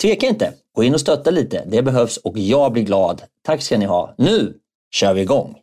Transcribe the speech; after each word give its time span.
tveka 0.00 0.26
inte. 0.26 0.54
Gå 0.74 0.84
in 0.84 0.94
och 0.94 1.00
stötta 1.00 1.30
lite. 1.30 1.64
Det 1.66 1.82
behövs 1.82 2.16
och 2.16 2.38
jag 2.38 2.72
blir 2.72 2.82
glad. 2.82 3.22
Tack 3.44 3.62
ska 3.62 3.78
ni 3.78 3.84
ha. 3.84 4.14
Nu 4.18 4.54
kör 4.90 5.14
vi 5.14 5.20
igång! 5.20 5.56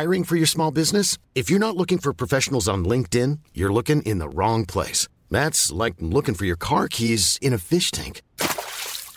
Hiring 0.00 0.24
for 0.24 0.36
your 0.36 0.46
small 0.46 0.72
business? 0.72 1.18
If 1.34 1.50
you're 1.50 1.58
not 1.58 1.76
looking 1.76 1.98
for 1.98 2.12
professionals 2.12 2.68
on 2.68 2.84
LinkedIn, 2.84 3.38
you're 3.52 3.72
looking 3.72 4.02
in 4.02 4.18
the 4.18 4.28
wrong 4.28 4.66
place. 4.66 5.08
That's 5.30 5.84
like 5.84 5.96
looking 5.98 6.34
for 6.34 6.46
your 6.46 6.58
car 6.58 6.88
keys 6.88 7.38
in 7.42 7.52
a 7.52 7.58
fish 7.58 7.90
tank. 7.90 8.22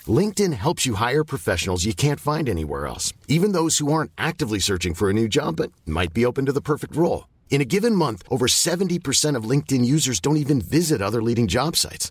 LinkedIn 0.06 0.52
helps 0.52 0.84
you 0.84 0.94
hire 0.94 1.24
professionals 1.24 1.84
you 1.84 1.94
can't 1.94 2.20
find 2.20 2.48
anywhere 2.48 2.86
else, 2.86 3.12
even 3.28 3.52
those 3.52 3.78
who 3.78 3.92
aren't 3.92 4.10
actively 4.18 4.58
searching 4.58 4.94
for 4.94 5.08
a 5.08 5.12
new 5.12 5.28
job 5.28 5.56
but 5.56 5.72
might 5.86 6.12
be 6.12 6.26
open 6.26 6.46
to 6.46 6.52
the 6.52 6.60
perfect 6.60 6.96
role. 6.96 7.28
In 7.50 7.60
a 7.60 7.64
given 7.64 7.94
month, 7.94 8.22
over 8.28 8.46
70% 8.46 9.36
of 9.36 9.48
LinkedIn 9.48 9.84
users 9.84 10.20
don't 10.20 10.36
even 10.36 10.60
visit 10.60 11.00
other 11.00 11.22
leading 11.22 11.46
job 11.46 11.76
sites. 11.76 12.10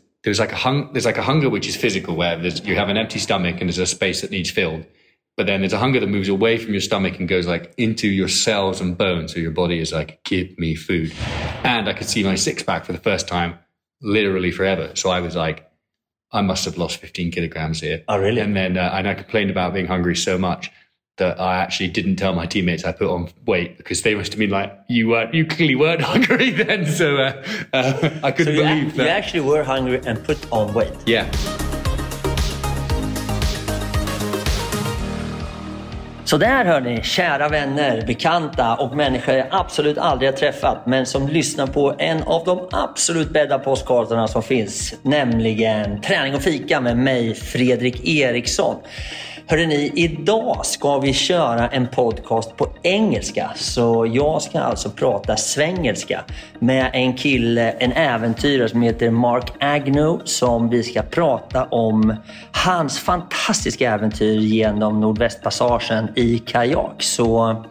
there's 0.23 0.39
like 0.39 0.51
a 0.51 0.55
hung, 0.55 0.91
there's 0.93 1.05
like 1.05 1.17
a 1.17 1.23
hunger 1.23 1.49
which 1.49 1.67
is 1.67 1.75
physical 1.75 2.15
where 2.15 2.39
you 2.39 2.75
have 2.75 2.89
an 2.89 2.97
empty 2.97 3.19
stomach 3.19 3.59
and 3.59 3.69
there's 3.69 3.79
a 3.79 3.85
space 3.85 4.21
that 4.21 4.31
needs 4.31 4.51
filled. 4.51 4.85
But 5.37 5.47
then 5.47 5.61
there's 5.61 5.73
a 5.73 5.79
hunger 5.79 5.99
that 5.99 6.07
moves 6.07 6.29
away 6.29 6.57
from 6.57 6.73
your 6.73 6.81
stomach 6.81 7.17
and 7.17 7.27
goes 7.27 7.47
like 7.47 7.73
into 7.77 8.07
your 8.07 8.27
cells 8.27 8.81
and 8.81 8.97
bones. 8.97 9.33
So 9.33 9.39
your 9.39 9.51
body 9.51 9.79
is 9.79 9.91
like, 9.91 10.23
give 10.23 10.57
me 10.59 10.75
food. 10.75 11.13
And 11.63 11.87
I 11.87 11.93
could 11.93 12.07
see 12.07 12.23
my 12.23 12.35
six 12.35 12.61
pack 12.61 12.85
for 12.85 12.91
the 12.91 12.99
first 12.99 13.27
time, 13.27 13.57
literally 14.01 14.51
forever. 14.51 14.91
So 14.95 15.09
I 15.09 15.21
was 15.21 15.35
like, 15.35 15.67
I 16.31 16.41
must 16.41 16.65
have 16.65 16.77
lost 16.77 16.97
15 16.97 17.31
kilograms 17.31 17.81
here. 17.81 18.03
Oh, 18.07 18.19
really? 18.19 18.41
And 18.41 18.55
then, 18.55 18.77
uh, 18.77 18.91
and 18.93 19.07
I 19.07 19.15
complained 19.15 19.51
about 19.51 19.73
being 19.73 19.87
hungry 19.87 20.15
so 20.15 20.37
much 20.37 20.71
that 21.17 21.39
I 21.39 21.57
actually 21.57 21.89
didn't 21.89 22.15
tell 22.15 22.33
my 22.33 22.45
teammates 22.45 22.83
I 22.83 22.91
put 22.91 23.09
on 23.09 23.29
weight 23.45 23.77
because 23.77 24.01
they 24.01 24.15
must 24.15 24.31
have 24.33 24.39
been 24.39 24.49
like, 24.49 24.71
"You 24.87 25.09
weren't, 25.09 25.33
you 25.33 25.45
clearly 25.45 25.75
weren't 25.75 26.01
hungry 26.13 26.51
then." 26.51 26.85
So 26.85 27.17
uh, 27.17 27.43
uh, 27.73 28.09
I 28.23 28.31
couldn't 28.31 28.55
so 28.55 28.63
believe 28.63 28.95
that 28.95 29.03
you 29.03 29.09
actually 29.09 29.41
were 29.41 29.63
hungry 29.63 30.01
and 30.05 30.23
put 30.23 30.39
on 30.51 30.73
weight. 30.73 30.93
Yeah. 31.05 31.29
Så 36.31 36.37
där 36.37 36.65
hör 36.65 36.81
ni, 36.81 37.01
kära 37.03 37.49
vänner, 37.49 38.03
bekanta 38.07 38.75
och 38.75 38.95
människor 38.95 39.35
jag 39.35 39.47
absolut 39.51 39.97
aldrig 39.97 40.31
har 40.31 40.37
träffat 40.37 40.85
men 40.85 41.05
som 41.05 41.27
lyssnar 41.27 41.67
på 41.67 41.95
en 41.97 42.23
av 42.23 42.45
de 42.45 42.67
absolut 42.71 43.29
bästa 43.29 43.59
postkartorna 43.59 44.27
som 44.27 44.43
finns. 44.43 44.93
Nämligen 45.01 46.01
Träning 46.01 46.35
och 46.35 46.41
fika 46.41 46.81
med 46.81 46.97
mig, 46.97 47.35
Fredrik 47.35 48.07
Eriksson. 48.07 48.75
Hörrni, 49.51 49.91
idag 49.95 50.65
ska 50.65 50.99
vi 50.99 51.13
köra 51.13 51.67
en 51.67 51.87
podcast 51.87 52.57
på 52.57 52.67
engelska. 52.83 53.51
Så 53.55 54.07
jag 54.13 54.41
ska 54.41 54.59
alltså 54.59 54.89
prata 54.89 55.37
svengelska 55.37 56.23
med 56.59 56.89
en 56.93 57.13
kille, 57.17 57.71
en 57.71 57.91
äventyrare 57.91 58.69
som 58.69 58.81
heter 58.81 59.09
Mark 59.09 59.51
Agnew 59.59 60.21
som 60.25 60.69
vi 60.69 60.83
ska 60.83 61.01
prata 61.01 61.63
om 61.63 62.15
hans 62.51 62.99
fantastiska 62.99 63.91
äventyr 63.91 64.39
genom 64.39 65.01
Nordvästpassagen 65.01 66.07
i 66.15 66.39
kajak. 66.39 67.03
Så 67.03 67.63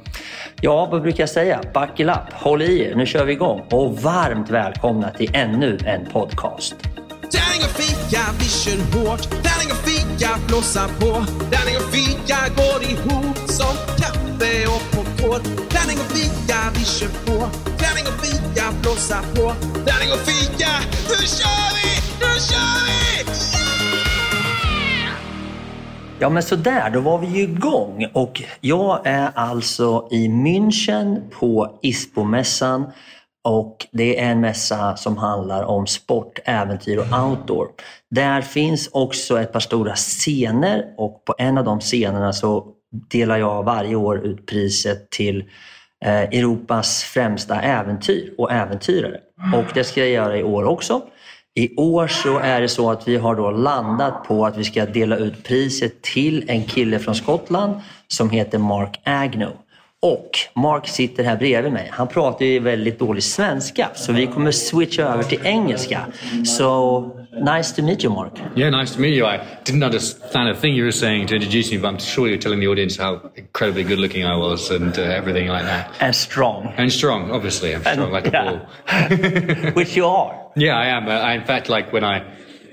ja, 0.61 0.89
vad 0.91 1.03
brukar 1.03 1.23
jag 1.23 1.31
säga? 1.31 1.61
Buckle 1.75 2.13
up, 2.13 2.33
håll 2.33 2.63
i 2.63 2.83
er, 2.83 2.95
nu 2.95 3.07
kör 3.07 3.25
vi 3.25 3.33
igång 3.33 3.63
och 3.71 3.97
varmt 3.97 4.51
välkomna 4.51 5.11
till 5.11 5.31
ännu 5.35 5.79
en 5.87 6.07
podcast. 6.07 6.75
Tärning 7.21 7.63
och 7.65 7.83
fika, 7.83 8.21
vi 8.39 8.45
kör 8.45 8.99
hårt. 8.99 9.23
Tärning 9.23 9.71
och 9.71 9.77
fika, 9.77 9.90
fika 10.21 10.39
blåsa 10.49 10.89
på. 10.89 11.25
Tärning 11.51 11.77
och 11.77 11.95
fika 11.95 12.37
går 12.57 12.83
ihop 12.91 13.37
som 13.37 13.77
kaffe 13.99 14.67
och 14.67 14.83
popcorn. 14.91 15.43
Tärning 15.69 15.99
och 15.99 16.11
fika, 16.17 16.57
vi 16.75 16.85
kör 16.85 17.09
på. 17.09 17.49
Tärning 17.79 18.05
och 18.07 18.27
fika, 18.27 18.65
blåsa 18.83 19.23
på. 19.35 19.53
Tärning 19.87 20.13
och 20.13 20.19
fika, 20.19 20.71
nu 21.09 21.27
kör 21.27 21.75
vi! 21.77 21.91
Nu 22.21 22.41
kör 22.41 22.87
vi! 22.87 23.31
Yeah! 24.99 25.15
Ja 26.19 26.29
men 26.29 26.43
sådär, 26.43 26.91
då 26.91 27.01
var 27.01 27.19
vi 27.19 27.27
ju 27.27 27.43
igång 27.43 28.07
och 28.13 28.43
jag 28.61 29.01
är 29.05 29.31
alltså 29.35 30.09
i 30.11 30.29
München 30.29 31.31
på 31.31 31.79
ISPO-mässan 31.83 32.85
och 33.45 33.87
det 33.93 34.21
är 34.21 34.31
en 34.31 34.41
mässa 34.41 34.97
som 34.97 35.17
handlar 35.17 35.63
om 35.63 35.87
sport, 35.87 36.39
äventyr 36.45 36.99
och 36.99 37.29
outdoor. 37.29 37.69
Där 38.11 38.41
finns 38.41 38.89
också 38.93 39.41
ett 39.41 39.53
par 39.53 39.61
stora 39.61 39.95
scener 39.95 40.85
och 40.97 41.25
på 41.25 41.35
en 41.39 41.59
av 41.59 41.65
de 41.65 41.81
scenerna 41.81 42.33
så 42.33 42.67
delar 43.11 43.37
jag 43.37 43.63
varje 43.63 43.95
år 43.95 44.27
ut 44.27 44.47
priset 44.47 45.11
till 45.11 45.45
eh, 46.05 46.21
Europas 46.21 47.03
främsta 47.03 47.61
äventyr 47.61 48.35
och 48.39 48.53
äventyrare. 48.53 49.21
Och 49.55 49.75
det 49.75 49.85
ska 49.85 50.01
jag 50.01 50.11
göra 50.11 50.39
i 50.39 50.43
år 50.43 50.65
också. 50.65 51.03
I 51.55 51.77
år 51.77 52.07
så 52.07 52.39
är 52.39 52.61
det 52.61 52.69
så 52.69 52.91
att 52.91 53.09
vi 53.09 53.17
har 53.17 53.35
då 53.35 53.51
landat 53.51 54.25
på 54.25 54.47
att 54.47 54.57
vi 54.57 54.65
ska 54.65 54.87
dela 54.87 55.17
ut 55.17 55.45
priset 55.45 56.03
till 56.03 56.45
en 56.49 56.65
kille 56.65 56.99
från 56.99 57.15
Skottland 57.15 57.81
som 58.09 58.31
heter 58.31 58.59
Mark 58.59 59.01
Agnew. 59.05 59.53
Och 60.03 60.39
Mark 60.55 60.89
sitter 60.89 61.25
här 61.25 61.37
bredvid 61.37 61.73
mig. 61.73 61.89
Han 61.93 62.09
pratar 62.09 62.45
ju 62.45 62.59
väldigt 62.59 62.99
dålig 62.99 63.23
svenska 63.23 63.89
så 63.95 64.13
vi 64.13 64.27
kommer 64.27 64.51
switcha 64.51 65.03
över 65.03 65.23
till 65.23 65.41
engelska. 65.47 66.07
So 66.45 67.01
nice 67.33 67.77
to 67.77 67.83
meet 67.83 68.05
you, 68.05 68.15
Mark. 68.15 68.33
Yeah, 68.57 68.81
nice 68.81 68.95
to 68.95 69.01
meet 69.01 69.15
you. 69.15 69.27
I 69.27 69.41
didn't 69.65 69.85
understand 69.85 70.49
a 70.49 70.55
thing 70.55 70.75
you 70.75 70.85
were 70.85 70.93
saying 70.93 71.27
to 71.27 71.35
introduce 71.35 71.73
me, 71.75 71.79
but 71.79 71.91
I'm 71.91 71.99
sure 71.99 72.29
you're 72.29 72.43
telling 72.43 72.61
the 72.61 72.69
audience 72.69 73.03
how 73.03 73.21
incredibly 73.35 73.85
good 73.85 73.99
looking 73.99 74.25
I 74.25 74.37
was 74.37 74.71
and 74.71 74.99
uh, 74.99 75.03
everything 75.03 75.49
like 75.49 75.65
that. 75.65 75.91
And 76.01 76.17
strong. 76.17 76.73
And 76.77 76.93
strong, 76.93 77.31
obviously. 77.31 77.75
I'm 77.75 77.83
strong 77.83 78.13
like 78.13 78.27
a 78.27 78.31
yeah. 78.33 79.71
Which 79.75 79.97
you 79.97 80.07
are. 80.07 80.37
Yeah, 80.57 80.77
I 80.77 80.87
am. 80.87 81.07
Uh, 81.09 81.13
I, 81.13 81.35
in 81.35 81.45
fact, 81.45 81.69
like 81.69 81.93
when 81.93 82.05
I 82.05 82.23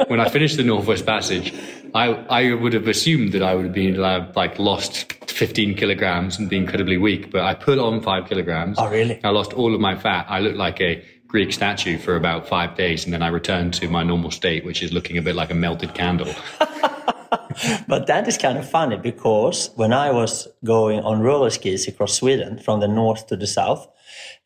when 0.08 0.20
I 0.20 0.30
finished 0.30 0.58
the 0.58 0.64
Northwest 0.64 1.06
Passage, 1.06 1.54
I 1.94 2.08
I 2.30 2.54
would 2.54 2.74
have 2.74 2.88
assumed 2.88 3.34
that 3.34 3.44
I 3.44 3.56
would 3.56 3.66
have 3.66 3.74
been 3.74 3.98
like 3.98 4.60
lost 4.60 5.14
15 5.38 5.76
kilograms 5.76 6.40
and 6.40 6.50
be 6.50 6.58
incredibly 6.58 6.98
weak, 6.98 7.32
but 7.32 7.42
I 7.42 7.54
put 7.54 7.78
on 7.80 8.02
five 8.02 8.28
kilograms. 8.28 8.78
Oh, 8.80 8.90
really? 8.90 9.20
I 9.24 9.30
lost 9.30 9.54
all 9.54 9.74
of 9.74 9.80
my 9.80 9.96
fat. 9.96 10.26
I 10.30 10.40
looked 10.40 10.58
like 10.58 10.82
a 10.82 11.04
Greek 11.28 11.52
statue 11.54 11.98
for 11.98 12.16
about 12.16 12.48
five 12.48 12.76
days, 12.76 13.04
and 13.06 13.14
then 13.14 13.22
I 13.22 13.28
returned 13.28 13.74
to 13.76 13.90
my 13.90 14.04
normal 14.04 14.32
state, 14.32 14.66
which 14.66 14.82
is 14.82 14.94
looking 14.94 15.18
a 15.18 15.22
bit 15.22 15.36
like 15.36 15.52
a 15.52 15.54
melted 15.54 15.94
candle. 15.94 16.34
but 17.88 18.08
that 18.08 18.28
is 18.28 18.38
kind 18.38 18.58
of 18.58 18.70
funny 18.70 18.98
because 18.98 19.70
when 19.76 19.94
I 19.94 20.12
was 20.12 20.48
going 20.64 21.02
on 21.02 21.20
roller 21.22 21.50
skis 21.50 21.88
across 21.88 22.14
Sweden 22.14 22.60
from 22.60 22.80
the 22.80 22.88
north 22.88 23.28
to 23.28 23.36
the 23.36 23.48
south, 23.48 23.88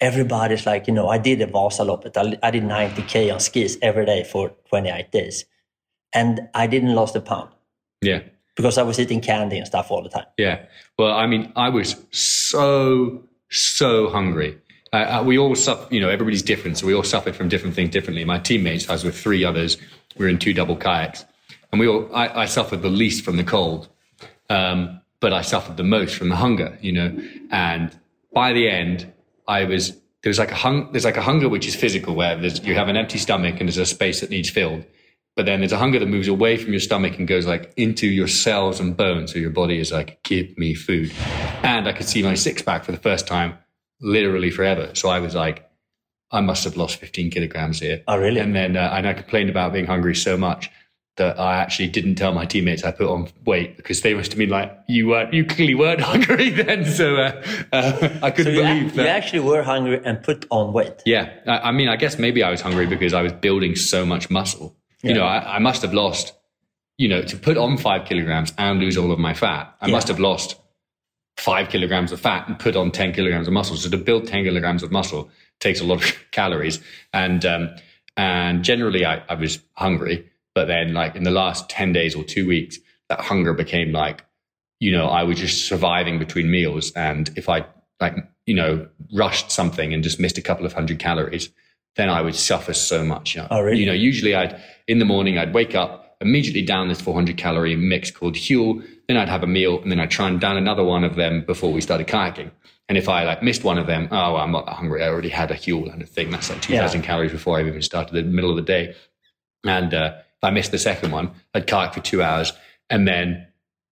everybody's 0.01 0.65
like, 0.65 0.87
you 0.87 0.93
know, 0.93 1.07
I 1.07 1.17
did 1.17 1.41
a 1.41 1.47
Vasaloppet. 1.47 2.17
I, 2.17 2.37
I 2.45 2.51
did 2.51 2.63
90K 2.63 3.31
on 3.31 3.39
skis 3.39 3.77
every 3.81 4.05
day 4.05 4.23
for 4.23 4.49
28 4.69 5.11
days. 5.11 5.45
And 6.13 6.49
I 6.53 6.67
didn't 6.67 6.95
lose 6.95 7.15
a 7.15 7.21
pound. 7.21 7.49
Yeah. 8.01 8.21
Because 8.55 8.77
I 8.77 8.83
was 8.83 8.99
eating 8.99 9.21
candy 9.21 9.57
and 9.57 9.65
stuff 9.65 9.91
all 9.91 10.01
the 10.03 10.09
time. 10.09 10.25
Yeah. 10.37 10.65
Well, 10.97 11.13
I 11.13 11.27
mean, 11.27 11.53
I 11.55 11.69
was 11.69 11.95
so, 12.11 13.23
so 13.49 14.09
hungry. 14.09 14.57
Uh, 14.91 15.19
uh 15.19 15.23
we 15.23 15.37
all 15.37 15.55
suffer, 15.55 15.93
you 15.93 16.01
know, 16.01 16.09
everybody's 16.09 16.41
different. 16.41 16.79
So 16.79 16.87
we 16.87 16.93
all 16.93 17.03
suffered 17.03 17.35
from 17.35 17.47
different 17.47 17.75
things 17.75 17.91
differently. 17.91 18.25
My 18.25 18.39
teammates, 18.39 18.89
I 18.89 18.93
was 18.93 19.05
with 19.05 19.17
three 19.17 19.45
others. 19.45 19.77
We 20.17 20.25
were 20.25 20.29
in 20.29 20.39
two 20.39 20.53
double 20.53 20.75
kayaks. 20.75 21.23
And 21.71 21.79
we 21.79 21.87
all, 21.87 22.13
I, 22.13 22.41
I 22.41 22.45
suffered 22.45 22.81
the 22.81 22.89
least 22.89 23.23
from 23.23 23.37
the 23.37 23.45
cold. 23.45 23.87
Um, 24.49 24.99
but 25.21 25.31
I 25.31 25.43
suffered 25.43 25.77
the 25.77 25.83
most 25.83 26.15
from 26.15 26.29
the 26.29 26.35
hunger, 26.35 26.77
you 26.81 26.91
know. 26.91 27.17
And 27.51 27.95
by 28.33 28.51
the 28.51 28.67
end, 28.67 29.13
I 29.47 29.65
was 29.65 29.97
there's 30.23 30.39
like 30.39 30.51
a 30.51 30.55
hung, 30.55 30.91
there's 30.91 31.05
like 31.05 31.17
a 31.17 31.21
hunger 31.21 31.49
which 31.49 31.67
is 31.67 31.75
physical 31.75 32.15
where 32.15 32.37
you 32.39 32.75
have 32.75 32.87
an 32.87 32.97
empty 32.97 33.17
stomach 33.17 33.59
and 33.59 33.67
there's 33.67 33.77
a 33.77 33.85
space 33.85 34.21
that 34.21 34.29
needs 34.29 34.49
filled. 34.49 34.85
But 35.35 35.45
then 35.45 35.61
there's 35.61 35.71
a 35.71 35.77
hunger 35.77 35.97
that 35.97 36.07
moves 36.07 36.27
away 36.27 36.57
from 36.57 36.71
your 36.71 36.81
stomach 36.81 37.17
and 37.17 37.27
goes 37.27 37.47
like 37.47 37.73
into 37.77 38.05
your 38.07 38.27
cells 38.27 38.79
and 38.79 38.95
bones. 38.95 39.33
So 39.33 39.39
your 39.39 39.49
body 39.49 39.79
is 39.79 39.91
like, 39.91 40.21
give 40.23 40.55
me 40.57 40.75
food. 40.75 41.11
And 41.63 41.87
I 41.87 41.93
could 41.93 42.07
see 42.07 42.21
my 42.21 42.35
six 42.35 42.61
pack 42.61 42.83
for 42.83 42.91
the 42.91 42.97
first 42.97 43.27
time, 43.27 43.57
literally 44.01 44.51
forever. 44.51 44.91
So 44.93 45.09
I 45.09 45.19
was 45.19 45.33
like, 45.33 45.69
I 46.31 46.41
must 46.41 46.65
have 46.65 46.77
lost 46.77 46.97
15 46.97 47.31
kilograms 47.31 47.79
here. 47.79 48.03
Oh, 48.07 48.17
really? 48.17 48.39
And 48.39 48.55
then, 48.55 48.77
uh, 48.77 48.93
and 48.93 49.07
I 49.07 49.13
complained 49.13 49.49
about 49.49 49.73
being 49.73 49.85
hungry 49.85 50.15
so 50.15 50.37
much 50.37 50.69
that 51.17 51.39
I 51.39 51.57
actually 51.57 51.89
didn't 51.89 52.15
tell 52.15 52.33
my 52.33 52.45
teammates 52.45 52.83
I 52.83 52.91
put 52.91 53.07
on 53.07 53.27
weight 53.45 53.75
because 53.75 54.01
they 54.01 54.13
must 54.13 54.31
have 54.31 54.37
been 54.37 54.49
like, 54.49 54.77
you 54.87 55.07
weren't, 55.07 55.33
you 55.33 55.45
clearly 55.45 55.75
weren't 55.75 56.01
hungry 56.11 56.49
then. 56.49 56.85
So 56.85 57.17
uh, 57.17 57.43
uh, 57.73 58.19
I 58.23 58.31
couldn't 58.31 58.55
so 58.55 58.61
believe 58.63 58.95
that. 58.95 59.03
You 59.03 59.09
actually 59.09 59.41
were 59.41 59.61
hungry 59.61 60.01
and 60.03 60.23
put 60.23 60.45
on 60.49 60.71
weight. 60.71 61.01
Yeah. 61.05 61.29
I, 61.45 61.69
I, 61.69 61.71
mean, 61.71 61.89
I 61.89 61.97
guess 61.97 62.17
maybe 62.17 62.43
I 62.43 62.49
was 62.49 62.61
hungry 62.61 62.87
because 62.87 63.13
I 63.13 63.21
was 63.21 63.33
building 63.33 63.75
so 63.75 64.05
much 64.05 64.29
muscle. 64.29 64.75
Yeah. 65.03 65.09
You 65.09 65.15
know, 65.15 65.25
I, 65.25 65.55
I, 65.55 65.59
must 65.59 65.81
have 65.81 65.93
lost, 65.93 66.33
you 66.97 67.09
know, 67.09 67.21
to 67.23 67.37
put 67.37 67.57
on 67.57 67.77
five 67.77 68.05
kilograms 68.05 68.53
and 68.57 68.79
lose 68.79 68.97
all 68.97 69.11
of 69.11 69.19
my 69.19 69.33
fat, 69.33 69.75
I 69.81 69.87
yeah. 69.87 69.93
must 69.93 70.07
have 70.07 70.19
lost 70.19 70.55
five 71.35 71.69
kilograms 71.69 72.11
of 72.11 72.21
fat 72.21 72.47
and 72.47 72.57
put 72.57 72.75
on 72.75 72.91
10 72.91 73.13
kilograms 73.13 73.47
of 73.47 73.53
muscle. 73.53 73.75
So 73.75 73.89
to 73.89 73.97
build 73.97 74.27
10 74.27 74.45
kilograms 74.45 74.81
of 74.81 74.91
muscle 74.91 75.29
takes 75.59 75.81
a 75.81 75.83
lot 75.83 76.03
of 76.03 76.15
calories. 76.31 76.79
And, 77.13 77.45
um, 77.45 77.75
and 78.15 78.63
generally 78.63 79.05
I, 79.05 79.23
I 79.27 79.35
was 79.35 79.59
hungry 79.73 80.30
but 80.53 80.65
then, 80.65 80.93
like 80.93 81.15
in 81.15 81.23
the 81.23 81.31
last 81.31 81.69
10 81.69 81.93
days 81.93 82.15
or 82.15 82.23
two 82.23 82.47
weeks, 82.47 82.77
that 83.09 83.21
hunger 83.21 83.53
became 83.53 83.91
like, 83.91 84.25
you 84.79 84.91
know, 84.91 85.07
I 85.07 85.23
was 85.23 85.39
just 85.39 85.67
surviving 85.67 86.19
between 86.19 86.49
meals. 86.49 86.91
And 86.91 87.29
if 87.35 87.49
I, 87.49 87.65
like, 87.99 88.15
you 88.45 88.55
know, 88.55 88.87
rushed 89.13 89.51
something 89.51 89.93
and 89.93 90.03
just 90.03 90.19
missed 90.19 90.37
a 90.37 90.41
couple 90.41 90.65
of 90.65 90.73
hundred 90.73 90.99
calories, 90.99 91.49
then 91.95 92.09
I 92.09 92.21
would 92.21 92.35
suffer 92.35 92.73
so 92.73 93.03
much. 93.05 93.35
You 93.35 93.41
know, 93.41 93.47
oh, 93.51 93.61
really? 93.61 93.79
you 93.79 93.85
know 93.85 93.93
usually 93.93 94.33
I'd, 94.33 94.59
in 94.87 94.99
the 94.99 95.05
morning, 95.05 95.37
I'd 95.37 95.53
wake 95.53 95.75
up, 95.75 96.17
immediately 96.21 96.61
down 96.61 96.87
this 96.87 97.01
400 97.01 97.35
calorie 97.37 97.75
mix 97.75 98.11
called 98.11 98.35
Huel. 98.35 98.85
Then 99.07 99.17
I'd 99.17 99.29
have 99.29 99.43
a 99.43 99.47
meal 99.47 99.81
and 99.81 99.91
then 99.91 99.99
I'd 99.99 100.11
try 100.11 100.27
and 100.27 100.39
down 100.39 100.55
another 100.55 100.83
one 100.83 101.03
of 101.03 101.15
them 101.15 101.43
before 101.45 101.73
we 101.73 101.81
started 101.81 102.07
kayaking. 102.07 102.51
And 102.87 102.97
if 102.97 103.09
I 103.09 103.23
like 103.23 103.41
missed 103.41 103.63
one 103.63 103.77
of 103.77 103.87
them, 103.87 104.07
oh, 104.11 104.33
well, 104.33 104.37
I'm 104.37 104.51
not 104.51 104.69
hungry. 104.69 105.03
I 105.03 105.07
already 105.07 105.29
had 105.29 105.51
a 105.51 105.55
Huel 105.55 105.91
and 105.91 106.01
a 106.01 106.05
thing. 106.05 106.29
That's 106.29 106.49
like 106.49 106.61
2000 106.61 107.01
yeah. 107.01 107.05
calories 107.05 107.31
before 107.31 107.57
I 107.57 107.61
even 107.61 107.81
started 107.81 108.13
the 108.13 108.23
middle 108.23 108.49
of 108.49 108.55
the 108.55 108.61
day. 108.61 108.95
And, 109.63 109.93
uh, 109.93 110.13
I 110.43 110.51
missed 110.51 110.71
the 110.71 110.77
second 110.77 111.11
one, 111.11 111.31
I'd 111.53 111.67
kayak 111.67 111.93
for 111.93 111.99
two 111.99 112.23
hours 112.23 112.53
and 112.89 113.07
then, 113.07 113.47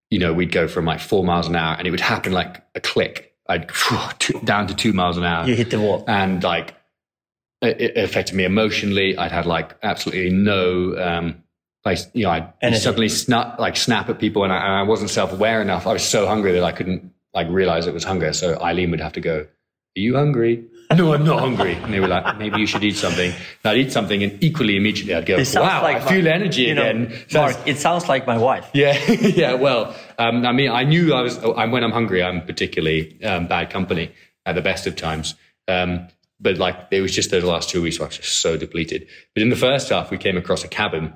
you 0.10 0.20
know, 0.20 0.34
we'd 0.34 0.52
go 0.52 0.68
from 0.68 0.86
like 0.86 1.00
four 1.00 1.24
miles 1.24 1.48
an 1.48 1.56
hour 1.56 1.76
and 1.78 1.88
it 1.88 1.92
would 1.92 2.00
happen 2.00 2.32
like 2.32 2.64
a 2.76 2.80
click. 2.80 3.34
I'd 3.48 3.70
two, 4.20 4.40
down 4.44 4.68
to 4.68 4.76
two 4.76 4.94
miles 4.94 5.18
an 5.18 5.24
hour. 5.24 5.48
You 5.48 5.56
hit 5.56 5.72
the 5.72 5.80
wall. 5.80 6.04
And 6.08 6.44
like, 6.44 6.76
it, 7.62 7.98
affected 7.98 8.36
me 8.36 8.46
emotionally. 8.46 9.18
I'd 9.18 9.32
had 9.32 9.46
like 9.46 9.76
absolutely 9.84 10.32
no, 10.32 10.96
um, 10.98 11.44
like, 11.86 12.00
you 12.14 12.24
know, 12.24 12.32
I'd 12.32 12.76
suddenly 12.78 13.10
snap, 13.10 13.60
like 13.60 13.76
snap 13.76 14.10
at 14.10 14.20
people 14.20 14.44
and 14.44 14.52
I, 14.54 14.58
and 14.58 14.74
I 14.74 14.84
wasn't 14.84 15.10
self 15.10 15.32
aware 15.32 15.62
enough. 15.62 15.88
I 15.88 15.94
was 15.94 16.04
so 16.04 16.28
hungry 16.28 16.52
that 16.54 16.64
I 16.64 16.72
couldn't 16.72 17.12
like 17.34 17.48
realize 17.50 17.88
it 17.88 17.94
was 17.94 18.04
hunger. 18.04 18.34
So 18.34 18.60
Eileen 18.62 18.92
would 18.92 19.02
have 19.02 19.14
to 19.14 19.22
go, 19.22 19.40
are 19.40 20.00
you 20.00 20.16
hungry? 20.16 20.66
No, 20.96 21.14
I'm 21.14 21.24
not 21.24 21.40
hungry. 21.40 21.74
And 21.74 21.94
they 21.94 22.00
were 22.00 22.08
like, 22.08 22.38
maybe 22.38 22.60
you 22.60 22.66
should 22.66 22.84
eat 22.84 22.96
something. 22.96 23.32
And 23.32 23.66
I'd 23.66 23.78
eat 23.78 23.92
something 23.92 24.24
and 24.24 24.44
equally 24.44 24.76
immediately 24.76 25.14
I'd 25.14 25.26
go, 25.26 25.38
wow, 25.56 25.84
like 25.84 25.98
I 25.98 26.10
feel 26.10 26.24
my, 26.24 26.32
energy 26.32 26.64
you 26.64 26.74
know, 26.74 26.82
again. 26.82 27.26
Mark, 27.32 27.56
it 27.68 27.78
sounds 27.78 28.10
like 28.10 28.26
my 28.26 28.38
wife. 28.38 28.68
Yeah. 28.74 28.98
yeah. 29.10 29.54
Well, 29.54 29.96
um, 30.18 30.46
I 30.46 30.52
mean, 30.52 30.72
I 30.72 30.84
knew 30.84 31.14
I 31.14 31.22
was, 31.22 31.38
when 31.38 31.84
I'm 31.84 31.92
hungry, 31.92 32.24
I'm 32.24 32.44
particularly 32.44 33.24
um, 33.24 33.48
bad 33.48 33.70
company 33.70 34.12
at 34.46 34.56
the 34.56 34.62
best 34.62 34.88
of 34.88 34.96
times. 34.96 35.36
Um, 35.68 36.08
but 36.40 36.58
like, 36.58 36.88
it 36.90 37.02
was 37.02 37.14
just 37.14 37.30
those 37.30 37.44
last 37.44 37.70
two 37.70 37.84
weeks 37.84 38.00
where 38.00 38.08
I 38.08 38.10
was 38.10 38.18
just 38.18 38.42
so 38.42 38.58
depleted. 38.58 39.08
But 39.36 39.44
in 39.44 39.50
the 39.50 39.56
first 39.56 39.90
half, 39.90 40.10
we 40.10 40.18
came 40.18 40.38
across 40.38 40.64
a 40.64 40.68
cabin 40.68 41.14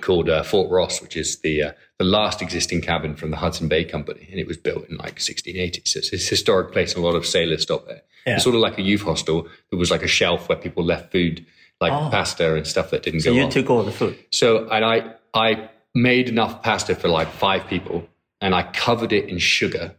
called 0.00 0.28
uh, 0.28 0.42
Fort 0.42 0.70
Ross, 0.70 1.00
which 1.00 1.16
is 1.16 1.40
the 1.40 1.62
uh, 1.62 1.72
the 1.98 2.04
last 2.04 2.40
existing 2.40 2.80
cabin 2.80 3.16
from 3.16 3.30
the 3.30 3.36
Hudson 3.36 3.68
Bay 3.68 3.84
Company, 3.84 4.28
and 4.30 4.38
it 4.38 4.46
was 4.46 4.56
built 4.56 4.88
in 4.88 4.96
like 4.96 5.18
1680. 5.18 5.82
So 5.84 5.98
it's 5.98 6.12
a 6.12 6.16
historic 6.16 6.72
place, 6.72 6.94
and 6.94 7.02
a 7.02 7.06
lot 7.06 7.16
of 7.16 7.26
sailors 7.26 7.62
stopped 7.62 7.88
there. 7.88 8.02
Yeah. 8.24 8.34
It's 8.34 8.44
sort 8.44 8.54
of 8.54 8.60
like 8.60 8.78
a 8.78 8.82
youth 8.82 9.02
hostel. 9.02 9.48
There 9.70 9.78
was 9.78 9.90
like 9.90 10.02
a 10.02 10.08
shelf 10.08 10.48
where 10.48 10.56
people 10.56 10.84
left 10.84 11.10
food, 11.10 11.44
like 11.80 11.92
oh. 11.92 12.08
pasta 12.10 12.54
and 12.54 12.66
stuff 12.66 12.90
that 12.90 13.02
didn't 13.02 13.20
so 13.20 13.30
go. 13.30 13.36
You 13.36 13.44
on. 13.44 13.50
took 13.50 13.68
all 13.68 13.82
the 13.82 13.92
food. 13.92 14.16
So 14.30 14.68
and 14.68 14.84
I 14.84 15.14
I 15.34 15.70
made 15.94 16.28
enough 16.28 16.62
pasta 16.62 16.94
for 16.94 17.08
like 17.08 17.28
five 17.32 17.66
people, 17.66 18.08
and 18.40 18.54
I 18.54 18.62
covered 18.62 19.12
it 19.12 19.28
in 19.28 19.38
sugar, 19.38 19.96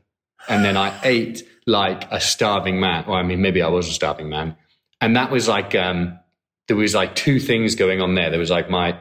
and 0.48 0.64
then 0.64 0.78
I 0.78 0.98
ate 1.04 1.44
like 1.68 2.10
a 2.12 2.22
starving 2.22 2.80
man. 2.80 3.06
Or 3.08 3.18
I 3.18 3.24
mean, 3.24 3.42
maybe 3.42 3.62
I 3.62 3.68
was 3.68 3.90
a 3.90 3.94
starving 3.94 4.30
man, 4.30 4.56
and 5.02 5.18
that 5.18 5.32
was 5.32 5.50
like 5.50 5.76
um, 5.76 6.18
there 6.70 6.78
was 6.78 6.96
like 6.96 7.14
two 7.16 7.42
things 7.42 7.76
going 7.76 8.00
on 8.00 8.16
there. 8.16 8.30
There 8.30 8.40
was 8.40 8.52
like 8.52 8.70
my 8.70 8.98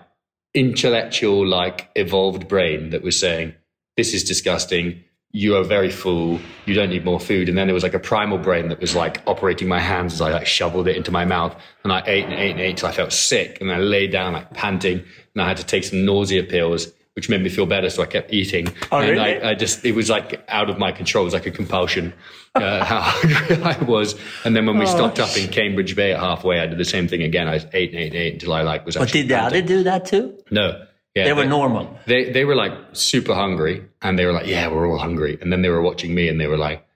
intellectual, 0.54 1.46
like 1.46 1.90
evolved 1.94 2.48
brain 2.48 2.90
that 2.90 3.02
was 3.02 3.18
saying, 3.18 3.54
this 3.96 4.14
is 4.14 4.24
disgusting. 4.24 5.04
You 5.30 5.56
are 5.56 5.64
very 5.64 5.90
full. 5.90 6.40
You 6.64 6.74
don't 6.74 6.88
need 6.88 7.04
more 7.04 7.20
food. 7.20 7.48
And 7.48 7.58
then 7.58 7.66
there 7.66 7.74
was 7.74 7.82
like 7.82 7.94
a 7.94 7.98
primal 7.98 8.38
brain 8.38 8.68
that 8.68 8.80
was 8.80 8.94
like 8.94 9.22
operating 9.26 9.68
my 9.68 9.80
hands 9.80 10.14
as 10.14 10.20
I 10.20 10.30
like 10.30 10.46
shoveled 10.46 10.88
it 10.88 10.96
into 10.96 11.10
my 11.10 11.24
mouth. 11.24 11.54
And 11.84 11.92
I 11.92 12.02
ate 12.06 12.24
and 12.24 12.32
ate 12.32 12.52
and 12.52 12.60
ate 12.60 12.78
till 12.78 12.88
I 12.88 12.92
felt 12.92 13.12
sick. 13.12 13.60
And 13.60 13.70
I 13.70 13.78
lay 13.78 14.06
down 14.06 14.32
like 14.32 14.54
panting 14.54 15.04
and 15.34 15.42
I 15.42 15.48
had 15.48 15.58
to 15.58 15.66
take 15.66 15.84
some 15.84 16.04
nausea 16.04 16.44
pills 16.44 16.88
which 17.18 17.28
made 17.28 17.42
me 17.42 17.48
feel 17.48 17.66
better. 17.66 17.90
So 17.90 18.00
I 18.00 18.06
kept 18.06 18.32
eating. 18.32 18.68
Oh, 18.92 18.98
and 18.98 19.10
really? 19.10 19.42
I, 19.42 19.50
I, 19.50 19.54
just, 19.54 19.84
it 19.84 19.96
was 19.96 20.08
like 20.08 20.40
out 20.46 20.70
of 20.70 20.78
my 20.78 20.92
control. 20.92 21.24
It 21.24 21.26
was 21.26 21.34
like 21.34 21.46
a 21.46 21.50
compulsion, 21.50 22.14
uh, 22.54 22.84
how 22.84 23.00
hungry 23.00 23.60
I 23.60 23.76
was. 23.82 24.14
And 24.44 24.54
then 24.54 24.66
when 24.66 24.78
we 24.78 24.84
oh, 24.84 24.88
stopped 24.88 25.18
up 25.18 25.36
in 25.36 25.48
Cambridge 25.48 25.96
Bay 25.96 26.12
at 26.12 26.20
halfway, 26.20 26.60
I 26.60 26.66
did 26.66 26.78
the 26.78 26.84
same 26.84 27.08
thing 27.08 27.24
again. 27.24 27.48
I 27.48 27.56
ate 27.72 27.90
and 27.90 27.98
ate 27.98 28.12
and 28.12 28.14
ate 28.14 28.34
until 28.34 28.52
I 28.52 28.62
like 28.62 28.86
was 28.86 28.96
But 28.96 29.10
did 29.10 29.26
the 29.26 29.36
other 29.36 29.60
do 29.62 29.82
that 29.82 30.06
too? 30.06 30.38
No. 30.52 30.84
Yeah, 31.16 31.24
they 31.24 31.32
were 31.32 31.42
they, 31.42 31.48
normal. 31.48 31.98
They, 32.06 32.30
they 32.30 32.44
were 32.44 32.54
like 32.54 32.72
super 32.92 33.34
hungry 33.34 33.84
and 34.00 34.16
they 34.16 34.26
were 34.26 34.32
like, 34.32 34.46
yeah, 34.46 34.68
we're 34.68 34.88
all 34.88 34.98
hungry. 34.98 35.38
And 35.40 35.52
then 35.52 35.62
they 35.62 35.70
were 35.70 35.82
watching 35.82 36.14
me 36.14 36.28
and 36.28 36.40
they 36.40 36.46
were 36.46 36.56
like, 36.56 36.86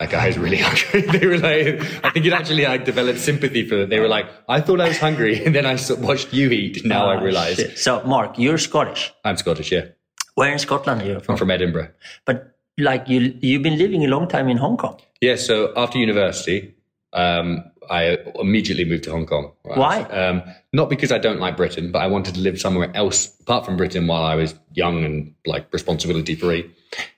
that 0.00 0.10
guy's 0.10 0.38
really 0.38 0.56
hungry. 0.60 1.02
they 1.02 1.26
were 1.26 1.38
like, 1.38 1.80
I 2.04 2.10
think 2.10 2.26
it 2.26 2.32
actually 2.32 2.64
like 2.64 2.84
developed 2.84 3.20
sympathy 3.20 3.68
for 3.68 3.76
them. 3.76 3.90
They 3.90 4.00
were 4.00 4.08
like, 4.08 4.26
I 4.48 4.60
thought 4.60 4.80
I 4.80 4.88
was 4.88 4.98
hungry, 4.98 5.44
and 5.44 5.54
then 5.54 5.66
I 5.66 5.78
watched 5.98 6.32
you 6.32 6.50
eat. 6.50 6.84
Now 6.84 7.06
oh, 7.06 7.10
I 7.10 7.22
realize. 7.22 7.56
Shit. 7.56 7.78
So, 7.78 8.02
Mark, 8.04 8.38
you're 8.38 8.58
Scottish. 8.58 9.12
I'm 9.24 9.36
Scottish, 9.36 9.70
yeah. 9.72 9.86
Where 10.34 10.52
in 10.52 10.58
Scotland 10.58 11.02
are 11.02 11.06
you 11.06 11.20
from? 11.20 11.34
I'm 11.34 11.38
from 11.38 11.50
Edinburgh. 11.50 11.90
But 12.24 12.56
like 12.76 13.08
you, 13.08 13.38
you've 13.40 13.62
been 13.62 13.78
living 13.78 14.04
a 14.04 14.08
long 14.08 14.28
time 14.28 14.48
in 14.48 14.56
Hong 14.56 14.76
Kong. 14.76 15.00
Yeah. 15.20 15.36
So 15.36 15.72
after 15.76 15.98
university, 15.98 16.74
um, 17.12 17.64
I 17.90 18.18
immediately 18.38 18.84
moved 18.84 19.04
to 19.04 19.10
Hong 19.10 19.26
Kong. 19.26 19.52
Right? 19.64 19.78
Why? 19.78 20.00
Um, 20.02 20.42
not 20.72 20.88
because 20.88 21.12
I 21.12 21.18
don't 21.18 21.40
like 21.40 21.56
Britain, 21.56 21.92
but 21.92 22.02
I 22.02 22.06
wanted 22.06 22.34
to 22.34 22.40
live 22.40 22.60
somewhere 22.60 22.90
else 22.94 23.34
apart 23.40 23.64
from 23.64 23.76
Britain 23.76 24.06
while 24.06 24.24
I 24.24 24.34
was 24.34 24.54
young 24.72 25.04
and 25.04 25.34
like 25.46 25.72
responsibility 25.72 26.34
free. 26.34 26.70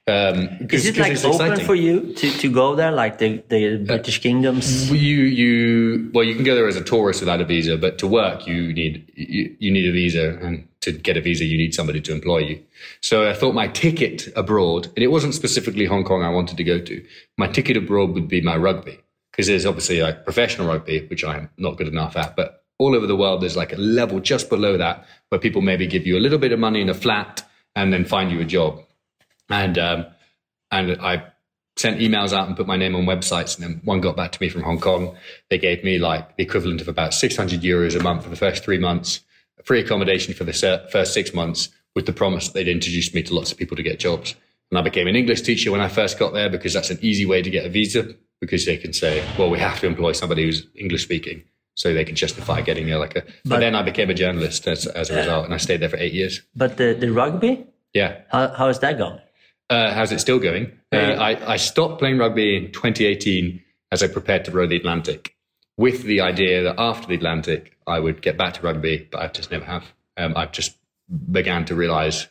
Um, 0.08 0.68
Is 0.70 0.86
it 0.86 0.96
like 0.96 1.22
open 1.24 1.60
for 1.60 1.74
you 1.74 2.14
to, 2.14 2.30
to 2.30 2.50
go 2.50 2.74
there, 2.76 2.92
like 2.92 3.18
the, 3.18 3.42
the 3.48 3.84
British 3.84 4.20
kingdoms? 4.20 4.90
You 4.90 5.22
you 5.22 6.10
well, 6.14 6.24
you 6.24 6.34
can 6.34 6.44
go 6.44 6.54
there 6.54 6.68
as 6.68 6.76
a 6.76 6.84
tourist 6.84 7.20
without 7.20 7.40
a 7.40 7.44
visa, 7.44 7.76
but 7.76 7.98
to 7.98 8.06
work 8.06 8.46
you 8.46 8.72
need 8.72 9.10
you, 9.14 9.56
you 9.58 9.70
need 9.70 9.88
a 9.88 9.92
visa, 9.92 10.38
and 10.40 10.66
to 10.82 10.92
get 10.92 11.16
a 11.16 11.20
visa 11.20 11.44
you 11.44 11.58
need 11.58 11.74
somebody 11.74 12.00
to 12.02 12.12
employ 12.12 12.38
you. 12.38 12.62
So 13.00 13.28
I 13.28 13.34
thought 13.34 13.54
my 13.54 13.68
ticket 13.68 14.28
abroad, 14.36 14.86
and 14.94 14.98
it 14.98 15.08
wasn't 15.08 15.34
specifically 15.34 15.86
Hong 15.86 16.04
Kong 16.04 16.22
I 16.22 16.30
wanted 16.30 16.56
to 16.58 16.64
go 16.64 16.78
to. 16.78 17.04
My 17.36 17.48
ticket 17.48 17.76
abroad 17.76 18.10
would 18.14 18.28
be 18.28 18.40
my 18.40 18.56
rugby 18.56 19.00
because 19.36 19.48
there's 19.48 19.66
obviously 19.66 20.00
like 20.00 20.24
professional 20.24 20.66
rugby, 20.66 21.06
which 21.08 21.22
I'm 21.22 21.50
not 21.58 21.76
good 21.76 21.88
enough 21.88 22.16
at, 22.16 22.36
but 22.36 22.64
all 22.78 22.94
over 22.94 23.06
the 23.06 23.16
world 23.16 23.42
there's 23.42 23.56
like 23.56 23.72
a 23.72 23.76
level 23.76 24.18
just 24.18 24.48
below 24.48 24.78
that 24.78 25.04
where 25.28 25.38
people 25.38 25.60
maybe 25.60 25.86
give 25.86 26.06
you 26.06 26.16
a 26.16 26.20
little 26.20 26.38
bit 26.38 26.52
of 26.52 26.58
money 26.58 26.80
in 26.80 26.88
a 26.88 26.94
flat 26.94 27.42
and 27.74 27.92
then 27.92 28.06
find 28.06 28.32
you 28.32 28.40
a 28.40 28.46
job. 28.46 28.80
And 29.50 29.78
um, 29.78 30.06
and 30.70 31.00
I 31.02 31.24
sent 31.76 32.00
emails 32.00 32.32
out 32.32 32.48
and 32.48 32.56
put 32.56 32.66
my 32.66 32.76
name 32.76 32.96
on 32.96 33.04
websites, 33.04 33.56
and 33.56 33.64
then 33.64 33.80
one 33.84 34.00
got 34.00 34.16
back 34.16 34.32
to 34.32 34.40
me 34.40 34.48
from 34.48 34.62
Hong 34.62 34.80
Kong. 34.80 35.14
They 35.50 35.58
gave 35.58 35.84
me 35.84 35.98
like 35.98 36.36
the 36.36 36.42
equivalent 36.42 36.80
of 36.80 36.88
about 36.88 37.12
600 37.12 37.60
euros 37.60 37.98
a 37.98 38.02
month 38.02 38.24
for 38.24 38.30
the 38.30 38.36
first 38.36 38.64
three 38.64 38.78
months, 38.78 39.20
free 39.64 39.80
accommodation 39.80 40.32
for 40.32 40.44
the 40.44 40.88
first 40.90 41.12
six 41.12 41.34
months, 41.34 41.68
with 41.94 42.06
the 42.06 42.12
promise 42.14 42.48
that 42.48 42.54
they'd 42.54 42.68
introduce 42.68 43.12
me 43.12 43.22
to 43.24 43.34
lots 43.34 43.52
of 43.52 43.58
people 43.58 43.76
to 43.76 43.82
get 43.82 44.00
jobs. 44.00 44.34
And 44.70 44.78
I 44.78 44.82
became 44.82 45.06
an 45.06 45.14
English 45.14 45.42
teacher 45.42 45.70
when 45.70 45.82
I 45.82 45.88
first 45.88 46.18
got 46.18 46.32
there 46.32 46.48
because 46.48 46.72
that's 46.72 46.90
an 46.90 46.98
easy 47.02 47.26
way 47.26 47.42
to 47.42 47.50
get 47.50 47.66
a 47.66 47.68
visa 47.68 48.16
because 48.40 48.66
they 48.66 48.76
can 48.76 48.92
say, 48.92 49.24
well, 49.38 49.50
we 49.50 49.58
have 49.58 49.80
to 49.80 49.86
employ 49.86 50.12
somebody 50.12 50.44
who's 50.44 50.66
English 50.74 51.02
speaking. 51.04 51.42
So 51.74 51.92
they 51.92 52.04
can 52.06 52.14
justify 52.14 52.62
getting 52.62 52.86
there 52.86 52.98
like 52.98 53.16
a. 53.16 53.20
But, 53.22 53.32
But- 53.44 53.60
then 53.60 53.74
I 53.74 53.82
became 53.82 54.08
a 54.08 54.14
journalist 54.14 54.66
as, 54.66 54.86
as 54.86 55.10
a 55.10 55.16
result, 55.16 55.44
and 55.44 55.52
I 55.52 55.58
stayed 55.58 55.80
there 55.80 55.90
for 55.90 55.98
eight 55.98 56.14
years. 56.14 56.40
But 56.54 56.78
the, 56.78 56.94
the 56.98 57.10
rugby, 57.12 57.66
Yeah. 57.92 58.20
how, 58.30 58.48
how 58.48 58.68
is 58.68 58.78
that 58.78 58.96
going? 58.96 59.20
Uh, 59.68 59.92
how's 59.92 60.10
it 60.12 60.20
still 60.20 60.38
going? 60.38 60.72
Uh, 60.92 60.96
I, 60.96 61.52
I 61.54 61.56
stopped 61.56 61.98
playing 61.98 62.18
rugby 62.18 62.56
in 62.56 62.72
2018 62.72 63.60
as 63.92 64.02
I 64.02 64.08
prepared 64.08 64.44
to 64.46 64.52
row 64.52 64.66
the 64.66 64.76
Atlantic, 64.76 65.34
with 65.76 66.04
the 66.04 66.20
idea 66.22 66.62
that 66.62 66.76
after 66.78 67.08
the 67.08 67.14
Atlantic 67.14 67.76
I 67.86 68.00
would 68.00 68.22
get 68.22 68.38
back 68.38 68.54
to 68.54 68.62
rugby, 68.62 69.06
but 69.10 69.20
I 69.20 69.26
just 69.28 69.50
never 69.50 69.64
have. 69.64 69.84
Um, 70.16 70.32
I've 70.36 70.52
just 70.52 70.76
began 71.30 71.64
to 71.66 71.74
realise 71.74 72.26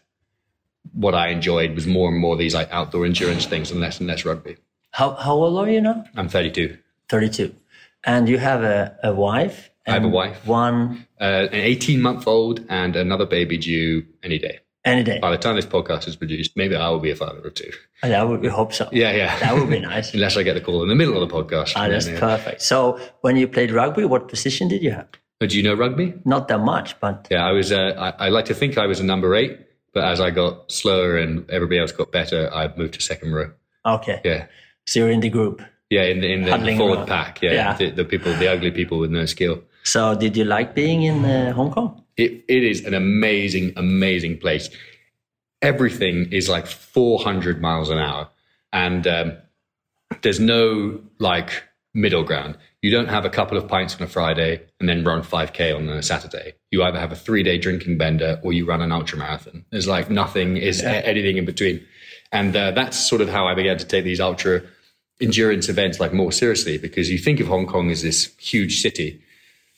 what 0.93 1.13
I 1.13 1.27
enjoyed 1.29 1.75
was 1.75 1.85
more 1.87 2.09
and 2.09 2.19
more 2.19 2.35
these 2.35 2.53
like 2.55 2.71
outdoor 2.71 3.05
endurance 3.05 3.45
things 3.45 3.69
and 3.71 3.79
less 3.79 3.99
and 3.99 4.07
less 4.07 4.25
rugby. 4.25 4.57
How, 4.95 5.13
how 5.15 5.33
old 5.33 5.57
are 5.59 5.69
you 5.69 5.81
now? 5.81 6.05
I'm 6.15 6.29
32. 6.29 6.77
32. 7.09 7.53
And 8.05 8.29
you 8.29 8.37
have 8.37 8.63
a, 8.63 8.97
a 9.03 9.13
wife? 9.13 9.69
I 9.85 9.91
have 9.91 10.05
a 10.05 10.07
wife. 10.07 10.47
One 10.47 11.05
Uh, 11.19 11.47
an 11.51 11.59
18 11.59 12.01
month 12.01 12.25
old 12.27 12.65
and 12.69 12.95
another 12.95 13.25
baby 13.25 13.57
due 13.57 14.05
any 14.23 14.39
day. 14.39 14.59
any 14.85 15.03
day. 15.03 15.19
By 15.19 15.31
the 15.31 15.37
time 15.37 15.57
this 15.57 15.65
podcast 15.65 16.07
is 16.07 16.15
produced, 16.15 16.55
maybe 16.55 16.77
I 16.77 16.87
will 16.87 17.01
be 17.01 17.11
a 17.11 17.15
father 17.15 17.39
of 17.45 17.53
two. 17.55 17.71
Oh, 18.03 18.07
that 18.07 18.25
would, 18.29 18.45
hope 18.45 18.71
so. 18.71 18.87
Yeah, 18.93 19.11
yeah. 19.11 19.37
That 19.39 19.55
would 19.55 19.69
be 19.69 19.79
nice. 19.81 20.13
Unless 20.17 20.37
I 20.37 20.43
get 20.43 20.53
the 20.53 20.61
call 20.61 20.81
in 20.81 20.87
the 20.87 20.95
middle 20.95 21.21
of 21.21 21.27
the 21.27 21.35
podcast. 21.35 21.73
Ah, 21.75 21.89
that's 21.89 22.07
yeah. 22.07 22.17
perfect. 22.17 22.61
So 22.61 22.97
when 23.19 23.35
you 23.35 23.49
played 23.49 23.71
rugby, 23.71 24.05
what 24.05 24.29
position 24.29 24.69
did 24.69 24.81
you 24.81 24.91
have? 24.91 25.09
Do 25.41 25.57
you 25.57 25.63
know 25.63 25.73
rugby? 25.73 26.13
Not 26.23 26.47
that 26.47 26.59
much, 26.61 26.97
but 27.01 27.27
Yeah, 27.29 27.45
I 27.45 27.51
was. 27.51 27.69
Uh, 27.73 28.13
I, 28.17 28.27
I 28.27 28.29
like 28.29 28.45
to 28.45 28.53
think 28.53 28.77
I 28.77 28.85
was 28.85 29.01
a 29.01 29.03
number 29.03 29.35
eight, 29.35 29.59
but 29.93 30.05
as 30.05 30.21
I 30.21 30.31
got 30.31 30.71
slower 30.71 31.17
and 31.17 31.49
everybody 31.51 31.79
else 31.79 31.91
got 31.91 32.13
better, 32.13 32.49
I 32.53 32.73
moved 32.77 32.93
to 32.93 33.01
second 33.01 33.33
row. 33.33 33.51
okay. 33.85 34.21
Yeah, 34.23 34.47
So 34.87 34.99
you're 34.99 35.09
in 35.11 35.19
the 35.19 35.29
group. 35.29 35.61
yeah, 35.89 36.03
in 36.03 36.21
the 36.21 36.31
in 36.31 36.43
the 36.43 36.77
forward 36.77 36.97
around. 36.99 37.07
pack. 37.07 37.41
Yeah, 37.41 37.53
Yeah. 37.53 37.73
The, 37.77 37.89
the 37.91 38.05
people, 38.05 38.33
the 38.33 38.47
ugly 38.47 38.71
people 38.71 38.99
with 38.99 39.11
no 39.11 39.25
skill. 39.25 39.61
So 39.83 40.15
did 40.15 40.35
you 40.37 40.45
like 40.45 40.73
being 40.73 41.03
in 41.03 41.23
uh, 41.25 41.53
Hong 41.53 41.71
Kong? 41.71 42.03
It 42.17 42.43
it 42.47 42.63
is 42.63 42.85
an 42.85 42.93
amazing, 42.93 43.73
amazing 43.75 44.37
place. 44.39 44.69
Everything 45.61 46.31
is 46.31 46.47
like 46.49 46.67
400 46.67 47.61
miles 47.61 47.89
an 47.89 47.97
hour, 47.97 48.29
and 48.71 49.07
um, 49.07 49.33
there's 50.21 50.39
no 50.39 50.99
like 51.19 51.63
middle 51.93 52.23
ground. 52.23 52.57
You 52.81 52.91
don't 52.91 53.07
have 53.09 53.25
a 53.25 53.29
couple 53.29 53.57
of 53.57 53.67
pints 53.67 53.95
on 53.95 54.03
a 54.03 54.07
Friday 54.07 54.61
and 54.79 54.87
then 54.87 55.03
run 55.03 55.23
5k 55.23 55.75
on 55.75 55.89
a 55.89 56.03
Saturday. 56.03 56.53
You 56.69 56.83
either 56.83 56.99
have 56.99 57.11
a 57.11 57.15
three 57.15 57.41
day 57.41 57.57
drinking 57.57 57.97
bender 57.97 58.39
or 58.43 58.53
you 58.53 58.65
run 58.65 58.81
an 58.81 58.91
ultra 58.91 59.17
marathon. 59.17 59.65
There's 59.71 59.87
like 59.87 60.09
nothing 60.11 60.57
is 60.57 60.83
a- 60.83 61.07
anything 61.07 61.37
in 61.37 61.45
between, 61.45 61.83
and 62.31 62.55
uh, 62.55 62.71
that's 62.71 62.97
sort 62.97 63.21
of 63.21 63.29
how 63.29 63.47
I 63.47 63.55
began 63.55 63.77
to 63.79 63.85
take 63.85 64.03
these 64.03 64.19
ultra 64.19 64.61
endurance 65.21 65.69
events 65.69 65.99
like 65.99 66.13
more 66.13 66.31
seriously 66.31 66.77
because 66.77 67.09
you 67.09 67.17
think 67.17 67.39
of 67.39 67.47
Hong 67.47 67.65
Kong 67.67 67.89
as 67.91 68.01
this 68.01 68.33
huge 68.37 68.81
city. 68.81 69.21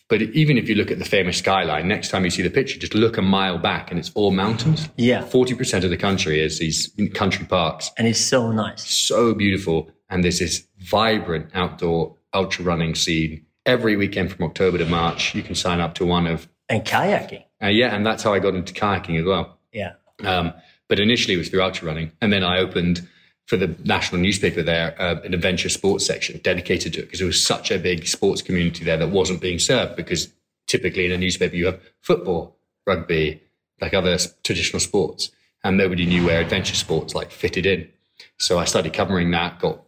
But 0.10 0.22
even 0.22 0.58
if 0.58 0.70
you 0.70 0.75
look 0.75 0.89
at 0.89 1.00
the 1.00 1.06
famous 1.06 1.38
skyline, 1.38 1.88
next 1.88 2.10
time 2.10 2.24
you 2.24 2.29
see 2.32 2.41
the 2.41 2.50
picture, 2.50 2.79
just 2.79 2.96
look 2.96 3.17
a 3.17 3.22
mile 3.22 3.58
back 3.58 3.91
and 3.91 4.00
it's 4.00 4.10
all 4.15 4.32
mountains. 4.32 4.88
Yeah. 4.96 5.22
40% 5.24 5.84
of 5.84 5.89
the 5.89 5.98
country 5.98 6.39
is 6.41 6.60
these 6.60 6.89
country 7.13 7.46
parks. 7.46 7.91
And 7.98 8.08
it's 8.08 8.20
so 8.20 8.51
nice. 8.51 8.89
So 8.89 9.34
beautiful. 9.34 9.91
And 10.10 10.24
there's 10.24 10.39
this 10.39 10.65
vibrant 10.79 11.50
outdoor 11.53 12.15
ultra 12.34 12.63
running 12.63 12.96
scene. 12.96 13.46
Every 13.65 13.98
weekend 13.98 14.32
from 14.32 14.46
October 14.46 14.77
to 14.77 14.86
March, 14.86 15.36
you 15.36 15.44
can 15.44 15.56
sign 15.56 15.82
up 15.82 15.94
to 15.96 16.06
one 16.06 16.25
of, 16.25 16.48
And 16.70 16.86
kayaking. 16.86 17.44
uh, 17.62 17.67
yeah, 17.67 17.94
and 17.94 18.06
that's 18.06 18.24
how 18.24 18.34
I 18.34 18.39
got 18.39 18.56
into 18.56 18.74
kayaking 18.74 19.20
as 19.20 19.25
well. 19.25 19.58
Yeah. 19.74 19.94
Um, 20.24 20.53
but 20.88 21.01
initially 21.01 21.34
it 21.34 21.38
was 21.38 21.50
through 21.50 21.62
ultra 21.63 21.86
running. 21.86 22.13
And 22.22 22.32
then 22.32 22.46
I 22.46 22.60
opened 22.60 23.06
for 23.48 23.58
the 23.58 23.74
national 23.86 24.22
newspaper 24.22 24.62
there 24.62 24.94
uh, 25.01 25.16
an 25.24 25.34
adventure 25.34 25.70
sports 25.70 26.06
section 26.06 26.39
dedicated 26.44 26.94
to 26.94 27.00
it 27.00 27.04
because 27.04 27.20
there 27.20 27.27
was 27.27 27.44
such 27.44 27.72
a 27.72 27.80
big 27.80 28.06
sports 28.06 28.42
community 28.42 28.84
there 28.84 28.98
that 28.98 29.10
wasn't 29.10 29.42
being 29.42 29.58
served 29.58 29.96
because 29.96 30.32
typically 30.68 31.06
in 31.06 31.12
a 31.13 31.18
newspaper 31.18 31.56
you 31.56 31.66
have 31.66 31.80
football, 32.01 32.58
rugby, 32.86 33.42
like 33.82 33.94
other 33.94 34.18
traditional 34.44 34.80
sports. 34.80 35.32
And 35.63 35.77
nobody 35.77 36.06
knew 36.06 36.25
where 36.25 36.39
adventure 36.39 36.75
sports 36.75 37.16
like 37.16 37.32
fitted 37.32 37.66
in. 37.66 37.89
So 38.38 38.60
I 38.60 38.66
started 38.66 38.94
covering 38.94 39.32
that, 39.32 39.60
got 39.60 39.82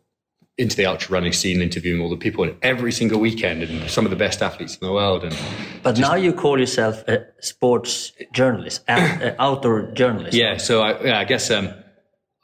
into 0.57 0.75
the 0.75 0.85
ultra 0.85 1.13
running 1.13 1.31
scene, 1.31 1.61
interviewing 1.61 2.01
all 2.01 2.09
the 2.09 2.17
people 2.17 2.43
and 2.43 2.55
every 2.61 2.91
single 2.91 3.19
weekend 3.19 3.63
and 3.63 3.89
some 3.89 4.05
of 4.05 4.09
the 4.09 4.17
best 4.17 4.41
athletes 4.41 4.77
in 4.77 4.85
the 4.87 4.93
world. 4.93 5.23
And 5.23 5.35
But 5.83 5.97
now 5.97 6.15
you 6.15 6.33
call 6.33 6.59
yourself 6.59 7.07
a 7.07 7.25
sports 7.39 8.11
journalist, 8.33 8.83
out- 8.87 9.35
outdoor 9.39 9.91
journalist. 9.91 10.33
Yeah, 10.33 10.57
so 10.57 10.81
I, 10.81 11.01
yeah, 11.01 11.19
I 11.19 11.23
guess 11.23 11.49
um, 11.51 11.73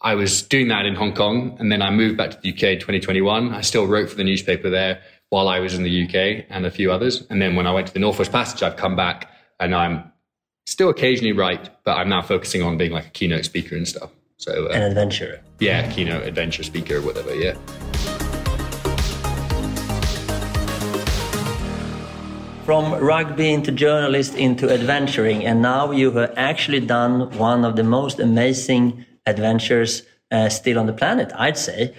I 0.02 0.14
was 0.16 0.42
doing 0.44 0.68
that 0.68 0.86
in 0.86 0.96
Hong 0.96 1.14
Kong, 1.14 1.56
and 1.60 1.72
then 1.72 1.82
I 1.82 1.90
moved 1.90 2.18
back 2.18 2.32
to 2.32 2.38
the 2.42 2.50
UK 2.52 2.64
in 2.64 2.80
2021. 2.80 3.54
I 3.54 3.62
still 3.62 3.88
wrote 3.88 4.10
for 4.10 4.16
the 4.16 4.24
newspaper 4.24 4.70
there 4.70 5.02
while 5.30 5.48
I 5.48 5.60
was 5.60 5.74
in 5.74 5.84
the 5.84 6.04
UK 6.06 6.46
and 6.50 6.66
a 6.66 6.72
few 6.72 6.92
others. 6.92 7.26
And 7.30 7.42
then 7.42 7.56
when 7.56 7.66
I 7.66 7.72
went 7.74 7.88
to 7.88 7.94
the 7.94 8.00
Northwest 8.00 8.32
Passage, 8.32 8.62
I've 8.62 8.76
come 8.76 8.96
back 8.96 9.30
and 9.60 9.74
I'm 9.74 10.12
still 10.68 10.90
occasionally 10.90 11.32
write, 11.32 11.70
but 11.84 11.98
I'm 11.98 12.10
now 12.10 12.22
focusing 12.22 12.62
on 12.62 12.78
being 12.78 12.92
like 12.92 13.08
a 13.08 13.10
keynote 13.10 13.46
speaker 13.46 13.76
and 13.76 13.88
stuff. 13.88 14.12
So 14.38 14.68
An 14.70 14.82
uh, 14.84 14.88
adventurer. 14.88 15.40
yeah, 15.60 15.90
keynote 15.92 16.24
adventure 16.24 16.64
speaker 16.64 16.98
or 16.98 17.02
whatever. 17.02 17.34
Yeah. 17.34 17.54
From 22.66 22.94
rugby 22.96 23.54
into 23.54 23.72
journalist 23.72 24.36
into 24.36 24.72
adventuring, 24.72 25.46
and 25.46 25.62
now 25.62 25.92
you 25.92 26.12
have 26.12 26.34
actually 26.36 26.80
done 26.80 27.30
one 27.38 27.64
of 27.64 27.76
the 27.76 27.84
most 27.84 28.20
amazing 28.20 29.06
adventures 29.26 30.04
uh, 30.32 30.50
still 30.50 30.80
on 30.80 30.86
the 30.86 30.94
planet, 30.94 31.32
I'd 31.36 31.58
say. 31.58 31.94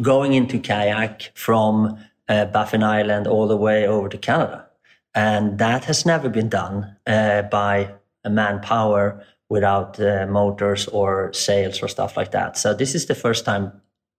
Going 0.00 0.34
into 0.34 0.58
kayak 0.58 1.30
from 1.34 1.98
uh, 2.28 2.44
Baffin 2.46 2.82
Island 2.82 3.26
all 3.26 3.48
the 3.48 3.56
way 3.56 3.86
over 3.86 4.08
to 4.08 4.18
Canada. 4.18 4.66
And 5.14 5.58
that 5.58 5.84
has 5.84 6.04
never 6.04 6.28
been 6.28 6.48
done 6.48 6.96
uh, 7.06 7.42
by 7.42 7.94
a 8.24 8.30
manpower 8.30 9.24
without 9.48 9.98
uh, 10.00 10.26
motors 10.26 10.88
or 10.88 11.32
sails 11.32 11.82
or 11.82 11.88
stuff 11.88 12.16
like 12.16 12.32
that. 12.32 12.58
So 12.58 12.74
this 12.74 12.94
is 12.94 13.06
the 13.06 13.14
first 13.14 13.44
time 13.44 13.72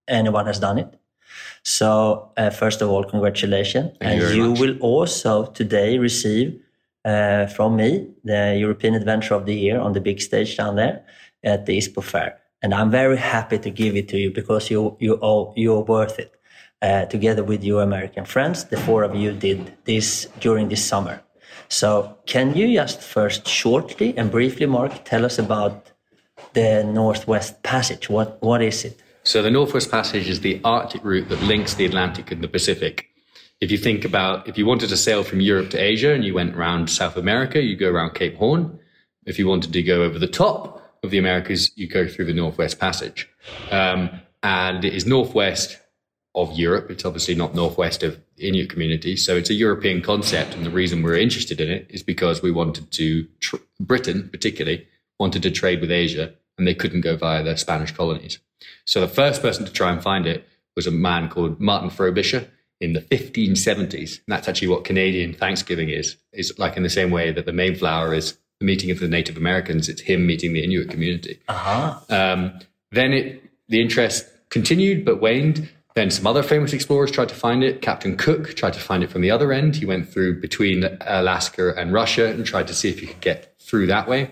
anyone 0.07 0.47
has 0.47 0.59
done 0.59 0.79
it. 0.79 0.99
So 1.63 2.31
uh, 2.37 2.49
first 2.49 2.81
of 2.81 2.89
all, 2.89 3.03
congratulations. 3.03 3.91
Thank 3.99 4.11
and 4.11 4.21
very 4.21 4.35
you 4.35 4.51
will 4.53 4.77
also 4.79 5.47
today 5.47 5.97
receive 5.97 6.59
uh, 7.05 7.47
from 7.47 7.75
me 7.75 8.07
the 8.23 8.55
European 8.57 8.95
Adventure 8.95 9.35
of 9.35 9.45
the 9.45 9.53
Year 9.53 9.79
on 9.79 9.93
the 9.93 10.01
big 10.01 10.21
stage 10.21 10.57
down 10.57 10.77
there 10.77 11.05
at 11.43 11.65
the 11.65 11.77
ISPO 11.77 12.03
Fair. 12.03 12.39
And 12.61 12.73
I'm 12.73 12.89
very 12.89 13.17
happy 13.17 13.59
to 13.59 13.69
give 13.69 13.95
it 13.95 14.07
to 14.09 14.17
you 14.17 14.31
because 14.31 14.69
you 14.71 14.97
you 14.99 15.13
all, 15.15 15.53
you're 15.55 15.81
worth 15.81 16.19
it. 16.19 16.33
Uh, 16.79 17.05
together 17.05 17.43
with 17.43 17.63
your 17.63 17.81
American 17.81 18.23
friends, 18.23 18.65
the 18.65 18.77
four 18.77 19.01
of 19.03 19.15
you 19.15 19.31
did 19.31 19.73
this 19.85 20.27
during 20.39 20.69
this 20.69 20.85
summer. 20.85 21.23
So 21.69 22.15
can 22.27 22.55
you 22.55 22.71
just 22.71 23.01
first 23.01 23.47
shortly 23.47 24.15
and 24.15 24.29
briefly, 24.29 24.67
Mark, 24.67 25.03
tell 25.03 25.25
us 25.25 25.39
about 25.39 25.91
the 26.53 26.83
Northwest 26.83 27.63
Passage? 27.63 28.09
What 28.09 28.37
what 28.41 28.61
is 28.61 28.85
it? 28.85 29.01
So 29.23 29.41
the 29.41 29.51
Northwest 29.51 29.91
Passage 29.91 30.29
is 30.29 30.39
the 30.39 30.61
Arctic 30.63 31.03
route 31.03 31.29
that 31.29 31.41
links 31.41 31.73
the 31.73 31.85
Atlantic 31.85 32.31
and 32.31 32.41
the 32.43 32.47
Pacific. 32.47 33.07
If 33.59 33.71
you 33.71 33.77
think 33.77 34.05
about, 34.05 34.47
if 34.47 34.57
you 34.57 34.67
wanted 34.67 34.89
to 34.89 34.97
sail 34.97 35.23
from 35.23 35.41
Europe 35.41 35.71
to 35.71 35.77
Asia 35.77 36.13
and 36.13 36.23
you 36.23 36.35
went 36.35 36.55
around 36.55 36.89
South 36.89 37.17
America, 37.17 37.59
you 37.59 37.75
go 37.75 37.89
around 37.89 38.13
Cape 38.13 38.35
Horn. 38.35 38.79
If 39.25 39.39
you 39.39 39.47
wanted 39.47 39.73
to 39.73 39.81
go 39.81 40.03
over 40.03 40.19
the 40.19 40.27
top 40.27 40.76
of 41.03 41.11
the 41.11 41.17
Americas, 41.17 41.71
you 41.75 41.87
go 41.87 42.07
through 42.07 42.25
the 42.25 42.33
Northwest 42.33 42.79
Passage. 42.79 43.29
Um, 43.71 44.09
and 44.43 44.85
it 44.85 44.93
is 44.93 45.05
northwest 45.05 45.79
of 46.35 46.57
Europe. 46.57 46.91
It's 46.91 47.05
obviously 47.05 47.35
not 47.35 47.55
northwest 47.55 48.03
of 48.03 48.19
Inuit 48.37 48.69
community. 48.69 49.15
So 49.15 49.35
it's 49.35 49.49
a 49.49 49.55
European 49.55 50.01
concept. 50.01 50.55
And 50.55 50.65
the 50.65 50.69
reason 50.69 51.01
we're 51.01 51.17
interested 51.17 51.59
in 51.59 51.69
it 51.69 51.87
is 51.89 52.03
because 52.03 52.41
we 52.41 52.51
wanted 52.51 52.91
to, 52.91 53.27
tr- 53.39 53.57
Britain 53.79 54.29
particularly, 54.31 54.87
wanted 55.19 55.41
to 55.43 55.51
trade 55.51 55.81
with 55.81 55.91
Asia 55.91 56.33
and 56.57 56.67
they 56.67 56.75
couldn't 56.75 57.01
go 57.01 57.17
via 57.17 57.43
the 57.43 57.57
Spanish 57.57 57.91
colonies. 57.91 58.39
So 58.85 59.01
the 59.01 59.07
first 59.07 59.41
person 59.41 59.65
to 59.65 59.71
try 59.71 59.91
and 59.91 60.01
find 60.01 60.25
it 60.25 60.47
was 60.75 60.87
a 60.87 60.91
man 60.91 61.29
called 61.29 61.59
Martin 61.59 61.89
Frobisher 61.89 62.47
in 62.79 62.93
the 62.93 63.01
1570s. 63.01 64.17
And 64.17 64.27
that's 64.27 64.47
actually 64.47 64.67
what 64.67 64.83
Canadian 64.83 65.33
Thanksgiving 65.33 65.89
is. 65.89 66.17
It's 66.31 66.57
like 66.59 66.77
in 66.77 66.83
the 66.83 66.89
same 66.89 67.09
way 67.09 67.31
that 67.31 67.45
the 67.45 67.53
Mayflower 67.53 68.13
is 68.13 68.37
the 68.59 68.65
meeting 68.65 68.91
of 68.91 68.99
the 68.99 69.07
Native 69.07 69.37
Americans, 69.37 69.87
it's 69.89 70.01
him 70.01 70.25
meeting 70.25 70.53
the 70.53 70.63
Inuit 70.63 70.89
community. 70.89 71.39
Uh-huh. 71.47 71.99
Um, 72.09 72.59
then 72.91 73.13
it, 73.13 73.43
the 73.69 73.81
interest 73.81 74.25
continued 74.49 75.05
but 75.05 75.21
waned. 75.21 75.69
Then 75.95 76.11
some 76.11 76.27
other 76.27 76.43
famous 76.43 76.73
explorers 76.73 77.09
tried 77.11 77.29
to 77.29 77.35
find 77.35 77.63
it. 77.63 77.81
Captain 77.81 78.15
Cook 78.17 78.55
tried 78.55 78.73
to 78.73 78.79
find 78.79 79.03
it 79.03 79.09
from 79.09 79.21
the 79.21 79.31
other 79.31 79.51
end. 79.51 79.75
He 79.75 79.85
went 79.85 80.07
through 80.09 80.39
between 80.41 80.83
Alaska 81.01 81.73
and 81.75 81.91
Russia 81.91 82.27
and 82.27 82.45
tried 82.45 82.67
to 82.67 82.73
see 82.73 82.89
if 82.89 82.99
he 82.99 83.07
could 83.07 83.21
get 83.21 83.55
through 83.59 83.87
that 83.87 84.07
way. 84.07 84.31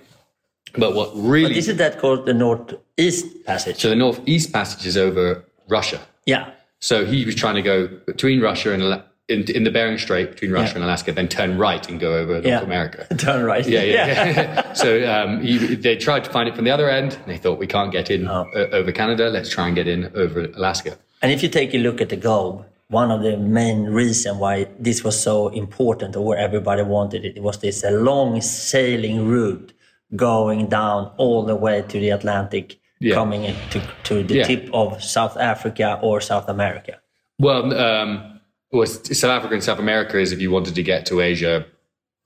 But 0.77 0.94
what 0.94 1.12
really. 1.15 1.50
But 1.50 1.58
isn't 1.58 1.77
that 1.77 2.00
called 2.00 2.25
the 2.25 2.34
Northeast 2.34 3.46
Passage? 3.46 3.79
so 3.79 3.89
the 3.89 3.96
Northeast 3.96 4.53
Passage 4.53 4.86
is 4.86 4.98
over 4.98 5.44
Russia. 5.67 6.00
yeah. 6.25 6.51
So 6.79 7.03
he 7.03 7.25
was 7.25 7.34
trying 7.34 7.55
to 7.55 7.63
go 7.63 7.88
between 8.05 8.41
Russia 8.41 8.72
and 8.72 9.01
in, 9.27 9.44
in 9.51 9.63
the 9.63 9.72
Bering 9.72 9.98
Strait 9.98 10.29
between 10.32 10.51
Russia 10.51 10.72
Yeah. 10.74 10.75
and 10.75 10.84
Alaska, 10.84 11.12
then 11.12 11.27
turn 11.27 11.58
right 11.58 11.88
and 11.89 12.00
go 12.00 12.15
over 12.15 12.34
North 12.34 12.46
Yeah. 12.46 12.62
America. 12.62 13.08
Turn 13.17 13.44
right. 13.44 13.65
Yeah, 13.67 13.82
yeah. 13.82 14.05
yeah. 14.08 14.74
so 14.84 14.88
um, 15.12 15.41
he, 15.41 15.58
they 15.75 15.96
tried 15.96 16.24
to 16.25 16.29
find 16.29 16.48
it 16.48 16.55
from 16.55 16.65
the 16.65 16.72
other 16.72 16.89
end. 16.89 17.13
And 17.13 17.25
they 17.27 17.38
thought 17.38 17.58
we 17.58 17.67
can't 17.67 17.91
get 17.91 18.12
in 18.12 18.27
Oh. 18.27 18.46
uh, 18.55 18.67
over 18.72 18.91
Canada. 18.91 19.29
Let's 19.29 19.50
try 19.50 19.67
and 19.67 19.75
get 19.75 19.88
in 19.88 20.12
over 20.15 20.41
Alaska. 20.55 20.98
And 21.22 21.32
if 21.32 21.41
you 21.41 21.50
take 21.50 21.74
a 21.74 21.77
look 21.79 22.01
at 22.01 22.10
the 22.10 22.17
globe, 22.17 22.65
one 22.89 23.10
of 23.10 23.24
the 23.24 23.36
main 23.38 23.86
reasons 23.86 24.38
why 24.38 24.67
this 24.79 25.03
was 25.03 25.20
so 25.20 25.48
important 25.50 26.15
or 26.15 26.24
where 26.24 26.38
everybody 26.38 26.84
wanted 26.84 27.25
it, 27.25 27.36
it 27.38 27.41
was 27.41 27.58
this 27.60 27.84
long 27.89 28.39
sailing 28.41 29.27
route 29.27 29.74
going 30.15 30.67
down 30.67 31.12
all 31.17 31.44
the 31.44 31.55
way 31.55 31.82
to 31.82 32.00
the 32.00 32.12
Atlantic, 32.12 32.77
coming 33.12 33.55
to, 33.72 33.82
to 34.03 34.24
the 34.24 34.44
tip 34.44 34.70
of 34.72 35.03
South 35.03 35.36
Africa 35.38 36.00
or 36.03 36.22
South 36.22 36.48
America. 36.48 37.00
Well, 37.39 37.74
um, 37.74 38.35
well, 38.75 38.86
South 38.88 39.32
Africa 39.32 39.53
and 39.53 39.63
South 39.63 39.79
America 39.79 40.20
is 40.20 40.32
if 40.32 40.39
you 40.41 40.51
wanted 40.51 40.75
to 40.75 40.84
get 40.84 41.05
to 41.08 41.22
Asia 41.22 41.65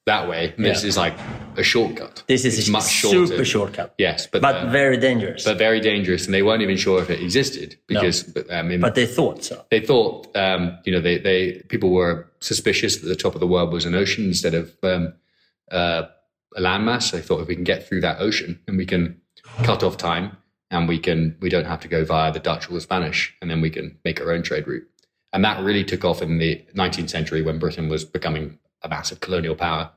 that 0.05 0.27
way. 0.27 0.53
This 0.57 0.83
Yeah. 0.83 0.89
is 0.89 0.97
like 0.97 1.15
a 1.55 1.63
shortcut. 1.63 2.23
This 2.27 2.43
is 2.43 2.57
It's 2.57 2.67
a 2.67 2.71
much 2.71 2.89
shorter. 2.89 3.27
super 3.27 3.45
shortcut. 3.45 3.93
Yes, 3.97 4.27
but 4.31 4.41
But 4.41 4.55
uh, 4.55 4.71
very 4.71 4.97
dangerous. 4.97 5.43
but 5.45 5.57
very 5.57 5.79
dangerous, 5.79 6.25
and 6.25 6.33
they 6.33 6.41
weren't 6.41 6.63
even 6.63 6.77
sure 6.77 7.01
if 7.01 7.09
it 7.09 7.21
existed 7.21 7.75
because 7.87 8.23
but, 8.23 8.49
um, 8.49 8.79
but 8.79 8.95
they 8.95 9.05
thought 9.05 9.43
so. 9.43 9.65
they 9.69 9.79
thought 9.79 10.35
um, 10.35 10.77
you 10.85 10.91
know 10.91 11.01
they, 11.01 11.17
they 11.19 11.61
people 11.69 11.91
were 11.91 12.27
suspicious 12.39 12.97
that 12.97 13.07
the 13.07 13.15
top 13.15 13.35
of 13.35 13.39
the 13.39 13.47
world 13.47 13.71
was 13.71 13.85
an 13.85 13.93
ocean 13.93 14.25
instead 14.25 14.55
of 14.55 14.75
um, 14.83 15.13
uh, 15.71 16.03
a 16.55 16.61
landmass. 16.61 17.11
They 17.11 17.21
thought 17.21 17.41
if 17.41 17.47
we 17.47 17.55
can 17.55 17.63
get 17.63 17.87
through 17.87 18.01
that 18.01 18.19
ocean 18.19 18.59
and 18.67 18.77
we 18.77 18.85
can 18.85 19.21
cut 19.63 19.83
off 19.83 19.97
time 19.97 20.37
and 20.71 20.87
we 20.87 20.97
can 20.97 21.37
we 21.39 21.49
don't 21.49 21.65
have 21.65 21.81
to 21.81 21.87
go 21.87 22.03
via 22.03 22.31
the 22.31 22.39
Dutch 22.39 22.67
or 22.69 22.73
the 22.73 22.81
Spanish, 22.81 23.35
and 23.41 23.51
then 23.51 23.61
we 23.61 23.69
can 23.69 23.99
make 24.03 24.19
our 24.21 24.31
own 24.31 24.41
trade 24.41 24.67
route. 24.67 24.87
And 25.33 25.43
that 25.45 25.63
really 25.63 25.83
took 25.83 26.03
off 26.03 26.21
in 26.21 26.37
the 26.39 26.63
19th 26.75 27.09
century 27.09 27.41
when 27.41 27.59
Britain 27.59 27.87
was 27.89 28.03
becoming 28.03 28.57
a 28.81 28.89
massive 28.89 29.19
colonial 29.19 29.55
power, 29.55 29.91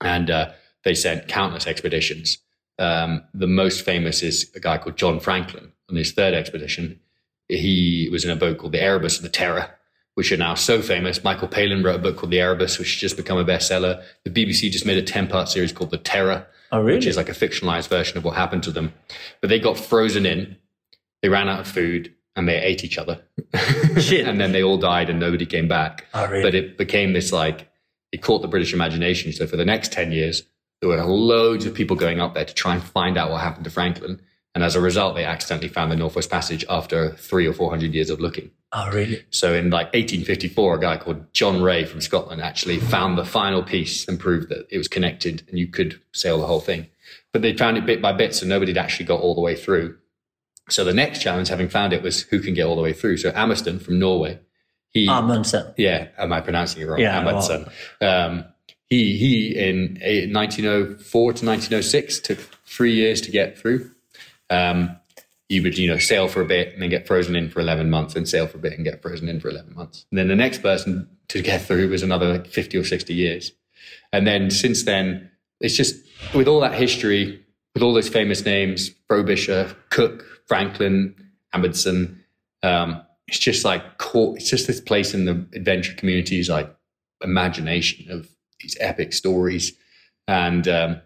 and 0.00 0.30
uh, 0.30 0.50
they 0.84 0.94
sent 0.94 1.28
countless 1.28 1.66
expeditions. 1.66 2.38
Um, 2.78 3.24
the 3.34 3.46
most 3.46 3.84
famous 3.84 4.22
is 4.22 4.50
a 4.54 4.60
guy 4.60 4.78
called 4.78 4.96
John 4.96 5.20
Franklin 5.20 5.72
on 5.88 5.96
his 5.96 6.12
third 6.12 6.34
expedition. 6.34 7.00
He 7.48 8.08
was 8.12 8.24
in 8.24 8.30
a 8.30 8.36
boat 8.36 8.58
called 8.58 8.72
the 8.72 8.80
Erebus 8.82 9.16
and 9.16 9.24
the 9.24 9.30
Terror, 9.30 9.70
which 10.14 10.30
are 10.32 10.36
now 10.36 10.54
so 10.54 10.82
famous. 10.82 11.24
Michael 11.24 11.48
Palin 11.48 11.82
wrote 11.82 11.96
a 11.96 12.02
book 12.02 12.16
called 12.18 12.30
The 12.32 12.40
Erebus, 12.40 12.78
which 12.78 12.92
has 12.92 13.00
just 13.00 13.16
become 13.16 13.38
a 13.38 13.44
bestseller. 13.44 14.02
The 14.24 14.30
BBC 14.30 14.70
just 14.70 14.84
made 14.86 14.98
a 14.98 15.02
10 15.02 15.28
part 15.28 15.48
series 15.48 15.72
called 15.72 15.90
The 15.90 15.98
Terror, 15.98 16.46
Oh, 16.70 16.82
really? 16.82 16.98
which 16.98 17.06
is 17.06 17.16
like 17.16 17.28
a 17.30 17.32
fictionalized 17.32 17.88
version 17.88 18.18
of 18.18 18.24
what 18.24 18.36
happened 18.36 18.62
to 18.64 18.70
them. 18.72 18.92
But 19.40 19.48
they 19.48 19.58
got 19.58 19.78
frozen 19.78 20.26
in, 20.26 20.56
they 21.22 21.28
ran 21.30 21.48
out 21.48 21.60
of 21.60 21.68
food, 21.68 22.14
and 22.38 22.48
they 22.48 22.56
ate 22.56 22.84
each 22.84 22.96
other. 22.96 23.20
Shit. 23.98 24.26
and 24.28 24.40
then 24.40 24.52
they 24.52 24.62
all 24.62 24.78
died 24.78 25.10
and 25.10 25.18
nobody 25.18 25.44
came 25.44 25.66
back. 25.66 26.06
Oh, 26.14 26.26
really? 26.28 26.42
But 26.42 26.54
it 26.54 26.78
became 26.78 27.12
this 27.12 27.32
like, 27.32 27.68
it 28.12 28.22
caught 28.22 28.42
the 28.42 28.48
British 28.48 28.72
imagination. 28.72 29.32
So 29.32 29.46
for 29.46 29.56
the 29.56 29.64
next 29.64 29.92
10 29.92 30.12
years, 30.12 30.44
there 30.80 30.88
were 30.88 31.02
loads 31.04 31.66
of 31.66 31.74
people 31.74 31.96
going 31.96 32.20
up 32.20 32.34
there 32.34 32.44
to 32.44 32.54
try 32.54 32.74
and 32.74 32.82
find 32.82 33.18
out 33.18 33.30
what 33.30 33.40
happened 33.40 33.64
to 33.64 33.70
Franklin. 33.70 34.20
And 34.54 34.62
as 34.62 34.76
a 34.76 34.80
result, 34.80 35.16
they 35.16 35.24
accidentally 35.24 35.68
found 35.68 35.90
the 35.90 35.96
Northwest 35.96 36.30
Passage 36.30 36.64
after 36.70 37.10
three 37.16 37.46
or 37.46 37.52
400 37.52 37.92
years 37.92 38.08
of 38.08 38.20
looking. 38.20 38.52
oh, 38.72 38.88
really? 38.92 39.24
So 39.30 39.52
in 39.54 39.70
like 39.70 39.86
1854, 39.86 40.74
a 40.76 40.80
guy 40.80 40.96
called 40.96 41.32
John 41.34 41.60
Rae 41.60 41.84
from 41.84 42.00
Scotland 42.00 42.40
actually 42.40 42.78
found 42.78 43.18
the 43.18 43.24
final 43.24 43.64
piece 43.64 44.06
and 44.06 44.18
proved 44.18 44.48
that 44.50 44.66
it 44.70 44.78
was 44.78 44.88
connected 44.88 45.42
and 45.48 45.58
you 45.58 45.66
could 45.66 46.00
sail 46.12 46.38
the 46.38 46.46
whole 46.46 46.60
thing. 46.60 46.86
But 47.32 47.42
they 47.42 47.56
found 47.56 47.76
it 47.76 47.84
bit 47.84 48.00
by 48.00 48.12
bit, 48.12 48.34
so 48.34 48.46
nobody 48.46 48.70
had 48.70 48.78
actually 48.78 49.06
got 49.06 49.20
all 49.20 49.34
the 49.34 49.40
way 49.40 49.56
through. 49.56 49.98
So 50.70 50.84
the 50.84 50.94
next 50.94 51.20
challenge, 51.20 51.48
having 51.48 51.68
found 51.68 51.92
it, 51.92 52.02
was 52.02 52.22
who 52.22 52.40
can 52.40 52.54
get 52.54 52.64
all 52.66 52.76
the 52.76 52.82
way 52.82 52.92
through. 52.92 53.16
So 53.18 53.32
Amerson 53.34 53.78
from 53.78 53.98
Norway, 53.98 54.38
he 54.90 55.08
Amundsen. 55.08 55.72
yeah, 55.76 56.08
am 56.18 56.32
I 56.32 56.40
pronouncing 56.40 56.82
it 56.82 56.86
wrong? 56.86 57.00
Yeah, 57.00 57.18
Amundsen. 57.18 57.66
Um, 58.00 58.44
he 58.88 59.16
he 59.16 59.56
in 59.56 59.98
eh, 60.02 60.26
1904 60.30 61.32
to 61.34 61.46
1906 61.46 62.20
took 62.20 62.38
three 62.66 62.94
years 62.94 63.20
to 63.22 63.30
get 63.30 63.58
through. 63.58 63.90
Um, 64.50 64.96
you 65.48 65.62
would 65.62 65.78
you 65.78 65.88
know 65.88 65.98
sail 65.98 66.28
for 66.28 66.40
a 66.40 66.46
bit 66.46 66.72
and 66.72 66.82
then 66.82 66.90
get 66.90 67.06
frozen 67.06 67.36
in 67.36 67.50
for 67.50 67.60
11 67.60 67.90
months, 67.90 68.14
and 68.14 68.28
sail 68.28 68.46
for 68.46 68.58
a 68.58 68.60
bit 68.60 68.74
and 68.74 68.84
get 68.84 69.02
frozen 69.02 69.28
in 69.28 69.40
for 69.40 69.48
11 69.48 69.74
months. 69.74 70.06
And 70.10 70.18
then 70.18 70.28
the 70.28 70.36
next 70.36 70.62
person 70.62 71.08
to 71.28 71.42
get 71.42 71.62
through 71.62 71.88
was 71.88 72.02
another 72.02 72.32
like 72.32 72.46
50 72.46 72.78
or 72.78 72.84
60 72.84 73.14
years. 73.14 73.52
And 74.12 74.26
then 74.26 74.50
since 74.50 74.84
then, 74.84 75.30
it's 75.60 75.76
just 75.76 75.96
with 76.34 76.48
all 76.48 76.60
that 76.60 76.74
history, 76.74 77.44
with 77.74 77.82
all 77.82 77.92
those 77.92 78.08
famous 78.08 78.44
names, 78.44 78.90
Frobisher, 79.06 79.74
Cook, 79.90 80.24
Franklin, 80.48 81.14
Amundsen, 81.52 82.24
um, 82.62 83.02
it's 83.28 83.38
just 83.38 83.64
like 83.64 83.82
it's 84.14 84.48
just 84.48 84.66
this 84.66 84.80
place 84.80 85.14
in 85.14 85.26
the 85.26 85.46
adventure 85.54 85.94
community's 85.94 86.48
like 86.48 86.74
imagination 87.22 88.10
of 88.10 88.28
these 88.60 88.76
epic 88.80 89.12
stories. 89.12 89.72
And, 90.26 90.66
um, 90.66 91.00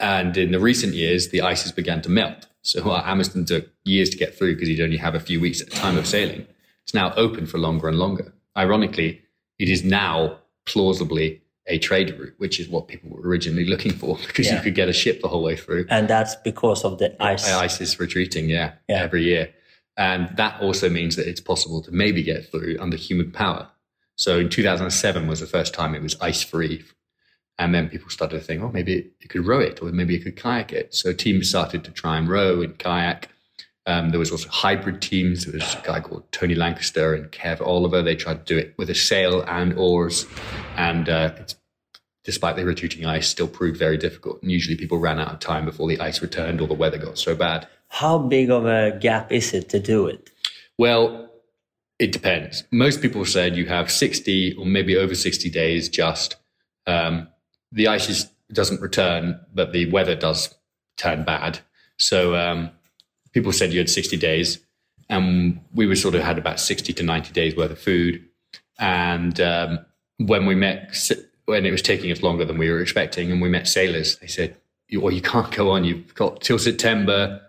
and 0.00 0.36
in 0.36 0.52
the 0.52 0.58
recent 0.58 0.94
years, 0.94 1.28
the 1.28 1.42
ice 1.42 1.62
has 1.62 1.72
began 1.72 2.00
to 2.02 2.10
melt. 2.10 2.46
So 2.62 2.82
while 2.82 3.02
Amundsen 3.04 3.44
took 3.44 3.68
years 3.84 4.10
to 4.10 4.16
get 4.16 4.36
through 4.36 4.54
because 4.54 4.68
he'd 4.68 4.80
only 4.80 4.96
have 4.96 5.14
a 5.14 5.20
few 5.20 5.40
weeks 5.40 5.60
at 5.60 5.70
the 5.70 5.76
time 5.76 5.96
of 5.96 6.06
sailing, 6.06 6.46
it's 6.82 6.94
now 6.94 7.14
open 7.14 7.46
for 7.46 7.58
longer 7.58 7.88
and 7.88 7.98
longer. 7.98 8.32
Ironically, 8.56 9.22
it 9.58 9.68
is 9.68 9.84
now 9.84 10.38
plausibly 10.64 11.42
a 11.68 11.78
trade 11.78 12.16
route, 12.18 12.34
which 12.38 12.60
is 12.60 12.68
what 12.68 12.88
people 12.88 13.10
were 13.10 13.20
originally 13.28 13.66
looking 13.66 13.92
for 13.92 14.16
because 14.26 14.50
you 14.50 14.58
could 14.60 14.74
get 14.74 14.88
a 14.88 14.92
ship 14.92 15.20
the 15.20 15.28
whole 15.28 15.42
way 15.42 15.56
through. 15.56 15.86
And 15.90 16.08
that's 16.08 16.36
because 16.36 16.84
of 16.84 16.98
the 16.98 17.20
ice. 17.22 17.50
Ice 17.50 17.80
is 17.80 17.98
retreating, 17.98 18.48
yeah, 18.48 18.72
Yeah. 18.88 19.02
every 19.02 19.24
year. 19.24 19.52
And 19.96 20.28
that 20.36 20.60
also 20.60 20.88
means 20.90 21.16
that 21.16 21.26
it's 21.26 21.40
possible 21.40 21.82
to 21.82 21.90
maybe 21.90 22.22
get 22.22 22.50
through 22.50 22.76
under 22.80 22.96
human 22.96 23.30
power. 23.32 23.68
So 24.16 24.38
in 24.38 24.48
2007 24.48 25.26
was 25.26 25.40
the 25.40 25.46
first 25.46 25.74
time 25.74 25.94
it 25.94 26.02
was 26.02 26.16
ice 26.20 26.42
free. 26.42 26.84
And 27.58 27.74
then 27.74 27.88
people 27.88 28.10
started 28.10 28.38
to 28.38 28.44
think, 28.44 28.62
oh, 28.62 28.70
maybe 28.70 29.10
you 29.20 29.28
could 29.28 29.46
row 29.46 29.60
it 29.60 29.80
or 29.82 29.90
maybe 29.90 30.12
you 30.14 30.20
could 30.20 30.36
kayak 30.36 30.72
it. 30.72 30.94
So 30.94 31.12
teams 31.14 31.48
started 31.48 31.84
to 31.84 31.90
try 31.90 32.18
and 32.18 32.28
row 32.28 32.60
and 32.60 32.78
kayak. 32.78 33.30
Um, 33.86 34.10
there 34.10 34.18
was 34.18 34.32
also 34.32 34.48
hybrid 34.48 35.00
teams. 35.00 35.44
There 35.44 35.54
was 35.54 35.74
a 35.74 35.80
guy 35.82 36.00
called 36.00 36.30
Tony 36.32 36.54
Lancaster 36.54 37.14
and 37.14 37.30
Kev 37.30 37.60
Oliver. 37.60 38.02
They 38.02 38.16
tried 38.16 38.44
to 38.44 38.54
do 38.54 38.58
it 38.58 38.74
with 38.76 38.90
a 38.90 38.94
sail 38.94 39.42
and 39.42 39.78
oars. 39.78 40.26
And 40.76 41.08
uh, 41.08 41.32
it's, 41.38 41.54
despite 42.24 42.56
the 42.56 42.64
retreating 42.64 43.06
ice, 43.06 43.28
still 43.28 43.46
proved 43.46 43.78
very 43.78 43.96
difficult. 43.96 44.42
And 44.42 44.50
usually 44.50 44.76
people 44.76 44.98
ran 44.98 45.20
out 45.20 45.32
of 45.32 45.38
time 45.38 45.64
before 45.64 45.88
the 45.88 46.00
ice 46.00 46.20
returned 46.20 46.60
or 46.60 46.66
the 46.66 46.74
weather 46.74 46.98
got 46.98 47.16
so 47.16 47.36
bad. 47.36 47.68
How 47.88 48.18
big 48.18 48.50
of 48.50 48.66
a 48.66 48.98
gap 49.00 49.30
is 49.30 49.54
it 49.54 49.68
to 49.68 49.78
do 49.78 50.08
it? 50.08 50.30
Well, 50.76 51.30
it 52.00 52.10
depends. 52.10 52.64
Most 52.72 53.00
people 53.00 53.24
said 53.24 53.56
you 53.56 53.66
have 53.66 53.90
60 53.90 54.54
or 54.54 54.66
maybe 54.66 54.96
over 54.96 55.14
60 55.14 55.48
days 55.48 55.88
just. 55.88 56.36
Um, 56.88 57.28
the 57.70 57.86
ice 57.86 58.08
is, 58.08 58.28
doesn't 58.52 58.80
return, 58.80 59.40
but 59.54 59.72
the 59.72 59.90
weather 59.90 60.16
does 60.16 60.54
turn 60.96 61.24
bad. 61.24 61.60
So 61.98 62.34
um, 62.34 62.70
people 63.36 63.52
said 63.52 63.70
you 63.70 63.78
had 63.78 63.90
60 63.90 64.16
days, 64.16 64.58
and 65.10 65.60
we 65.74 65.86
were 65.86 65.94
sort 65.94 66.14
of 66.14 66.22
had 66.22 66.38
about 66.38 66.58
60 66.58 66.94
to 66.94 67.02
90 67.02 67.32
days 67.32 67.54
worth 67.54 67.70
of 67.70 67.78
food. 67.78 68.24
And 68.78 69.38
um, 69.42 69.84
when 70.16 70.46
we 70.46 70.54
met, 70.54 70.96
when 71.44 71.66
it 71.66 71.70
was 71.70 71.82
taking 71.82 72.10
us 72.10 72.22
longer 72.22 72.46
than 72.46 72.56
we 72.56 72.70
were 72.70 72.80
expecting, 72.80 73.30
and 73.30 73.42
we 73.42 73.50
met 73.50 73.68
sailors, 73.68 74.16
they 74.20 74.26
said, 74.26 74.56
"Well, 74.90 75.12
you 75.12 75.20
can't 75.20 75.52
go 75.54 75.70
on. 75.72 75.84
You've 75.84 76.14
got 76.14 76.40
till 76.40 76.58
September." 76.58 77.42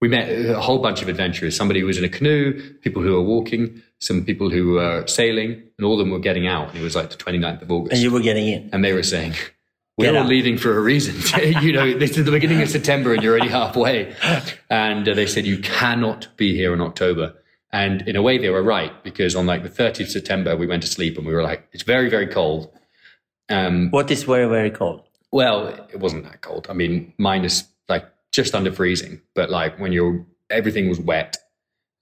We 0.00 0.08
met 0.08 0.28
a 0.28 0.60
whole 0.60 0.80
bunch 0.80 1.02
of 1.02 1.08
adventurers. 1.08 1.56
Somebody 1.56 1.80
who 1.80 1.86
was 1.86 1.98
in 1.98 2.04
a 2.04 2.08
canoe, 2.08 2.60
people 2.80 3.02
who 3.02 3.12
were 3.12 3.22
walking, 3.22 3.80
some 4.00 4.24
people 4.24 4.48
who 4.50 4.74
were 4.74 5.04
sailing, 5.06 5.50
and 5.76 5.84
all 5.84 5.94
of 5.94 5.98
them 6.00 6.10
were 6.10 6.20
getting 6.20 6.46
out. 6.48 6.68
And 6.70 6.78
it 6.78 6.82
was 6.82 6.94
like 6.94 7.10
the 7.10 7.16
29th 7.16 7.62
of 7.62 7.70
August 7.70 7.92
And 7.94 8.02
you 8.02 8.10
were 8.12 8.20
getting 8.20 8.46
in. 8.46 8.70
and 8.72 8.84
they 8.84 8.92
were 8.92 9.02
saying, 9.02 9.34
"We're 9.98 10.16
all 10.16 10.24
leaving 10.24 10.56
for 10.56 10.76
a 10.76 10.80
reason." 10.80 11.16
you 11.62 11.72
know, 11.72 11.98
this 11.98 12.16
is 12.16 12.24
the 12.24 12.30
beginning 12.30 12.62
of 12.62 12.70
September, 12.70 13.12
and 13.12 13.22
you're 13.22 13.32
already 13.32 13.50
halfway. 13.50 14.14
And 14.70 15.08
uh, 15.08 15.14
they 15.14 15.26
said, 15.26 15.46
"You 15.46 15.58
cannot 15.58 16.28
be 16.36 16.54
here 16.54 16.72
in 16.72 16.80
October." 16.80 17.34
And 17.70 18.02
in 18.08 18.16
a 18.16 18.22
way, 18.22 18.38
they 18.38 18.48
were 18.48 18.62
right 18.62 18.92
because 19.04 19.36
on 19.36 19.44
like 19.44 19.62
the 19.62 19.68
30th 19.68 20.00
of 20.00 20.08
September, 20.08 20.56
we 20.56 20.66
went 20.66 20.82
to 20.84 20.88
sleep 20.88 21.18
and 21.18 21.26
we 21.26 21.34
were 21.34 21.42
like, 21.42 21.68
it's 21.72 21.82
very, 21.82 22.08
very 22.08 22.26
cold. 22.26 22.70
Um, 23.50 23.90
What 23.90 24.10
is 24.10 24.22
very, 24.22 24.48
very 24.48 24.70
cold? 24.70 25.02
well, 25.30 25.68
it 25.92 26.00
wasn't 26.00 26.24
that 26.24 26.40
cold. 26.40 26.66
I 26.70 26.72
mean, 26.72 27.12
minus 27.18 27.64
like 27.88 28.06
just 28.32 28.54
under 28.54 28.72
freezing, 28.72 29.20
but 29.34 29.50
like 29.50 29.78
when 29.78 29.92
you're 29.92 30.24
everything 30.48 30.88
was 30.88 30.98
wet 30.98 31.36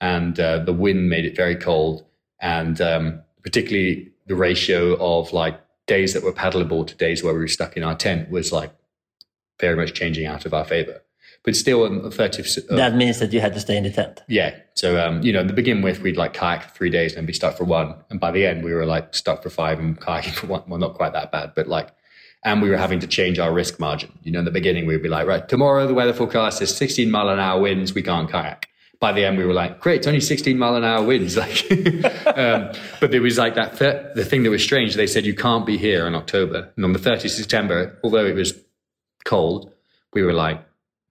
and 0.00 0.38
uh, 0.38 0.58
the 0.60 0.72
wind 0.72 1.08
made 1.08 1.24
it 1.24 1.34
very 1.34 1.56
cold, 1.56 2.04
and 2.40 2.80
um, 2.80 3.22
particularly 3.42 4.12
the 4.26 4.36
ratio 4.36 4.94
of 5.00 5.32
like 5.32 5.58
days 5.86 6.12
that 6.14 6.22
were 6.22 6.32
paddleable 6.32 6.86
to 6.86 6.94
days 6.96 7.22
where 7.22 7.32
we 7.34 7.40
were 7.40 7.48
stuck 7.48 7.76
in 7.76 7.82
our 7.82 7.94
tent 7.94 8.30
was 8.30 8.52
like 8.52 8.72
very 9.60 9.76
much 9.76 9.94
changing 9.94 10.26
out 10.26 10.44
of 10.46 10.52
our 10.52 10.64
favor. 10.64 11.02
But 11.44 11.54
still, 11.54 11.88
the 11.88 12.08
30th, 12.10 12.68
of- 12.68 12.76
That 12.76 12.96
means 12.96 13.20
that 13.20 13.32
you 13.32 13.40
had 13.40 13.54
to 13.54 13.60
stay 13.60 13.76
in 13.76 13.84
the 13.84 13.90
tent. 13.90 14.20
yeah. 14.28 14.54
So, 14.74 14.98
um, 15.00 15.22
you 15.22 15.32
know, 15.32 15.46
to 15.46 15.54
begin 15.54 15.80
with, 15.80 16.00
we'd 16.02 16.18
like 16.18 16.34
kayak 16.34 16.64
for 16.64 16.70
three 16.76 16.90
days 16.90 17.12
and 17.12 17.18
then 17.20 17.26
be 17.26 17.32
stuck 17.32 17.56
for 17.56 17.64
one. 17.64 17.94
And 18.10 18.20
by 18.20 18.30
the 18.30 18.44
end, 18.44 18.62
we 18.62 18.74
were 18.74 18.84
like 18.84 19.14
stuck 19.14 19.42
for 19.42 19.48
five 19.48 19.78
and 19.78 19.98
kayaking 19.98 20.34
for 20.34 20.48
one. 20.48 20.62
Well, 20.66 20.78
not 20.78 20.94
quite 20.94 21.12
that 21.14 21.32
bad, 21.32 21.52
but 21.54 21.66
like, 21.66 21.88
and 22.44 22.60
we 22.60 22.68
were 22.68 22.76
having 22.76 23.00
to 23.00 23.06
change 23.06 23.38
our 23.38 23.52
risk 23.54 23.80
margin. 23.80 24.12
You 24.22 24.32
know, 24.32 24.40
in 24.40 24.44
the 24.44 24.50
beginning, 24.50 24.84
we'd 24.86 25.02
be 25.02 25.08
like, 25.08 25.26
right, 25.26 25.48
tomorrow 25.48 25.86
the 25.86 25.94
weather 25.94 26.12
forecast 26.12 26.60
is 26.60 26.76
16 26.76 27.10
mile 27.10 27.28
an 27.30 27.38
hour 27.38 27.58
winds. 27.60 27.94
We 27.94 28.02
can't 28.02 28.28
kayak. 28.30 28.68
By 28.98 29.12
the 29.12 29.24
end, 29.24 29.36
we 29.36 29.44
were 29.44 29.52
like, 29.52 29.80
great, 29.80 29.98
it's 29.98 30.06
only 30.06 30.20
16 30.20 30.58
mile 30.58 30.76
an 30.76 30.84
hour 30.84 31.04
winds. 31.04 31.36
Like, 31.36 31.70
um, 32.38 32.70
but 33.00 33.10
there 33.10 33.20
was 33.20 33.36
like 33.38 33.54
that, 33.54 33.76
thir- 33.76 34.12
the 34.14 34.24
thing 34.24 34.42
that 34.44 34.50
was 34.50 34.62
strange. 34.62 34.94
They 34.94 35.06
said, 35.06 35.26
you 35.26 35.34
can't 35.34 35.66
be 35.66 35.76
here 35.76 36.06
in 36.06 36.14
October. 36.14 36.72
And 36.76 36.84
on 36.84 36.92
the 36.92 36.98
30th 36.98 37.26
of 37.26 37.30
September, 37.32 37.98
although 38.02 38.24
it 38.24 38.34
was 38.34 38.54
cold, 39.24 39.72
we 40.14 40.22
were 40.22 40.32
like, 40.32 40.62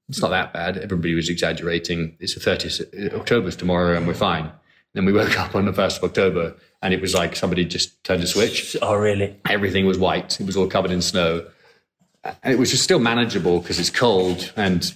it's 0.09 0.21
not 0.21 0.29
that 0.29 0.53
bad. 0.53 0.77
Everybody 0.77 1.13
was 1.15 1.29
exaggerating. 1.29 2.15
It's 2.19 2.35
the 2.35 2.39
30th 2.39 3.13
of 3.13 3.21
October's 3.21 3.55
tomorrow 3.55 3.95
and 3.95 4.07
we're 4.07 4.13
fine. 4.13 4.51
Then 4.93 5.05
we 5.05 5.11
woke 5.11 5.37
up 5.39 5.55
on 5.55 5.65
the 5.65 5.71
1st 5.73 5.97
of 5.97 6.03
October 6.05 6.55
and 6.81 6.93
it 6.93 7.01
was 7.01 7.13
like 7.13 7.35
somebody 7.35 7.65
just 7.65 8.03
turned 8.03 8.23
a 8.23 8.27
switch. 8.27 8.77
Oh, 8.81 8.95
really? 8.95 9.35
Everything 9.49 9.85
was 9.85 9.97
white. 9.97 10.39
It 10.39 10.45
was 10.45 10.55
all 10.55 10.67
covered 10.67 10.91
in 10.91 11.01
snow. 11.01 11.45
And 12.23 12.53
it 12.53 12.57
was 12.57 12.71
just 12.71 12.83
still 12.83 12.99
manageable 12.99 13.59
because 13.59 13.79
it's 13.79 13.89
cold. 13.89 14.53
And 14.55 14.95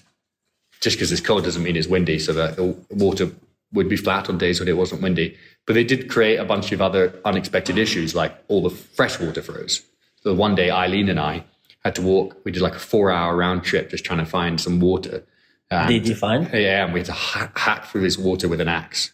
just 0.81 0.97
because 0.97 1.11
it's 1.11 1.21
cold 1.21 1.43
doesn't 1.43 1.63
mean 1.63 1.75
it's 1.75 1.87
windy. 1.87 2.19
So 2.19 2.33
that 2.33 2.55
the 2.55 2.75
water 2.89 3.31
would 3.73 3.89
be 3.89 3.97
flat 3.97 4.29
on 4.29 4.37
days 4.37 4.59
when 4.59 4.67
it 4.69 4.77
wasn't 4.77 5.01
windy. 5.01 5.37
But 5.67 5.73
they 5.73 5.83
did 5.83 6.09
create 6.09 6.37
a 6.37 6.45
bunch 6.45 6.71
of 6.71 6.81
other 6.81 7.13
unexpected 7.25 7.77
issues, 7.77 8.15
like 8.15 8.35
all 8.47 8.63
the 8.63 8.69
fresh 8.71 9.19
water 9.19 9.41
froze. 9.41 9.83
So 10.23 10.33
one 10.33 10.55
day, 10.55 10.71
Eileen 10.71 11.09
and 11.09 11.19
I 11.19 11.43
had 11.83 11.95
to 11.95 12.01
walk. 12.01 12.37
We 12.43 12.51
did 12.51 12.61
like 12.61 12.75
a 12.75 12.79
four-hour 12.79 13.35
round 13.35 13.63
trip 13.63 13.89
just 13.91 14.03
trying 14.03 14.19
to 14.19 14.25
find 14.25 14.59
some 14.59 14.79
water. 14.79 15.23
And- 15.71 15.87
Did 15.87 16.07
you 16.07 16.15
find? 16.15 16.49
yeah, 16.51 16.83
and 16.83 16.93
we 16.93 16.99
had 17.01 17.05
to 17.07 17.11
ha- 17.13 17.51
hack 17.55 17.85
through 17.85 18.01
this 18.01 18.17
water 18.17 18.47
with 18.49 18.59
an 18.59 18.67
axe 18.67 19.13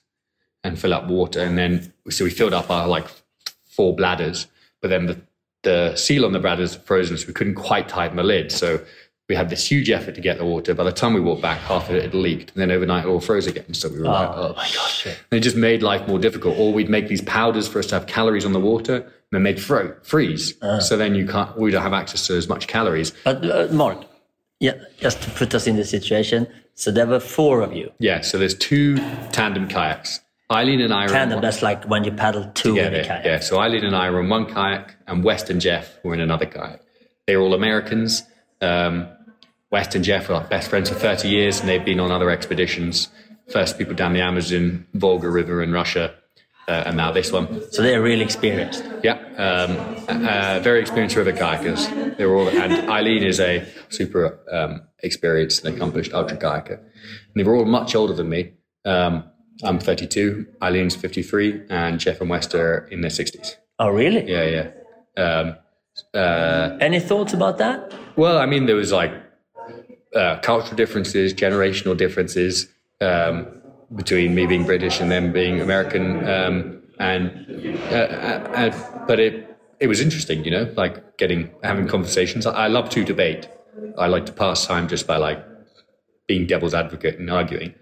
and 0.63 0.79
fill 0.79 0.93
up 0.93 1.07
water. 1.07 1.41
And 1.41 1.57
then, 1.57 1.93
so 2.09 2.23
we 2.23 2.31
filled 2.31 2.53
up 2.53 2.69
our 2.71 2.87
like 2.87 3.05
four 3.65 3.93
bladders, 3.95 4.47
but 4.81 4.87
then 4.89 5.05
the, 5.07 5.21
the 5.63 5.95
seal 5.97 6.25
on 6.25 6.31
the 6.31 6.39
bladders 6.39 6.75
frozen, 6.75 7.17
so 7.17 7.27
we 7.27 7.33
couldn't 7.33 7.55
quite 7.55 7.89
tighten 7.89 8.15
the 8.15 8.23
lid. 8.23 8.51
So 8.53 8.79
we 9.27 9.35
had 9.35 9.49
this 9.49 9.69
huge 9.69 9.89
effort 9.89 10.13
to 10.15 10.21
get 10.21 10.37
the 10.37 10.45
water. 10.45 10.73
By 10.75 10.83
the 10.83 10.91
time 10.91 11.13
we 11.13 11.19
walked 11.19 11.41
back, 11.41 11.59
half 11.61 11.89
of 11.89 11.95
it 11.95 12.03
had 12.03 12.13
leaked. 12.13 12.51
And 12.53 12.61
then 12.61 12.69
overnight, 12.71 13.05
it 13.05 13.07
all 13.07 13.19
froze 13.19 13.47
again. 13.47 13.73
So 13.73 13.89
we 13.89 13.99
were 13.99 14.05
like, 14.05 14.29
oh 14.29 14.53
my 14.55 14.67
gosh. 14.73 15.07
And 15.07 15.15
it 15.31 15.39
just 15.39 15.55
made 15.55 15.81
life 15.81 16.07
more 16.07 16.19
difficult. 16.19 16.57
Or 16.59 16.71
we'd 16.71 16.89
make 16.89 17.07
these 17.07 17.21
powders 17.23 17.67
for 17.67 17.79
us 17.79 17.87
to 17.87 17.95
have 17.95 18.05
calories 18.05 18.45
on 18.45 18.53
the 18.53 18.59
water, 18.59 18.97
and 18.97 19.11
then 19.31 19.43
they'd 19.43 19.59
fro- 19.61 19.95
freeze. 20.03 20.53
So 20.81 20.95
then 20.95 21.15
you 21.15 21.25
can't, 21.27 21.57
we 21.57 21.71
don't 21.71 21.81
have 21.81 21.93
access 21.93 22.27
to 22.27 22.35
as 22.37 22.47
much 22.47 22.67
calories. 22.67 23.13
But 23.23 23.43
uh, 23.49 23.67
Mark, 23.71 24.05
yeah, 24.59 24.73
just 24.99 25.23
to 25.23 25.31
put 25.31 25.55
us 25.55 25.65
in 25.65 25.75
the 25.75 25.85
situation. 25.85 26.47
So 26.75 26.91
there 26.91 27.07
were 27.07 27.19
four 27.19 27.61
of 27.61 27.73
you. 27.73 27.91
Yeah, 27.99 28.21
so 28.21 28.37
there's 28.37 28.53
two 28.55 28.97
tandem 29.31 29.67
kayaks. 29.67 30.19
Eileen 30.51 30.81
and 30.81 30.93
I 30.93 31.07
Tandem, 31.07 31.37
one- 31.37 31.41
that's 31.41 31.63
like 31.63 31.85
when 31.85 32.03
you 32.03 32.11
paddle 32.11 32.51
two 32.53 32.77
in 32.77 32.93
a 32.93 33.03
kayak. 33.03 33.25
yeah. 33.25 33.39
So 33.39 33.57
Eileen 33.57 33.83
and 33.83 33.95
I 33.95 34.11
were 34.11 34.19
in 34.19 34.29
one 34.29 34.45
kayak, 34.45 34.95
and 35.07 35.23
West 35.23 35.49
and 35.49 35.59
Jeff 35.59 35.97
were 36.03 36.13
in 36.13 36.19
another 36.19 36.45
kayak. 36.45 36.81
They're 37.25 37.41
all 37.41 37.55
Americans. 37.55 38.21
Um, 38.61 39.07
West 39.75 39.93
and 39.93 40.05
Jeff 40.05 40.29
are 40.29 40.35
like 40.35 40.49
best 40.49 40.69
friends 40.69 40.87
for 40.87 40.95
30 40.95 41.27
years, 41.27 41.59
and 41.59 41.67
they've 41.67 41.83
been 41.83 41.99
on 41.99 42.09
other 42.09 42.29
expeditions. 42.29 43.09
First 43.51 43.77
people 43.77 43.93
down 43.93 44.13
the 44.13 44.21
Amazon, 44.21 44.87
Volga 44.93 45.29
River 45.29 45.61
in 45.61 45.73
Russia, 45.73 46.15
uh, 46.69 46.83
and 46.85 46.95
now 46.95 47.11
this 47.11 47.29
one. 47.29 47.45
So 47.73 47.81
they're 47.81 48.01
really 48.01 48.23
experienced. 48.23 48.85
Yeah, 49.03 49.17
um, 49.35 49.71
uh, 50.07 50.61
very 50.61 50.79
experienced 50.79 51.17
river 51.17 51.33
kayakers. 51.33 51.81
They 52.15 52.25
were 52.25 52.37
all, 52.37 52.47
and 52.47 52.89
Eileen 52.89 53.21
is 53.23 53.41
a 53.41 53.65
super 53.89 54.39
um, 54.49 54.83
experienced 55.03 55.65
and 55.65 55.75
accomplished 55.75 56.13
ultra 56.13 56.37
kayaker. 56.37 56.77
And 56.79 57.35
they 57.35 57.43
were 57.43 57.57
all 57.57 57.65
much 57.65 57.95
older 57.95 58.13
than 58.13 58.29
me. 58.29 58.53
Um, 58.85 59.25
I'm 59.61 59.79
32, 59.79 60.45
Eileen's 60.63 60.95
53, 60.95 61.63
and 61.69 61.99
Jeff 61.99 62.21
and 62.21 62.29
West 62.29 62.55
are 62.55 62.87
in 62.93 63.01
their 63.01 63.11
60s. 63.11 63.55
Oh, 63.77 63.89
really? 63.89 64.23
Yeah, 64.31 64.45
yeah. 64.55 65.21
Um, 65.21 65.57
uh, 66.13 66.77
Any 66.79 67.01
thoughts 67.01 67.33
about 67.33 67.57
that? 67.57 67.93
well, 68.15 68.37
I 68.37 68.45
mean, 68.45 68.67
there 68.67 68.77
was 68.77 68.93
like 68.93 69.11
uh, 70.15 70.39
cultural 70.39 70.75
differences, 70.75 71.33
generational 71.33 71.95
differences 71.95 72.67
um, 73.01 73.47
between 73.95 74.33
me 74.33 74.45
being 74.45 74.65
British 74.65 74.99
and 75.01 75.11
them 75.11 75.31
being 75.31 75.61
American, 75.61 76.27
um, 76.27 76.81
and 76.99 77.29
uh, 77.91 77.95
uh, 77.95 79.05
but 79.05 79.19
it 79.19 79.57
it 79.79 79.87
was 79.87 79.99
interesting, 79.99 80.43
you 80.45 80.51
know, 80.51 80.71
like 80.77 81.17
getting 81.17 81.51
having 81.63 81.87
conversations. 81.87 82.45
I, 82.45 82.65
I 82.65 82.67
love 82.67 82.89
to 82.91 83.03
debate. 83.03 83.49
I 83.97 84.07
like 84.07 84.25
to 84.27 84.31
pass 84.31 84.65
time 84.65 84.87
just 84.87 85.05
by 85.05 85.17
like 85.17 85.43
being 86.27 86.47
devil's 86.47 86.73
advocate 86.73 87.19
and 87.19 87.29
arguing. 87.29 87.75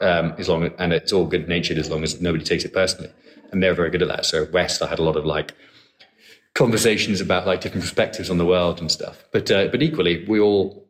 Um, 0.00 0.34
as 0.38 0.48
long 0.48 0.64
as, 0.64 0.72
and 0.78 0.94
it's 0.94 1.12
all 1.12 1.26
good 1.26 1.46
natured 1.46 1.76
as 1.76 1.90
long 1.90 2.02
as 2.02 2.22
nobody 2.22 2.44
takes 2.44 2.64
it 2.64 2.72
personally, 2.72 3.12
and 3.52 3.62
they're 3.62 3.74
very 3.74 3.90
good 3.90 4.02
at 4.02 4.08
that. 4.08 4.24
So 4.24 4.46
West, 4.52 4.80
I 4.80 4.86
had 4.86 4.98
a 4.98 5.02
lot 5.02 5.16
of 5.16 5.26
like 5.26 5.54
conversations 6.54 7.20
about 7.20 7.46
like 7.46 7.60
different 7.60 7.82
perspectives 7.82 8.30
on 8.30 8.38
the 8.38 8.46
world 8.46 8.80
and 8.80 8.90
stuff. 8.90 9.24
But 9.32 9.50
uh, 9.50 9.66
but 9.66 9.82
equally, 9.82 10.24
we 10.26 10.40
all 10.40 10.89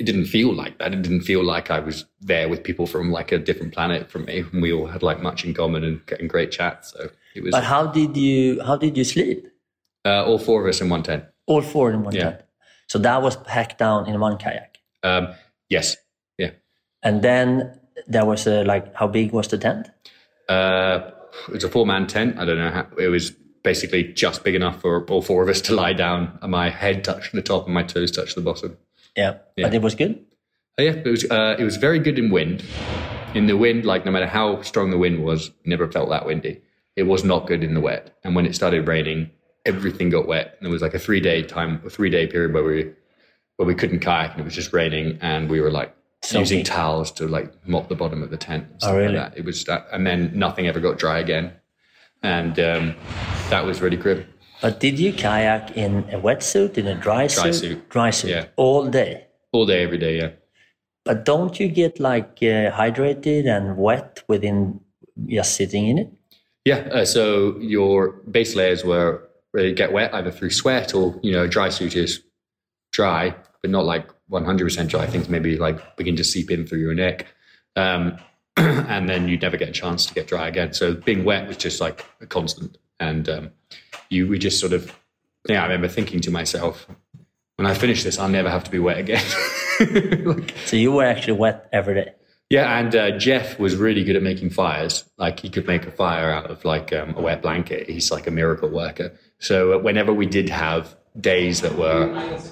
it 0.00 0.06
didn't 0.06 0.24
feel 0.24 0.52
like 0.54 0.78
that. 0.78 0.94
It 0.94 1.02
didn't 1.02 1.20
feel 1.20 1.44
like 1.44 1.70
I 1.70 1.78
was 1.78 2.06
there 2.22 2.48
with 2.48 2.64
people 2.64 2.86
from 2.86 3.12
like 3.12 3.32
a 3.32 3.38
different 3.38 3.74
planet 3.74 4.10
from 4.10 4.24
me. 4.24 4.44
And 4.52 4.62
we 4.62 4.72
all 4.72 4.86
had 4.86 5.02
like 5.02 5.20
much 5.20 5.44
in 5.44 5.52
common 5.52 5.84
and 5.84 6.04
getting 6.06 6.26
great 6.26 6.50
chats. 6.50 6.92
So 6.92 7.10
it 7.34 7.42
was 7.42 7.52
But 7.52 7.64
how 7.64 7.86
did 7.86 8.16
you 8.16 8.62
how 8.62 8.76
did 8.78 8.96
you 8.96 9.04
sleep? 9.04 9.46
uh, 10.06 10.24
all 10.24 10.38
four 10.38 10.62
of 10.62 10.68
us 10.70 10.80
in 10.80 10.88
one 10.88 11.02
tent. 11.02 11.24
All 11.46 11.60
four 11.60 11.90
in 11.92 12.02
one 12.02 12.14
Yeah. 12.14 12.22
tent. 12.24 12.40
So 12.88 12.98
that 13.00 13.20
was 13.22 13.36
packed 13.36 13.76
down 13.78 14.08
in 14.08 14.18
one 14.18 14.38
kayak. 14.38 14.78
Um, 15.02 15.28
yes, 15.68 15.96
yeah. 16.38 16.52
And 17.02 17.20
then 17.22 17.78
there 18.08 18.24
was 18.24 18.46
a 18.46 18.64
like 18.64 18.94
how 18.96 19.06
big 19.06 19.32
was 19.32 19.48
the 19.48 19.58
tent? 19.58 19.90
Uh, 20.48 21.10
it 21.48 21.52
was 21.52 21.64
a 21.64 21.68
four 21.68 21.84
man 21.86 22.06
tent. 22.06 22.38
I 22.38 22.44
don't 22.46 22.58
know 22.58 22.70
how 22.70 22.86
it 22.98 23.08
was. 23.08 23.32
Basically, 23.62 24.02
just 24.14 24.42
big 24.42 24.54
enough 24.54 24.80
for 24.80 25.04
all 25.10 25.20
four 25.20 25.42
of 25.42 25.48
us 25.50 25.60
to 25.60 25.74
lie 25.74 25.92
down, 25.92 26.38
and 26.40 26.50
my 26.50 26.70
head 26.70 27.04
touched 27.04 27.34
the 27.34 27.42
top, 27.42 27.66
and 27.66 27.74
my 27.74 27.82
toes 27.82 28.10
touched 28.10 28.34
the 28.34 28.40
bottom. 28.40 28.78
Yeah. 29.16 29.38
Yeah. 29.56 29.66
But 29.66 29.74
it 29.74 29.82
was 29.82 29.94
good. 29.94 30.24
Oh, 30.78 30.82
yeah, 30.82 30.92
it 30.92 31.06
was 31.06 31.30
uh, 31.30 31.56
it 31.58 31.64
was 31.64 31.76
very 31.76 31.98
good 31.98 32.18
in 32.18 32.30
wind. 32.30 32.64
In 33.34 33.46
the 33.46 33.56
wind, 33.56 33.84
like 33.84 34.04
no 34.04 34.10
matter 34.10 34.26
how 34.26 34.62
strong 34.62 34.90
the 34.90 34.98
wind 34.98 35.22
was, 35.24 35.50
never 35.64 35.90
felt 35.90 36.08
that 36.10 36.26
windy. 36.26 36.60
It 36.96 37.04
was 37.04 37.22
not 37.22 37.46
good 37.46 37.62
in 37.62 37.74
the 37.74 37.80
wet. 37.80 38.16
And 38.24 38.34
when 38.34 38.44
it 38.46 38.54
started 38.54 38.88
raining, 38.88 39.30
everything 39.64 40.10
got 40.10 40.26
wet. 40.26 40.56
And 40.58 40.66
there 40.66 40.72
was 40.72 40.82
like 40.82 40.94
a 40.94 40.98
three 40.98 41.20
day 41.20 41.42
time, 41.42 41.80
a 41.84 41.90
three 41.90 42.10
day 42.10 42.26
period 42.26 42.52
where 42.54 42.64
we 42.64 42.90
where 43.56 43.66
we 43.66 43.74
couldn't 43.74 44.00
kayak 44.00 44.32
and 44.32 44.40
it 44.40 44.44
was 44.44 44.54
just 44.54 44.72
raining, 44.72 45.18
and 45.20 45.50
we 45.50 45.60
were 45.60 45.70
like 45.70 45.94
using 46.40 46.64
towels 46.64 47.10
to 47.12 47.28
like 47.28 47.52
mop 47.68 47.88
the 47.88 47.94
bottom 47.94 48.22
of 48.22 48.30
the 48.30 48.36
tent. 48.36 48.66
and 48.70 48.80
stuff 48.80 48.92
Oh, 48.92 48.96
really? 48.96 49.14
Like 49.16 49.32
that. 49.32 49.38
It 49.38 49.44
was 49.44 49.64
that, 49.64 49.86
and 49.92 50.06
then 50.06 50.30
nothing 50.34 50.66
ever 50.66 50.80
got 50.80 50.98
dry 50.98 51.18
again, 51.18 51.52
and 52.22 52.58
um, 52.58 52.94
that 53.50 53.64
was 53.64 53.80
really 53.80 53.96
grim. 53.96 54.26
But 54.60 54.80
did 54.80 54.98
you 54.98 55.12
kayak 55.12 55.76
in 55.76 56.04
a 56.12 56.20
wetsuit, 56.20 56.76
in 56.76 56.86
a 56.86 56.94
dry, 56.94 57.26
suit? 57.26 57.54
suit. 57.54 57.88
Dry 57.88 58.10
suit. 58.10 58.30
Yeah. 58.30 58.44
All 58.56 58.86
day. 58.86 59.26
All 59.52 59.66
day, 59.66 59.82
every 59.82 59.98
day. 59.98 60.18
Yeah. 60.18 60.30
But 61.04 61.24
don't 61.24 61.58
you 61.58 61.68
get 61.68 61.98
like 61.98 62.38
uh, 62.42 62.70
hydrated 62.70 63.46
and 63.46 63.76
wet 63.76 64.22
within 64.28 64.80
just 65.26 65.56
sitting 65.56 65.88
in 65.88 65.98
it? 65.98 66.12
Yeah, 66.64 66.88
uh, 66.92 67.04
so 67.04 67.58
your 67.58 68.12
base 68.30 68.54
layers 68.54 68.84
were 68.84 69.28
really 69.52 69.72
get 69.72 69.92
wet 69.92 70.14
either 70.14 70.30
through 70.30 70.50
sweat 70.50 70.94
or 70.94 71.18
you 71.22 71.32
know 71.32 71.46
dry 71.46 71.70
suit 71.70 71.96
is 71.96 72.22
dry, 72.92 73.34
but 73.62 73.70
not 73.70 73.84
like 73.84 74.08
100% 74.30 74.88
dry. 74.88 75.06
Things 75.06 75.28
maybe 75.28 75.56
like 75.56 75.96
begin 75.96 76.16
to 76.16 76.24
seep 76.24 76.50
in 76.50 76.66
through 76.66 76.80
your 76.80 76.94
neck, 76.94 77.26
um, 77.76 78.18
and 78.56 79.08
then 79.08 79.26
you 79.26 79.38
never 79.38 79.56
get 79.56 79.70
a 79.70 79.72
chance 79.72 80.06
to 80.06 80.14
get 80.14 80.26
dry 80.26 80.48
again. 80.48 80.74
So 80.74 80.94
being 80.94 81.24
wet 81.24 81.48
was 81.48 81.56
just 81.56 81.80
like 81.80 82.04
a 82.20 82.26
constant, 82.26 82.76
and 83.00 83.28
um, 83.28 83.50
you 84.08 84.28
we 84.28 84.38
just 84.38 84.60
sort 84.60 84.72
of 84.72 84.96
yeah. 85.48 85.60
I 85.60 85.64
remember 85.64 85.88
thinking 85.88 86.20
to 86.20 86.30
myself, 86.30 86.86
when 87.56 87.66
I 87.66 87.74
finish 87.74 88.04
this, 88.04 88.18
I'll 88.18 88.28
never 88.28 88.50
have 88.50 88.64
to 88.64 88.70
be 88.70 88.78
wet 88.78 88.98
again. 88.98 89.24
Like, 89.80 90.54
So 90.66 90.76
you 90.76 90.92
were 90.92 91.04
actually 91.04 91.38
wet 91.38 91.66
every 91.72 91.94
day. 91.94 92.12
yeah, 92.50 92.78
and 92.78 92.94
uh, 92.94 93.16
Jeff 93.16 93.58
was 93.58 93.74
really 93.76 94.04
good 94.04 94.14
at 94.14 94.22
making 94.22 94.50
fires. 94.50 95.04
Like 95.16 95.40
he 95.40 95.48
could 95.48 95.66
make 95.66 95.86
a 95.86 95.90
fire 95.90 96.30
out 96.30 96.50
of 96.50 96.62
like 96.66 96.92
um, 96.92 97.14
a 97.16 97.22
wet 97.22 97.40
blanket. 97.40 97.88
He's 97.88 98.10
like 98.10 98.26
a 98.26 98.30
miracle 98.30 98.68
worker. 98.68 99.12
So 99.38 99.72
uh, 99.72 99.78
whenever 99.78 100.12
we 100.12 100.26
did 100.26 100.50
have 100.50 100.94
days 101.18 101.62
that 101.62 101.76
were 101.76 102.04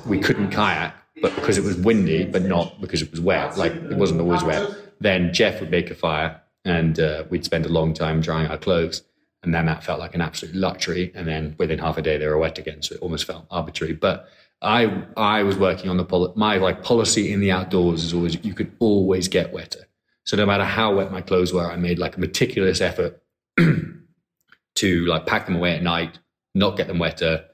we 0.06 0.18
couldn't 0.20 0.50
kayak, 0.52 0.94
but 1.20 1.34
because 1.34 1.58
it 1.58 1.64
was 1.64 1.76
windy, 1.76 2.24
but 2.24 2.42
not 2.44 2.80
because 2.80 3.02
it 3.02 3.10
was 3.10 3.20
wet, 3.20 3.58
like 3.58 3.72
it 3.74 3.98
wasn't 3.98 4.22
always 4.22 4.42
wet, 4.42 4.70
then 5.00 5.32
Jeff 5.34 5.60
would 5.60 5.70
make 5.70 5.90
a 5.90 5.94
fire 5.94 6.40
and 6.64 6.98
uh, 6.98 7.24
we'd 7.28 7.44
spend 7.44 7.66
a 7.66 7.68
long 7.68 7.92
time 7.92 8.22
drying 8.22 8.46
our 8.50 8.56
clothes. 8.58 9.02
And 9.42 9.54
then 9.54 9.66
that 9.66 9.84
felt 9.84 10.00
like 10.00 10.14
an 10.14 10.20
absolute 10.20 10.54
luxury. 10.54 11.12
And 11.14 11.26
then 11.26 11.54
within 11.58 11.78
half 11.78 11.96
a 11.96 12.02
day, 12.02 12.18
they 12.18 12.26
were 12.26 12.38
wet 12.38 12.58
again. 12.58 12.82
So 12.82 12.96
it 12.96 13.00
almost 13.00 13.24
felt 13.24 13.46
arbitrary. 13.50 13.94
But 13.94 14.28
I, 14.60 15.04
I 15.16 15.44
was 15.44 15.56
working 15.56 15.88
on 15.90 15.96
the 15.96 16.32
my 16.34 16.56
like 16.56 16.82
policy 16.82 17.32
in 17.32 17.40
the 17.40 17.52
outdoors 17.52 18.02
is 18.02 18.12
always 18.12 18.44
you 18.44 18.54
could 18.54 18.72
always 18.80 19.28
get 19.28 19.52
wetter. 19.52 19.84
So 20.24 20.36
no 20.36 20.44
matter 20.44 20.64
how 20.64 20.94
wet 20.94 21.12
my 21.12 21.20
clothes 21.20 21.52
were, 21.52 21.70
I 21.70 21.76
made 21.76 21.98
like 21.98 22.16
a 22.16 22.20
meticulous 22.20 22.80
effort 22.80 23.22
to 24.74 25.06
like 25.06 25.26
pack 25.26 25.46
them 25.46 25.56
away 25.56 25.74
at 25.74 25.82
night, 25.82 26.18
not 26.54 26.76
get 26.76 26.88
them 26.88 26.98
wetter. 26.98 27.44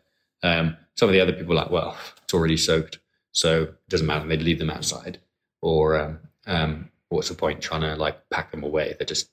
Um, 0.42 0.76
some 0.96 1.08
of 1.08 1.12
the 1.12 1.20
other 1.20 1.32
people 1.32 1.50
were 1.50 1.60
like, 1.60 1.70
well, 1.70 1.96
it's 2.22 2.34
already 2.34 2.56
soaked, 2.56 2.98
so 3.32 3.64
it 3.64 3.88
doesn't 3.88 4.06
matter. 4.06 4.26
They'd 4.26 4.42
leave 4.42 4.58
them 4.58 4.70
outside, 4.70 5.18
or 5.60 6.00
um, 6.00 6.18
um, 6.46 6.90
what's 7.10 7.28
the 7.28 7.34
point 7.34 7.60
trying 7.60 7.82
to 7.82 7.96
like 7.96 8.28
pack 8.30 8.50
them 8.50 8.62
away? 8.62 8.94
They're 8.98 9.06
just 9.06 9.30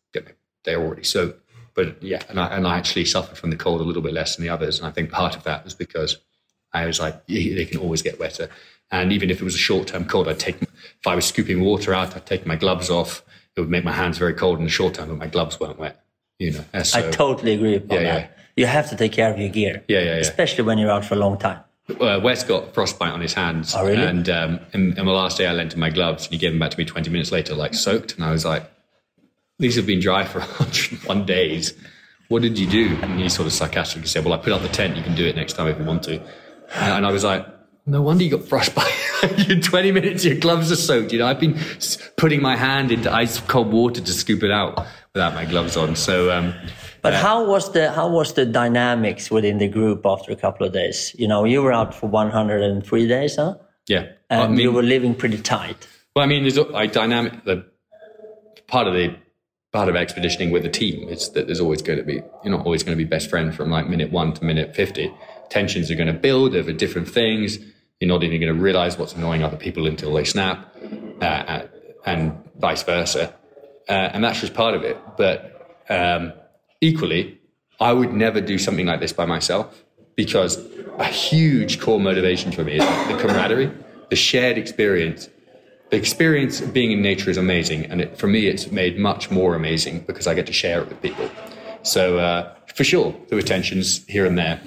they're 0.63 0.81
already 0.81 1.03
soaked. 1.03 1.41
But 1.73 2.01
yeah, 2.03 2.21
and 2.29 2.39
I, 2.39 2.47
and 2.55 2.67
I 2.67 2.77
actually 2.77 3.05
suffered 3.05 3.37
from 3.37 3.49
the 3.49 3.55
cold 3.55 3.81
a 3.81 3.83
little 3.83 4.01
bit 4.01 4.13
less 4.13 4.35
than 4.35 4.43
the 4.45 4.49
others, 4.49 4.79
and 4.79 4.87
I 4.87 4.91
think 4.91 5.09
part 5.11 5.35
of 5.35 5.43
that 5.43 5.63
was 5.63 5.73
because 5.73 6.17
I 6.73 6.85
was 6.85 6.99
like, 6.99 7.25
they 7.27 7.65
can 7.65 7.79
always 7.79 8.01
get 8.01 8.19
wetter. 8.19 8.49
And 8.91 9.13
even 9.13 9.29
if 9.29 9.41
it 9.41 9.43
was 9.45 9.55
a 9.55 9.59
short 9.59 9.87
term 9.87 10.05
cold, 10.05 10.27
I'd 10.27 10.39
take, 10.39 10.61
if 10.61 11.07
I 11.07 11.15
was 11.15 11.25
scooping 11.25 11.61
water 11.61 11.93
out, 11.93 12.15
I'd 12.15 12.25
take 12.25 12.45
my 12.45 12.55
gloves 12.57 12.89
off. 12.89 13.23
It 13.55 13.61
would 13.61 13.69
make 13.69 13.83
my 13.85 13.91
hands 13.93 14.17
very 14.17 14.33
cold 14.33 14.57
in 14.59 14.65
the 14.65 14.69
short 14.69 14.95
term, 14.95 15.09
but 15.09 15.17
my 15.17 15.27
gloves 15.27 15.59
weren't 15.59 15.79
wet. 15.79 16.03
You 16.39 16.51
know, 16.53 16.83
so, 16.83 17.07
I 17.07 17.11
totally 17.11 17.53
agree 17.53 17.75
upon 17.75 17.97
Yeah, 17.97 18.03
that. 18.03 18.21
yeah. 18.21 18.41
You 18.57 18.65
have 18.65 18.89
to 18.89 18.95
take 18.97 19.11
care 19.13 19.31
of 19.31 19.39
your 19.39 19.49
gear. 19.49 19.83
Yeah, 19.87 19.99
yeah, 19.99 20.05
yeah. 20.05 20.11
Especially 20.15 20.63
when 20.63 20.77
you're 20.77 20.89
out 20.91 21.05
for 21.05 21.13
a 21.13 21.17
long 21.17 21.37
time. 21.37 21.59
uh, 21.99 22.19
West 22.21 22.47
got 22.47 22.73
frostbite 22.73 23.11
on 23.13 23.21
his 23.21 23.33
hands. 23.33 23.73
Oh, 23.75 23.85
really? 23.85 24.03
And, 24.03 24.27
um, 24.29 24.59
and, 24.73 24.97
and 24.97 25.07
the 25.07 25.11
last 25.11 25.37
day 25.37 25.47
I 25.47 25.53
lent 25.53 25.73
him 25.73 25.79
my 25.79 25.89
gloves 25.89 26.25
and 26.25 26.33
he 26.33 26.37
gave 26.39 26.51
them 26.51 26.59
back 26.59 26.71
to 26.71 26.77
me 26.77 26.83
20 26.85 27.09
minutes 27.09 27.31
later, 27.31 27.53
like 27.55 27.73
soaked. 27.73 28.15
And 28.15 28.25
I 28.25 28.31
was 28.31 28.43
like, 28.43 28.69
these 29.61 29.75
have 29.75 29.85
been 29.85 29.99
dry 29.99 30.25
for 30.25 30.39
101 30.59 31.25
days. 31.25 31.73
What 32.27 32.41
did 32.41 32.57
you 32.57 32.67
do? 32.67 32.97
And 33.01 33.19
he 33.19 33.29
sort 33.29 33.45
of 33.47 33.53
sarcastically 33.53 34.07
said, 34.07 34.23
well, 34.25 34.33
I 34.33 34.37
put 34.37 34.53
out 34.53 34.61
the 34.61 34.69
tent. 34.69 34.95
You 34.97 35.03
can 35.03 35.15
do 35.15 35.25
it 35.25 35.35
next 35.35 35.53
time 35.53 35.67
if 35.67 35.77
you 35.77 35.85
want 35.85 36.03
to. 36.03 36.21
And 36.75 37.05
I 37.05 37.11
was 37.11 37.23
like, 37.23 37.45
no 37.85 38.01
wonder 38.01 38.23
you 38.23 38.31
got 38.31 38.47
frostbite. 38.47 38.93
In 39.49 39.61
20 39.71 39.91
minutes, 39.91 40.23
your 40.23 40.35
gloves 40.35 40.71
are 40.71 40.75
soaked. 40.75 41.11
You 41.11 41.19
know, 41.19 41.27
I've 41.27 41.39
been 41.39 41.57
putting 42.15 42.41
my 42.41 42.55
hand 42.55 42.91
into 42.91 43.11
ice 43.11 43.39
cold 43.41 43.71
water 43.73 44.01
to 44.01 44.13
scoop 44.13 44.43
it 44.43 44.51
out 44.51 44.85
without 45.13 45.33
my 45.33 45.45
gloves 45.45 45.75
on. 45.75 45.95
So, 45.95 46.31
um, 46.31 46.53
But 47.01 47.13
how 47.15 47.45
was 47.45 47.71
the 47.73 47.91
how 47.91 48.07
was 48.09 48.33
the 48.33 48.45
dynamics 48.45 49.29
within 49.29 49.57
the 49.57 49.67
group 49.67 50.05
after 50.05 50.31
a 50.31 50.35
couple 50.35 50.65
of 50.65 50.73
days? 50.73 51.13
You 51.19 51.27
know, 51.27 51.43
you 51.43 51.61
were 51.61 51.73
out 51.73 51.93
for 51.93 52.07
103 52.07 53.07
days, 53.07 53.35
huh? 53.35 53.55
yeah. 53.87 54.05
And 54.29 54.41
I 54.41 54.47
mean, 54.47 54.59
you 54.59 54.71
were 54.71 54.83
living 54.83 55.13
pretty 55.15 55.41
tight. 55.41 55.87
Well, 56.15 56.23
I 56.23 56.27
mean, 56.27 56.43
there's 56.43 56.57
a 56.57 56.87
dynamic. 56.87 57.43
The 57.43 57.65
part 58.67 58.87
of 58.87 58.93
the 58.93 59.15
part 59.71 59.87
of 59.87 59.95
expeditioning 59.95 60.51
with 60.51 60.65
a 60.65 60.69
team 60.69 61.07
is 61.07 61.29
that 61.29 61.45
there's 61.45 61.61
always 61.61 61.81
going 61.81 61.97
to 61.97 62.03
be 62.03 62.21
you're 62.43 62.55
not 62.57 62.65
always 62.65 62.83
going 62.83 62.97
to 62.97 63.01
be 63.03 63.07
best 63.07 63.29
friend 63.29 63.55
from 63.55 63.69
like 63.69 63.87
minute 63.87 64.11
one 64.11 64.33
to 64.33 64.43
minute 64.43 64.75
fifty. 64.75 65.13
Tensions 65.49 65.89
are 65.91 65.95
going 65.95 66.07
to 66.07 66.19
build 66.19 66.55
over 66.55 66.71
different 66.71 67.09
things. 67.09 67.59
You're 67.99 68.07
not 68.07 68.23
even 68.23 68.39
going 68.41 68.53
to 68.53 68.61
realize 68.61 68.97
what's 68.97 69.13
annoying 69.13 69.43
other 69.43 69.57
people 69.57 69.85
until 69.85 70.13
they 70.13 70.23
snap, 70.23 70.75
uh, 71.21 71.25
uh, 71.25 71.67
and 72.05 72.37
vice 72.59 72.83
versa. 72.83 73.33
Uh, 73.87 73.91
and 73.91 74.23
that's 74.23 74.39
just 74.39 74.53
part 74.53 74.73
of 74.73 74.83
it. 74.83 74.97
But 75.17 75.83
um, 75.89 76.33
equally, 76.79 77.39
I 77.79 77.93
would 77.93 78.13
never 78.13 78.41
do 78.41 78.57
something 78.57 78.85
like 78.85 79.01
this 79.01 79.13
by 79.13 79.25
myself 79.25 79.83
because 80.15 80.57
a 80.97 81.05
huge 81.05 81.79
core 81.79 81.99
motivation 81.99 82.51
for 82.51 82.63
me 82.63 82.77
is 82.77 82.85
the 83.07 83.17
camaraderie, 83.19 83.71
the 84.09 84.15
shared 84.15 84.57
experience 84.57 85.29
the 85.91 85.97
experience 85.97 86.61
of 86.61 86.73
being 86.73 86.91
in 86.91 87.01
nature 87.01 87.29
is 87.29 87.37
amazing, 87.37 87.85
and 87.85 87.99
it, 88.01 88.17
for 88.17 88.27
me, 88.27 88.47
it's 88.47 88.71
made 88.71 88.97
much 88.97 89.29
more 89.29 89.55
amazing 89.55 89.99
because 90.07 90.25
I 90.25 90.33
get 90.33 90.47
to 90.47 90.53
share 90.53 90.81
it 90.81 90.87
with 90.87 91.01
people. 91.01 91.29
So, 91.83 92.17
uh, 92.17 92.55
for 92.73 92.85
sure, 92.85 93.13
there 93.27 93.35
were 93.35 93.41
tensions 93.41 94.05
here 94.07 94.25
and 94.25 94.37
there. 94.37 94.61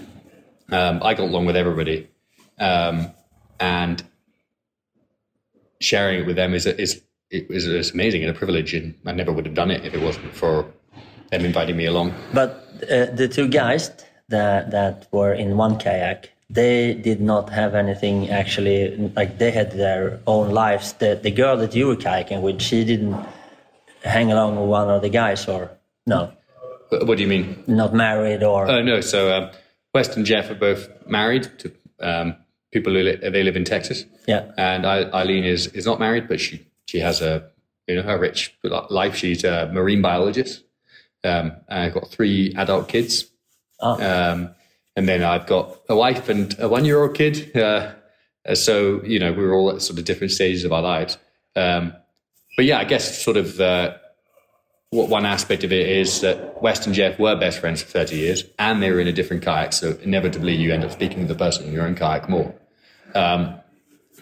Um, 0.70 1.02
I 1.02 1.14
got 1.14 1.24
along 1.24 1.46
with 1.46 1.56
everybody, 1.56 2.08
um, 2.60 3.10
and 3.58 4.04
sharing 5.80 6.20
it 6.20 6.26
with 6.26 6.36
them 6.36 6.54
is 6.54 6.66
is 6.66 7.02
it 7.30 7.94
amazing 7.94 8.22
and 8.22 8.30
a 8.30 8.38
privilege, 8.38 8.74
and 8.74 8.94
I 9.06 9.12
never 9.12 9.32
would 9.32 9.46
have 9.46 9.54
done 9.54 9.70
it 9.70 9.84
if 9.84 9.94
it 9.94 10.02
wasn't 10.02 10.34
for 10.34 10.66
them 11.30 11.44
inviting 11.44 11.76
me 11.76 11.86
along. 11.86 12.12
But 12.34 12.50
uh, 12.82 13.06
the 13.06 13.28
two 13.28 13.48
guys 13.48 13.90
that 14.28 14.72
that 14.72 15.08
were 15.10 15.32
in 15.32 15.56
one 15.56 15.78
kayak, 15.78 16.33
they 16.54 16.94
did 16.94 17.20
not 17.20 17.50
have 17.50 17.74
anything 17.74 18.30
actually. 18.30 18.96
Like 19.16 19.38
they 19.38 19.50
had 19.50 19.72
their 19.72 20.20
own 20.26 20.50
lives. 20.50 20.92
The 20.94 21.18
the 21.22 21.30
girl 21.30 21.56
that 21.58 21.74
you 21.74 21.86
were 21.88 21.96
kayaking 21.96 22.40
with, 22.42 22.60
she 22.62 22.84
didn't 22.84 23.16
hang 24.02 24.30
along 24.32 24.56
with 24.60 24.68
one 24.68 24.88
of 24.90 25.02
the 25.02 25.08
guys, 25.10 25.48
or 25.48 25.70
no, 26.06 26.30
What 26.90 27.16
do 27.18 27.22
you 27.22 27.28
mean? 27.28 27.64
not 27.66 27.92
married, 27.94 28.42
or 28.42 28.66
Oh 28.70 28.82
no. 28.82 29.00
So 29.00 29.18
um, 29.36 29.50
West 29.94 30.16
and 30.16 30.26
Jeff 30.26 30.50
are 30.50 30.54
both 30.68 30.88
married 31.06 31.48
to 31.60 31.72
um, 32.00 32.36
people 32.72 32.92
who 32.92 33.00
li- 33.02 33.16
they 33.30 33.42
live 33.42 33.56
in 33.56 33.64
Texas. 33.64 34.04
yeah. 34.26 34.50
and 34.56 34.86
I, 34.86 35.04
Eileen 35.20 35.44
is 35.44 35.66
is 35.68 35.86
not 35.86 35.98
married, 35.98 36.28
but 36.28 36.38
she 36.40 36.66
she 36.86 37.00
has 37.00 37.20
a 37.22 37.50
you 37.88 37.96
know 37.96 38.08
a 38.08 38.18
rich 38.18 38.54
life. 38.90 39.14
She's 39.16 39.44
a 39.44 39.70
marine 39.72 40.02
biologist. 40.02 40.62
Um, 41.24 41.52
and 41.68 41.78
I've 41.84 41.94
got 41.94 42.10
three 42.10 42.54
adult 42.56 42.88
kids, 42.88 43.24
Oh. 43.80 43.96
um, 43.98 44.54
and 44.96 45.08
then 45.08 45.22
I've 45.22 45.46
got 45.46 45.80
a 45.88 45.96
wife 45.96 46.28
and 46.28 46.54
a 46.58 46.68
one 46.68 46.84
year 46.84 47.02
old 47.02 47.14
kid. 47.14 47.56
Uh, 47.56 47.92
uh, 48.46 48.54
so 48.54 49.02
you 49.04 49.18
know 49.18 49.32
we're 49.32 49.54
all 49.54 49.70
at 49.70 49.82
sort 49.82 49.98
of 49.98 50.04
different 50.04 50.32
stages 50.32 50.64
of 50.64 50.72
our 50.72 50.82
lives. 50.82 51.18
Um, 51.56 51.94
but 52.56 52.64
yeah, 52.64 52.78
I 52.78 52.84
guess 52.84 53.22
sort 53.22 53.36
of 53.36 53.60
uh, 53.60 53.94
what 54.90 55.08
one 55.08 55.26
aspect 55.26 55.64
of 55.64 55.72
it 55.72 55.88
is 55.88 56.20
that 56.20 56.62
West 56.62 56.86
and 56.86 56.94
Jeff 56.94 57.18
were 57.18 57.34
best 57.34 57.58
friends 57.58 57.82
for 57.82 57.88
30 57.88 58.16
years 58.16 58.44
and 58.58 58.82
they 58.82 58.92
were 58.92 59.00
in 59.00 59.08
a 59.08 59.12
different 59.12 59.42
kayak. 59.42 59.72
So 59.72 59.98
inevitably 60.02 60.54
you 60.54 60.72
end 60.72 60.84
up 60.84 60.92
speaking 60.92 61.26
to 61.26 61.26
the 61.26 61.38
person 61.38 61.66
in 61.66 61.72
your 61.72 61.84
own 61.84 61.96
kayak 61.96 62.28
more. 62.28 62.54
Um, 63.14 63.56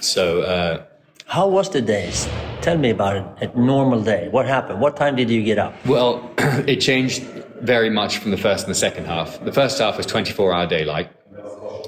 so, 0.01 0.43
uh, 0.43 0.85
How 1.27 1.47
was 1.47 1.71
the 1.71 1.83
days? 1.83 2.29
Tell 2.63 2.79
me 2.79 2.91
about 2.91 3.17
it. 3.17 3.51
A 3.53 3.59
normal 3.59 4.03
day. 4.03 4.29
What 4.31 4.47
happened? 4.47 4.81
What 4.81 4.97
time 4.97 5.17
did 5.17 5.29
you 5.29 5.43
get 5.43 5.59
up? 5.59 5.75
well, 5.87 6.31
it 6.67 6.77
changed 6.77 7.23
very 7.63 7.91
much 7.91 8.19
from 8.19 8.31
the 8.31 8.37
first 8.37 8.65
and 8.67 8.71
the 8.71 8.79
second 8.79 9.07
half. 9.07 9.43
The 9.45 9.53
first 9.53 9.79
half 9.79 9.97
was 9.97 10.07
24 10.07 10.53
hour 10.53 10.67
daylight. 10.67 11.11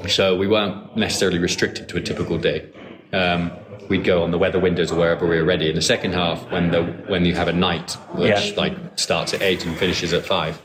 So 0.09 0.37
we 0.37 0.47
weren't 0.47 0.97
necessarily 0.97 1.39
restricted 1.39 1.89
to 1.89 1.97
a 1.97 2.01
typical 2.01 2.39
day. 2.39 2.69
Um, 3.13 3.51
we'd 3.89 4.05
go 4.05 4.23
on 4.23 4.31
the 4.31 4.39
weather 4.39 4.59
windows 4.61 4.93
or 4.93 4.99
wherever 4.99 5.27
we 5.27 5.37
were 5.37 5.45
ready. 5.45 5.69
In 5.71 5.75
the 5.77 5.83
second 5.83 6.13
half, 6.13 6.51
when 6.51 6.71
the 6.71 6.83
when 7.09 7.25
you 7.25 7.35
have 7.35 7.49
a 7.49 7.53
night, 7.53 7.93
which 8.15 8.29
Yeah. 8.51 8.55
like 8.57 8.75
starts 8.97 9.33
at 9.35 9.43
eight 9.43 9.65
and 9.65 9.77
finishes 9.77 10.13
at 10.13 10.25
five, 10.27 10.61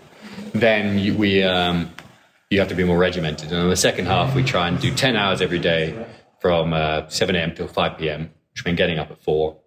then 0.54 1.00
you, 1.00 1.14
we 1.16 1.44
um, 1.44 1.90
you 2.50 2.60
have 2.60 2.68
to 2.70 2.76
be 2.76 2.84
more 2.84 2.98
regimented. 2.98 3.52
And 3.52 3.62
in 3.64 3.70
the 3.70 3.76
second 3.78 4.08
half, 4.08 4.36
we 4.36 4.44
try 4.44 4.68
and 4.68 4.80
do 4.80 4.94
ten 4.94 5.16
hours 5.16 5.42
every 5.42 5.60
day 5.60 6.06
from 6.42 6.74
uh, 6.74 7.08
seven 7.08 7.36
a.m. 7.36 7.54
till 7.56 7.68
five 7.68 7.98
p.m., 7.98 8.32
which 8.54 8.66
means 8.66 8.78
getting 8.78 9.00
up 9.00 9.10
at 9.12 9.24
four, 9.24 9.58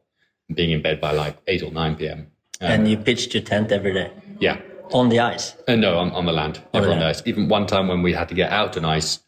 and 0.48 0.56
being 0.56 0.70
in 0.70 0.82
bed 0.82 1.00
by 1.00 1.12
like 1.12 1.36
eight 1.46 1.62
or 1.62 1.70
nine 1.70 1.96
p.m. 1.96 2.26
and 2.60 2.88
you 2.88 2.96
pitched 2.96 3.32
your 3.34 3.42
tent 3.42 3.72
every 3.72 3.92
day 3.94 4.10
Yeah, 4.40 4.60
on 4.92 5.08
the 5.08 5.20
ice. 5.20 5.54
uh, 5.68 5.76
no, 5.76 5.98
on, 5.98 6.10
on 6.12 6.26
the 6.26 6.32
land. 6.32 6.62
Never 6.72 6.86
on 6.86 6.90
land. 6.90 7.02
the 7.02 7.06
ice. 7.06 7.22
Even 7.26 7.48
one 7.48 7.66
time 7.66 7.88
when 7.88 8.02
we 8.02 8.12
had 8.12 8.28
to 8.28 8.34
get 8.34 8.50
out 8.52 8.76
on 8.76 8.84
ice, 8.84 9.20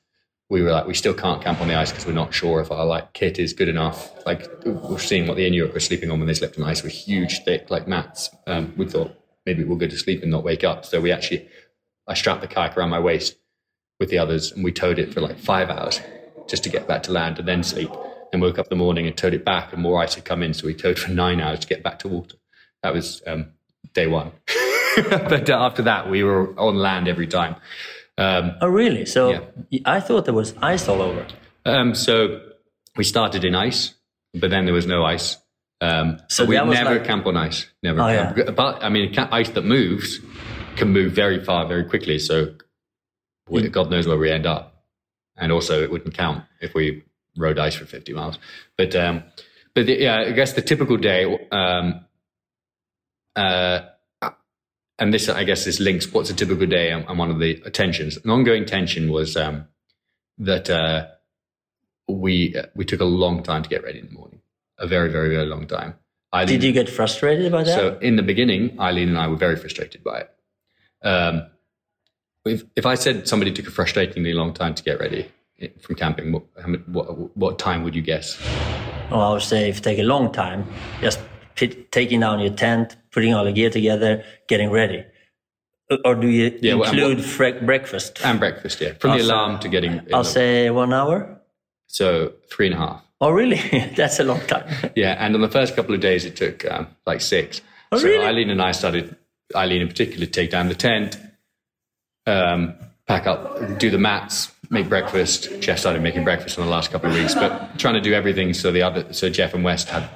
we 0.51 0.63
were 0.63 0.71
like, 0.71 0.87
we 0.87 0.95
still 0.95 1.15
can't 1.15 1.43
camp 1.43 1.61
on 1.61 1.69
the 1.69 1.75
ice 1.75 1.91
because 1.91 2.07
we're 2.07 2.13
not 2.13 2.33
sure 2.35 2.61
if 2.61 2.71
our 2.71 2.85
like 2.85 3.13
kit 3.13 3.39
is 3.39 3.53
good 3.53 3.69
enough. 3.69 4.11
Like 4.27 4.47
we're 4.65 4.99
seeing 4.99 5.27
what 5.27 5.37
the 5.37 5.47
Inuit 5.47 5.73
were 5.73 5.81
sleeping 5.81 6.11
on 6.11 6.19
when 6.19 6.27
they 6.27 6.35
slept 6.35 6.59
on 6.59 6.65
ice 6.65 6.83
with 6.83 6.93
huge, 6.93 7.45
thick 7.45 7.71
like 7.71 7.89
mats. 7.89 8.31
Um, 8.47 8.75
we 8.77 8.87
thought 8.87 9.13
maybe 9.47 9.65
we'll 9.65 9.79
go 9.79 9.89
to 9.89 9.99
sleep 9.99 10.23
and 10.23 10.31
not 10.31 10.45
wake 10.45 10.63
up. 10.65 10.85
So 10.85 11.01
we 11.01 11.11
actually, 11.13 11.49
I 12.07 12.15
strapped 12.15 12.43
the 12.43 12.47
kayak 12.47 12.77
around 12.77 12.91
my 12.91 13.01
waist 13.01 13.37
with 13.99 14.11
the 14.11 14.19
others 14.19 14.53
and 14.53 14.63
we 14.63 14.73
towed 14.73 14.99
it 14.99 15.15
for 15.15 15.21
like 15.21 15.39
five 15.39 15.71
hours 15.71 16.01
just 16.47 16.63
to 16.65 16.69
get 16.71 16.87
back 16.87 17.03
to 17.05 17.13
land 17.13 17.39
and 17.39 17.49
then 17.49 17.63
sleep. 17.63 17.91
And 18.33 18.43
woke 18.43 18.59
up 18.59 18.67
in 18.67 18.77
the 18.77 18.85
morning 18.85 19.07
and 19.07 19.17
towed 19.17 19.33
it 19.33 19.45
back 19.45 19.73
and 19.73 19.81
more 19.81 20.03
ice 20.03 20.15
had 20.17 20.25
come 20.25 20.43
in. 20.43 20.55
So 20.55 20.67
we 20.67 20.75
towed 20.75 20.99
for 20.99 21.13
nine 21.13 21.41
hours 21.41 21.61
to 21.61 21.69
get 21.69 21.85
back 21.85 22.01
to 22.01 22.09
water. 22.09 22.37
That 22.83 22.93
was 22.93 23.23
um, 23.29 23.53
day 23.93 24.09
one. 24.09 24.33
but 25.29 25.49
uh, 25.51 25.55
after 25.67 25.83
that, 25.83 26.09
we 26.11 26.23
were 26.23 26.59
on 26.59 26.77
land 26.77 27.09
every 27.09 27.27
time. 27.27 27.57
Um, 28.19 28.53
Oh, 28.61 28.69
really? 28.69 29.07
So 29.07 29.31
Yeah. 29.71 29.81
I 29.85 30.01
thought 30.01 30.25
there 30.25 30.35
was 30.35 30.55
ice 30.63 30.89
all 30.89 31.03
over. 31.03 31.27
um, 31.67 31.95
so 31.95 32.41
we 32.97 33.05
started 33.05 33.45
in 33.45 33.55
ice, 33.55 33.95
but 34.35 34.51
then 34.51 34.65
there 34.67 34.75
was 34.75 34.87
no 34.87 35.05
ice. 35.05 35.37
Um, 35.81 36.19
So 36.29 36.45
so 36.45 36.49
we 36.49 36.55
never 36.57 36.95
like- 36.95 37.05
camp 37.05 37.27
on 37.27 37.37
ice. 37.37 37.67
Never 37.83 38.01
Oh, 38.01 38.07
camp. 38.07 38.37
yeah. 38.39 38.51
But 38.51 38.83
I 38.85 38.89
mean, 38.89 39.13
ice 39.19 39.51
that 39.51 39.65
moves 39.65 40.21
can 40.77 40.89
move 40.93 41.13
very 41.13 41.43
far 41.45 41.67
very 41.67 41.85
quickly. 41.85 42.19
So 42.19 42.55
we, 43.49 43.69
God 43.69 43.91
knows 43.91 44.07
where 44.07 44.17
we 44.19 44.31
end 44.31 44.47
up. 44.47 44.71
And 45.37 45.51
also, 45.51 45.83
it 45.83 45.91
wouldn't 45.91 46.15
count 46.15 46.45
if 46.61 46.75
we 46.75 47.03
rode 47.37 47.59
ice 47.59 47.75
for 47.75 47.85
50 47.87 48.13
miles. 48.13 48.39
But 48.79 48.95
um, 48.95 49.25
but 49.75 49.87
the, 49.87 49.99
yeah, 49.99 50.21
I 50.21 50.31
guess 50.33 50.53
the 50.53 50.63
typical 50.63 50.97
day. 50.97 51.25
Um, 51.51 52.05
uh, 53.37 53.81
and 54.99 55.13
this, 55.13 55.29
I 55.29 55.45
guess, 55.45 55.65
this 55.65 55.81
links 55.81 56.13
what's 56.13 56.31
a 56.31 56.35
typical 56.35 56.67
day 56.67 56.91
and, 56.91 57.05
and 57.09 57.19
one 57.19 57.31
of 57.31 57.39
the 57.39 57.55
tensions. 57.71 58.17
An 58.25 58.31
ongoing 58.31 58.65
tension 58.65 59.11
was 59.11 59.37
um, 59.37 59.67
that 60.39 60.71
uh, 60.71 61.07
we 62.09 62.55
we 62.75 62.85
took 62.85 63.01
a 63.01 63.05
long 63.05 63.43
time 63.43 63.63
to 63.63 63.69
get 63.69 63.83
ready 63.83 63.99
in 63.99 64.07
the 64.07 64.13
morning, 64.13 64.41
a 64.79 64.87
very 64.87 65.11
very 65.11 65.31
very 65.31 65.47
long 65.47 65.67
time. 65.67 65.95
Eileen, 66.33 66.49
Did 66.49 66.65
you 66.65 66.73
get 66.73 66.89
frustrated 66.89 67.53
by 67.53 67.63
that? 67.63 67.75
So 67.75 67.99
in 68.01 68.17
the 68.17 68.23
beginning, 68.23 68.79
Eileen 68.81 69.09
and 69.09 69.19
I 69.19 69.29
were 69.29 69.37
very 69.37 69.57
frustrated 69.57 70.03
by 70.03 70.23
it. 70.23 70.31
Um, 71.07 71.47
if, 72.45 72.65
if 72.75 72.87
I 72.87 72.97
said 72.97 73.29
somebody 73.29 73.53
took 73.53 73.69
a 73.69 73.71
frustratingly 73.71 74.35
long 74.35 74.53
time 74.53 74.75
to 74.75 74.83
get 74.83 74.99
ready 74.99 75.31
eh, 75.61 75.69
from 75.81 75.95
camping, 75.95 76.33
what, 76.33 76.45
what, 76.89 77.37
what 77.37 77.59
time 77.59 77.85
would 77.85 77.95
you 77.95 78.03
guess? 78.03 78.39
Well, 79.11 79.21
I 79.21 79.33
would 79.33 79.43
say 79.43 79.69
if 79.69 79.79
it 79.79 79.83
take 79.83 79.99
a 80.01 80.03
long 80.03 80.33
time, 80.33 80.67
just 81.01 81.21
taking 81.55 82.21
down 82.21 82.41
your 82.41 82.53
tent, 82.53 82.97
putting 83.15 83.33
all 83.33 83.45
the 83.45 83.53
gear 83.53 83.71
together, 83.71 84.25
getting 84.49 84.71
ready. 84.71 85.05
Uh, 85.91 85.97
Or 86.05 86.15
do 86.15 86.29
you 86.29 86.59
Yeah, 86.61 86.75
well, 86.75 86.91
include 86.91 87.19
what- 87.19 87.27
fre- 87.27 87.65
breakfast? 87.65 88.21
And 88.25 88.39
breakfast, 88.39 88.81
yeah. 88.81 88.93
From 89.01 89.11
the 89.11 89.15
I'll 89.17 89.19
say- 89.21 89.25
alarm 89.27 89.59
to 89.61 89.69
getting. 89.69 90.01
I'll 90.13 90.23
the- 90.25 90.29
say 90.39 90.71
one 90.71 90.93
hour. 90.93 91.41
So 91.87 92.33
three 92.51 92.67
and 92.67 92.75
a 92.75 92.79
half. 92.79 93.01
Oh, 93.21 93.31
really? 93.31 93.61
That's 93.97 94.19
a 94.21 94.25
long 94.25 94.41
time. 94.41 94.67
Yeah, 94.97 95.17
and 95.19 95.35
on 95.35 95.41
the 95.41 95.49
first 95.49 95.77
couple 95.77 95.95
of 95.95 96.01
days, 96.01 96.25
it 96.25 96.37
took 96.37 96.65
um, 96.71 96.89
like 97.07 97.21
six. 97.21 97.61
Oh, 97.93 97.99
so 97.99 98.07
really? 98.07 98.25
Eileen 98.27 98.51
and 98.51 98.61
I 98.61 98.73
started, 98.73 99.15
Eileen 99.55 99.83
in 99.83 99.89
particular, 99.89 100.27
take 100.27 100.51
down 100.51 100.69
the 100.69 100.75
tent, 100.75 101.17
um, 102.27 102.75
pack 103.07 103.27
up, 103.27 103.79
do 103.79 103.91
the 103.91 103.99
mats, 103.99 104.51
make 104.71 104.89
breakfast. 104.89 105.49
Jeff 105.61 105.79
started 105.79 106.03
making 106.03 106.25
breakfast 106.25 106.59
in 106.59 106.65
the 106.65 106.71
last 106.71 106.91
couple 106.91 107.11
of 107.11 107.17
weeks, 107.17 107.35
but 107.35 107.79
trying 107.79 107.95
to 107.95 108.01
do 108.01 108.13
everything 108.15 108.53
so 108.55 108.73
the 108.73 108.83
other, 108.83 109.13
so 109.13 109.29
Jeff 109.31 109.55
and 109.55 109.63
West 109.63 109.89
had. 109.91 110.09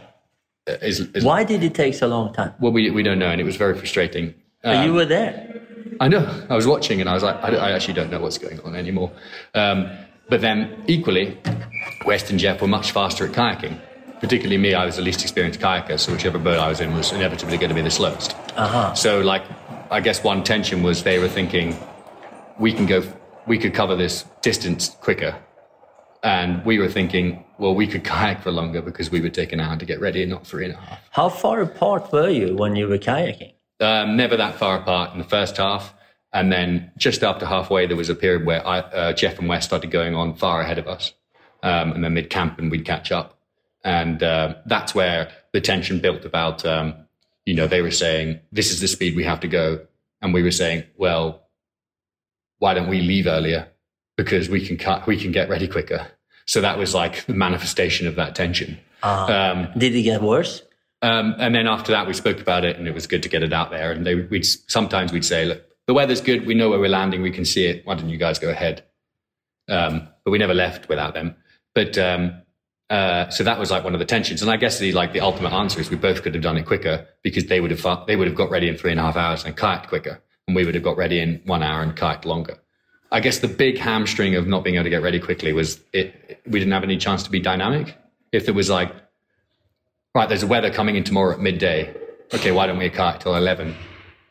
Is, 0.69 1.01
is 1.01 1.25
Why 1.25 1.45
did 1.45 1.63
it 1.63 1.75
take 1.75 1.95
so 1.95 2.09
long 2.09 2.33
time? 2.33 2.53
Well, 2.61 2.73
we 2.73 2.91
we 2.91 3.03
don't 3.03 3.19
know, 3.19 3.31
and 3.31 3.41
it 3.41 3.45
was 3.45 3.57
very 3.57 3.75
frustrating. 3.75 4.35
But 4.63 4.85
you 4.85 4.93
were 4.93 5.07
there. 5.07 5.63
I 6.01 6.09
know. 6.09 6.47
I 6.49 6.55
was 6.55 6.67
watching 6.67 7.01
and 7.01 7.09
I 7.09 7.15
was 7.15 7.23
like, 7.23 7.37
I, 7.43 7.55
I 7.57 7.71
actually 7.73 7.95
don't 7.95 8.11
know 8.11 8.21
what's 8.21 8.39
going 8.39 8.61
on 8.61 8.77
anymore. 8.77 9.11
Um, 9.55 9.91
but 10.29 10.41
then 10.41 10.85
equally, 10.87 11.39
West 12.05 12.31
and 12.31 12.39
Jeff 12.39 12.61
were 12.61 12.69
much 12.69 12.93
faster 12.93 13.27
at 13.27 13.33
kayaking. 13.33 13.81
Particularly 14.21 14.59
me, 14.59 14.75
I 14.75 14.85
was 14.85 14.97
the 14.97 15.03
least 15.03 15.23
experienced 15.23 15.61
kayaker, 15.61 15.99
so 15.99 16.13
whichever 16.13 16.39
boat 16.39 16.59
I 16.59 16.69
was 16.69 16.81
in 16.81 16.95
was 16.95 17.13
inevitably 17.13 17.57
going 17.57 17.69
to 17.69 17.75
be 17.75 17.83
the 17.83 17.91
slowest. 17.91 18.35
Uh-huh. 18.57 18.93
So, 18.95 19.21
like, 19.21 19.45
I 19.91 20.01
guess 20.01 20.25
one 20.25 20.43
tension 20.43 20.83
was 20.83 21.05
they 21.05 21.19
were 21.19 21.29
thinking, 21.29 21.77
we 22.59 22.73
can 22.73 22.87
go, 22.87 23.03
we 23.47 23.59
could 23.59 23.75
cover 23.75 23.95
this 23.97 24.25
distance 24.43 24.91
quicker. 25.01 25.37
And 26.23 26.65
we 26.65 26.79
were 26.79 26.89
thinking, 26.89 27.45
well, 27.59 27.75
we 27.75 27.87
could 27.87 28.05
kayak 28.13 28.43
for 28.43 28.51
longer 28.51 28.83
because 28.83 29.11
we 29.11 29.21
would 29.21 29.35
take 29.35 29.53
an 29.53 29.61
hour 29.61 29.77
to 29.77 29.85
get 29.85 30.01
ready 30.01 30.23
and 30.23 30.31
not 30.31 30.47
three 30.47 30.65
and 30.65 30.75
a 30.75 30.77
half. 30.77 31.01
How 31.11 31.29
far 31.29 31.61
apart 31.61 32.13
were 32.13 32.29
you 32.29 32.57
when 32.57 32.77
you 32.77 32.89
were 32.89 32.99
kayaking? 32.99 33.53
um, 33.81 34.17
never 34.17 34.37
that 34.37 34.57
far 34.57 34.79
apart 34.79 35.13
in 35.13 35.19
the 35.19 35.25
first 35.25 35.57
half. 35.57 35.95
And 36.33 36.53
then 36.53 36.93
just 36.99 37.23
after 37.23 37.47
halfway, 37.47 37.87
there 37.87 37.97
was 37.97 38.11
a 38.11 38.15
period 38.15 38.45
where 38.45 38.67
I, 38.67 38.81
uh, 38.81 39.13
Jeff 39.13 39.39
and 39.39 39.49
West 39.49 39.69
started 39.69 39.91
going 39.91 40.15
on 40.15 40.35
far 40.35 40.61
ahead 40.61 40.79
of 40.79 40.87
us. 40.87 41.15
Um, 41.63 41.93
and 41.93 42.05
then 42.05 42.15
they'd 42.15 42.31
camp 42.31 42.59
and 42.59 42.71
we'd 42.71 42.85
catch 42.85 43.11
up. 43.11 43.39
And 43.85 44.23
uh, 44.23 44.57
that's 44.67 44.95
where 44.95 45.31
the 45.53 45.61
tension 45.61 46.01
built 46.01 46.25
about, 46.25 46.65
um, 46.67 46.95
you 47.47 47.55
know, 47.55 47.67
they 47.67 47.81
were 47.81 47.91
saying, 47.91 48.41
this 48.53 48.71
is 48.71 48.81
the 48.81 48.89
speed 48.89 49.17
we 49.17 49.25
have 49.25 49.41
to 49.41 49.49
go. 49.49 49.87
And 50.21 50.35
we 50.35 50.43
were 50.43 50.51
saying, 50.51 50.85
well, 50.97 51.49
why 52.59 52.75
don't 52.75 52.89
we 52.89 53.01
leave 53.01 53.27
earlier? 53.27 53.69
Because 54.19 54.51
we 54.51 54.67
can 54.67 54.77
cut, 54.77 55.07
we 55.07 55.17
can 55.17 55.33
get 55.33 55.49
ready 55.49 55.67
quicker. 55.67 56.07
So 56.47 56.61
that 56.61 56.77
was 56.77 56.95
like 56.95 57.25
the 57.27 57.35
manifestation 57.35 58.07
of 58.07 58.17
that 58.17 58.35
tension. 58.35 58.79
Um, 59.03 59.69
Did 59.79 59.95
it 59.95 60.03
get 60.03 60.21
worse? 60.23 60.63
um, 61.03 61.35
and 61.39 61.55
then 61.55 61.67
after 61.69 61.93
that, 61.93 62.07
we 62.09 62.13
spoke 62.13 62.41
about 62.41 62.65
it, 62.65 62.77
and 62.77 62.89
it 62.89 62.95
was 62.95 63.07
good 63.07 63.23
to 63.23 63.29
get 63.29 63.43
it 63.45 63.53
out 63.53 63.71
there. 63.71 63.93
And 63.93 64.05
they, 64.05 64.17
we'd 64.17 64.45
sometimes 64.45 65.13
we'd 65.13 65.25
say, 65.25 65.45
"Look, 65.47 65.63
the 65.87 65.95
weather's 65.95 66.21
good. 66.21 66.47
We 66.47 66.55
know 66.55 66.69
where 66.71 66.81
we're 66.81 66.89
landing. 66.89 67.23
We 67.23 67.31
can 67.31 67.45
see 67.45 67.67
it. 67.67 67.87
Why 67.87 67.95
don't 67.95 68.09
you 68.09 68.19
guys 68.19 68.39
go 68.39 68.51
ahead?" 68.51 68.85
Um, 69.69 70.09
but 70.25 70.33
we 70.33 70.39
never 70.39 70.55
left 70.55 70.89
without 70.89 71.15
them. 71.15 71.37
But 71.75 71.97
um, 71.97 72.43
uh, 72.91 73.29
so 73.29 73.45
that 73.45 73.59
was 73.59 73.71
like 73.71 73.85
one 73.85 73.95
of 73.95 74.01
the 74.01 74.07
tensions. 74.07 74.43
And 74.43 74.51
I 74.51 74.57
guess 74.57 74.79
the 74.81 74.93
like 74.93 75.13
the 75.13 75.21
ultimate 75.21 75.53
answer 75.53 75.79
is 75.81 75.91
we 75.91 75.97
both 75.97 76.23
could 76.23 76.35
have 76.35 76.43
done 76.43 76.57
it 76.57 76.67
quicker 76.67 77.07
because 77.23 77.47
they 77.47 77.61
would 77.61 77.71
have 77.71 78.07
they 78.07 78.17
would 78.17 78.27
have 78.27 78.37
got 78.37 78.51
ready 78.51 78.69
in 78.69 78.77
three 78.77 78.91
and 78.91 78.99
a 78.99 79.05
half 79.05 79.17
hours 79.17 79.45
and 79.45 79.57
kayaked 79.57 79.87
quicker, 79.89 80.21
and 80.49 80.57
we 80.57 80.65
would 80.65 80.75
have 80.75 80.85
got 80.85 80.97
ready 80.97 81.21
in 81.21 81.41
one 81.45 81.63
hour 81.63 81.83
and 81.83 81.95
kayaked 81.95 82.25
longer. 82.25 82.59
I 83.11 83.21
guess 83.21 83.39
the 83.39 83.49
big 83.49 83.79
hamstring 83.79 84.35
of 84.35 84.47
not 84.47 84.65
being 84.65 84.77
able 84.77 84.85
to 84.85 84.91
get 84.91 85.03
ready 85.03 85.19
quickly 85.19 85.53
was 85.53 85.81
it. 85.93 86.41
We 86.47 86.59
didn't 86.59 86.73
have 86.73 86.85
any 86.85 86.99
chance 86.99 87.23
to 87.23 87.31
be 87.31 87.41
dynamic. 87.41 87.97
If 88.33 88.45
there 88.45 88.55
was 88.55 88.69
like 88.69 88.93
right, 90.15 90.29
there's 90.29 90.45
weather 90.45 90.71
coming 90.71 90.97
in 90.97 91.05
tomorrow 91.05 91.33
at 91.33 91.41
midday. 91.41 91.95
Okay, 92.35 92.53
why 92.53 92.67
don't 92.67 92.79
we 92.79 92.91
kayak 92.91 93.21
till 93.21 93.35
11? 93.35 93.75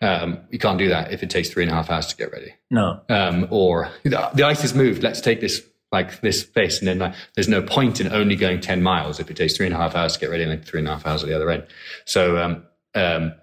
Um, 0.02 0.40
you 0.52 0.60
can't 0.60 0.78
do 0.78 0.90
that 0.90 1.12
if 1.12 1.24
it 1.24 1.30
takes 1.30 1.50
three 1.50 1.64
and 1.64 1.72
a 1.72 1.76
half 1.76 1.90
hours 1.90 2.08
to 2.08 2.16
get 2.16 2.32
ready. 2.32 2.54
No. 2.70 3.02
Um, 3.10 3.48
or 3.50 3.90
the, 4.04 4.30
the 4.36 4.44
ice 4.44 4.62
has 4.62 4.76
moved. 4.76 5.02
Let's 5.02 5.22
take 5.22 5.42
this 5.42 5.62
like 5.92 6.20
this 6.20 6.44
face, 6.44 6.80
And 6.80 6.88
then 6.88 7.00
like, 7.00 7.16
there's 7.36 7.48
no 7.48 7.62
point 7.62 8.02
in 8.02 8.12
only 8.12 8.36
going 8.36 8.60
10 8.60 8.84
miles 8.84 9.22
if 9.22 9.32
it 9.32 9.38
takes 9.38 9.56
three 9.56 9.66
and 9.66 9.74
a 9.74 9.78
half 9.78 9.96
hours 9.96 10.14
to 10.14 10.20
get 10.20 10.30
ready 10.30 10.44
and 10.44 10.52
then 10.52 10.62
three 10.62 10.80
and 10.80 10.88
a 10.88 10.92
half 10.92 11.06
hours 11.06 11.24
at 11.24 11.30
the 11.30 11.36
other 11.36 11.50
end. 11.50 11.66
So, 12.04 12.38
um, 12.38 12.64
um, 12.94 13.34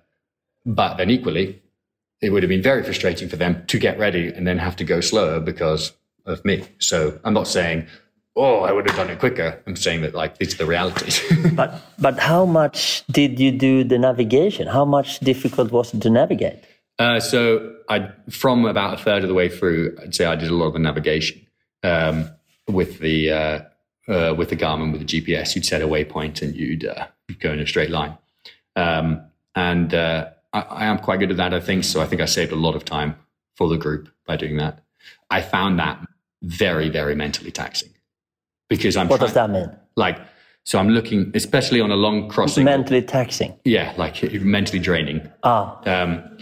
but 0.67 0.97
then 0.97 1.09
equally, 1.09 1.63
it 2.25 2.33
would 2.33 2.43
have 2.43 2.49
been 2.49 2.63
very 2.63 2.83
frustrating 2.83 3.29
for 3.29 3.37
them 3.37 3.65
to 3.67 3.79
get 3.79 3.99
ready 3.99 4.29
and 4.29 4.47
then 4.47 4.59
have 4.59 4.77
to 4.77 4.85
go 4.85 5.01
slower 5.01 5.41
because 5.41 5.93
of 6.25 6.45
me. 6.45 6.65
So 6.79 7.19
I'm 7.25 7.35
not 7.35 7.47
saying, 7.47 7.87
oh, 8.35 8.61
I 8.61 8.73
would 8.73 8.89
have 8.89 8.97
done 8.97 9.11
it 9.11 9.19
quicker. 9.19 9.63
I'm 9.67 9.77
saying 9.77 10.01
that 10.03 10.15
like 10.15 10.39
these 10.39 10.55
are 10.55 10.59
the 10.59 10.67
realities. 10.67 11.21
But 11.55 11.83
but 11.99 12.19
how 12.19 12.47
much 12.47 13.05
did 13.11 13.39
you 13.39 13.53
do 13.53 13.85
the 13.85 13.99
navigation? 13.99 14.67
How 14.67 14.85
much 14.85 15.21
difficult 15.21 15.71
was 15.71 15.95
it 15.95 16.01
to 16.03 16.11
navigate? 16.11 16.65
Uh, 16.99 17.21
so 17.21 17.75
I, 17.89 18.11
from 18.31 18.65
about 18.65 18.95
a 18.95 19.03
third 19.03 19.23
of 19.23 19.29
the 19.29 19.35
way 19.35 19.49
through, 19.49 19.97
I'd 20.01 20.15
say 20.15 20.25
I 20.25 20.37
did 20.37 20.51
a 20.51 20.55
lot 20.55 20.69
of 20.69 20.73
the 20.73 20.79
navigation 20.79 21.47
um, 21.83 22.31
with 22.67 23.01
the 23.01 23.31
uh, 23.31 23.61
uh, 24.09 24.35
with 24.37 24.49
the 24.49 24.57
Garmin 24.57 24.93
with 24.93 25.07
the 25.07 25.21
GPS. 25.21 25.55
You'd 25.55 25.67
set 25.67 25.83
a 25.83 25.87
waypoint 25.87 26.43
and 26.43 26.57
you'd 26.57 26.87
uh, 26.87 27.07
go 27.41 27.53
in 27.53 27.61
a 27.61 27.67
straight 27.67 27.91
line. 27.91 28.17
Um, 28.77 29.23
and 29.55 29.95
uh, 29.95 30.31
I, 30.55 30.61
I 30.61 30.85
am 30.87 30.99
quite 30.99 31.19
good 31.21 31.31
at 31.31 31.37
that, 31.37 31.53
I 31.53 31.61
think. 31.61 31.85
So 31.85 32.01
I 32.01 32.07
think 32.07 32.23
I 32.23 32.27
saved 32.27 32.53
a 32.53 32.57
lot 32.57 32.75
of 32.75 32.85
time 32.85 33.17
for 33.57 33.69
the 33.69 33.77
group 33.77 34.09
by 34.27 34.37
doing 34.37 34.57
that. 34.57 34.79
I 35.31 35.43
found 35.43 35.79
that 35.81 35.99
very, 36.43 36.89
very 36.89 37.15
mentally 37.15 37.51
taxing 37.51 37.91
because 38.71 38.97
I'm 38.97 39.09
What 39.09 39.21
does 39.21 39.35
that 39.35 39.51
mean? 39.51 39.71
like. 39.97 40.19
So 40.67 40.79
I'm 40.79 40.89
looking, 40.89 41.31
especially 41.35 41.83
on 41.83 41.91
a 41.91 41.95
long 41.97 42.31
crossing. 42.31 42.65
Mentally 42.65 43.03
taxing. 43.03 43.53
yeah, 43.67 43.93
like 43.99 44.23
mentally 44.41 44.79
draining 44.79 45.21
Ah, 45.43 45.79
um, 45.85 46.39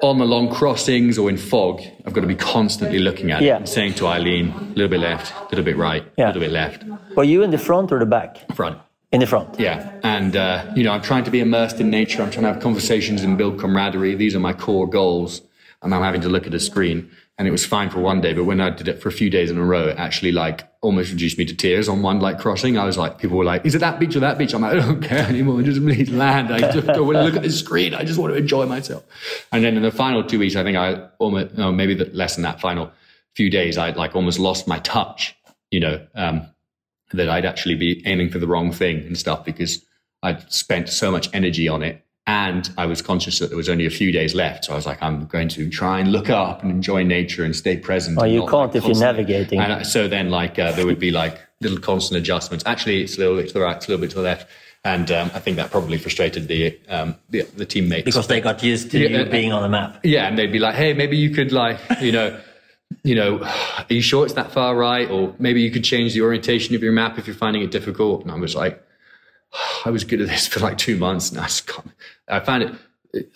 on 0.00 0.18
the 0.18 0.24
long 0.24 0.48
crossings 0.48 1.18
or 1.18 1.28
in 1.28 1.36
fog, 1.36 1.80
I've 2.06 2.12
got 2.12 2.20
to 2.20 2.28
be 2.28 2.36
constantly 2.36 3.00
looking 3.00 3.32
at 3.32 3.42
Yeah. 3.42 3.54
it 3.54 3.56
and 3.56 3.68
saying 3.68 3.94
to 3.94 4.06
Eileen, 4.06 4.50
a 4.50 4.60
little 4.76 4.88
bit 4.88 5.00
left, 5.00 5.32
a 5.34 5.44
little 5.50 5.64
bit 5.64 5.76
right, 5.76 6.02
a 6.04 6.10
Yeah. 6.18 6.26
little 6.28 6.42
bit 6.42 6.52
left, 6.52 6.84
were 7.16 7.24
you 7.24 7.42
in 7.42 7.50
the 7.50 7.58
front 7.58 7.90
or 7.90 7.98
the 7.98 8.06
back? 8.06 8.38
front. 8.54 8.78
In 9.14 9.20
the 9.20 9.26
front. 9.26 9.60
Yeah. 9.60 9.92
And, 10.02 10.34
uh, 10.34 10.70
you 10.74 10.82
know, 10.82 10.90
I'm 10.90 11.00
trying 11.00 11.22
to 11.24 11.30
be 11.30 11.40
immersed 11.40 11.80
in 11.80 11.88
nature. 11.88 12.20
I'm 12.20 12.30
trying 12.30 12.42
to 12.42 12.52
have 12.52 12.60
conversations 12.60 13.22
and 13.22 13.38
build 13.38 13.60
camaraderie. 13.60 14.16
These 14.16 14.34
are 14.34 14.40
my 14.40 14.52
core 14.52 14.88
goals. 14.88 15.40
And 15.82 15.94
I'm 15.94 16.02
having 16.02 16.20
to 16.22 16.28
look 16.28 16.46
at 16.46 16.54
a 16.54 16.58
screen. 16.58 17.10
And 17.38 17.46
it 17.46 17.50
was 17.50 17.64
fine 17.64 17.90
for 17.90 18.00
one 18.00 18.20
day, 18.20 18.32
but 18.32 18.44
when 18.44 18.60
I 18.60 18.70
did 18.70 18.86
it 18.86 19.02
for 19.02 19.08
a 19.08 19.12
few 19.12 19.28
days 19.28 19.50
in 19.50 19.58
a 19.58 19.64
row, 19.64 19.88
it 19.88 19.98
actually 19.98 20.30
like 20.30 20.68
almost 20.82 21.10
reduced 21.10 21.36
me 21.36 21.44
to 21.44 21.54
tears 21.54 21.88
on 21.88 22.00
one 22.00 22.20
like 22.20 22.38
crossing. 22.38 22.78
I 22.78 22.84
was 22.84 22.96
like, 22.96 23.18
people 23.18 23.36
were 23.36 23.44
like, 23.44 23.66
is 23.66 23.74
it 23.74 23.80
that 23.80 23.98
beach 23.98 24.14
or 24.14 24.20
that 24.20 24.38
beach? 24.38 24.54
I'm 24.54 24.62
like, 24.62 24.74
I 24.74 24.76
don't 24.76 25.02
care 25.02 25.26
anymore. 25.26 25.60
Just 25.62 25.80
please 25.80 26.10
land. 26.10 26.52
I 26.52 26.72
just 26.72 26.86
don't 26.86 27.06
want 27.06 27.16
to 27.16 27.22
look 27.22 27.34
at 27.34 27.42
the 27.42 27.50
screen. 27.50 27.92
I 27.92 28.04
just 28.04 28.20
want 28.20 28.32
to 28.32 28.38
enjoy 28.38 28.66
myself. 28.66 29.04
And 29.50 29.64
then 29.64 29.76
in 29.76 29.82
the 29.82 29.90
final 29.90 30.22
two 30.22 30.38
weeks, 30.38 30.54
I 30.54 30.62
think 30.62 30.76
I 30.76 31.08
almost, 31.18 31.56
no, 31.56 31.72
maybe 31.72 31.94
the, 31.94 32.04
less 32.06 32.36
than 32.36 32.42
that 32.44 32.60
final 32.60 32.92
few 33.34 33.50
days, 33.50 33.78
I'd 33.78 33.96
like 33.96 34.14
almost 34.14 34.38
lost 34.38 34.68
my 34.68 34.78
touch, 34.80 35.36
you 35.72 35.80
know, 35.80 36.06
um, 36.14 36.46
that 37.12 37.28
I'd 37.28 37.44
actually 37.44 37.74
be 37.74 38.02
aiming 38.06 38.30
for 38.30 38.38
the 38.38 38.46
wrong 38.46 38.72
thing 38.72 38.98
and 39.00 39.16
stuff 39.16 39.44
because 39.44 39.84
I'd 40.22 40.50
spent 40.52 40.88
so 40.88 41.10
much 41.10 41.28
energy 41.32 41.68
on 41.68 41.82
it. 41.82 42.00
And 42.26 42.70
I 42.78 42.86
was 42.86 43.02
conscious 43.02 43.38
that 43.40 43.48
there 43.48 43.56
was 43.56 43.68
only 43.68 43.84
a 43.84 43.90
few 43.90 44.10
days 44.10 44.34
left. 44.34 44.64
So 44.64 44.72
I 44.72 44.76
was 44.76 44.86
like, 44.86 45.02
I'm 45.02 45.26
going 45.26 45.48
to 45.50 45.68
try 45.68 46.00
and 46.00 46.10
look 46.10 46.30
up 46.30 46.62
and 46.62 46.70
enjoy 46.70 47.02
nature 47.02 47.44
and 47.44 47.54
stay 47.54 47.76
present. 47.76 48.16
Oh, 48.18 48.24
you 48.24 48.40
not, 48.40 48.48
can't 48.48 48.74
like, 48.74 48.76
if 48.76 48.84
you're 48.86 48.98
navigating. 48.98 49.60
And 49.60 49.72
uh, 49.72 49.84
so 49.84 50.08
then, 50.08 50.30
like, 50.30 50.58
uh, 50.58 50.72
there 50.72 50.86
would 50.86 50.98
be 50.98 51.10
like 51.10 51.38
little 51.60 51.78
constant 51.78 52.18
adjustments. 52.18 52.64
Actually, 52.66 53.02
it's 53.02 53.16
a 53.16 53.20
little 53.20 53.36
bit 53.36 53.48
to 53.48 53.54
the 53.54 53.60
right, 53.60 53.76
it's 53.76 53.86
a 53.86 53.90
little 53.90 54.00
bit 54.00 54.08
to 54.10 54.16
the 54.16 54.22
left. 54.22 54.48
And 54.86 55.10
um, 55.10 55.30
I 55.34 55.38
think 55.38 55.58
that 55.58 55.70
probably 55.70 55.98
frustrated 55.98 56.48
the 56.48 56.78
um, 56.88 57.14
the, 57.28 57.42
the 57.56 57.66
teammates 57.66 58.04
Because 58.04 58.26
they 58.26 58.40
got 58.40 58.62
used 58.62 58.90
to 58.92 58.98
Yeah, 58.98 59.18
you 59.18 59.24
uh, 59.24 59.30
being 59.30 59.52
on 59.52 59.62
the 59.62 59.68
map. 59.68 60.00
yeah, 60.02 60.26
and 60.26 60.38
they'd 60.38 60.52
be 60.52 60.58
like, 60.58 60.74
"Hey, 60.74 60.94
maybe 60.94 61.16
you 61.16 61.30
could 61.30 61.52
like, 61.52 61.78
you 62.00 62.12
know, 62.12 62.38
you 63.02 63.14
know, 63.14 63.42
are 63.42 63.86
you 63.88 64.00
sure 64.02 64.24
it's 64.24 64.34
that 64.34 64.52
far 64.52 64.76
right? 64.76 65.10
Or 65.10 65.34
maybe 65.38 65.60
you 65.62 65.70
could 65.70 65.84
change 65.84 66.14
the 66.14 66.20
orientation 66.22 66.74
of 66.74 66.82
your 66.82 66.92
map 66.92 67.18
if 67.18 67.26
you're 67.26 67.36
finding 67.36 67.62
it 67.62 67.70
difficult." 67.70 68.22
And 68.22 68.30
I 68.30 68.36
was 68.36 68.54
like, 68.54 68.82
"I 69.84 69.90
was 69.90 70.04
good 70.04 70.20
at 70.20 70.28
this 70.28 70.46
for 70.52 70.60
like 70.60 70.78
two 70.78 70.96
months, 70.96 71.30
and 71.30 71.40
I 71.40 71.44
just 71.44 71.66
can't." 71.66 71.90
I 72.28 72.40
found 72.40 72.62
it. 72.64 72.74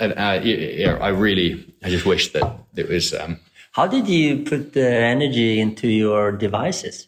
And 0.01 0.13
uh, 0.15 0.99
I 1.01 1.09
really, 1.11 1.73
I 1.85 1.89
just 1.89 2.05
wish 2.05 2.33
that 2.33 2.59
it 2.75 2.89
was. 2.89 3.15
Um, 3.15 3.39
How 3.73 3.87
did 3.87 4.09
you 4.09 4.43
put 4.43 4.73
the 4.73 4.85
energy 4.91 5.61
into 5.61 5.87
your 5.89 6.33
devices? 6.33 7.07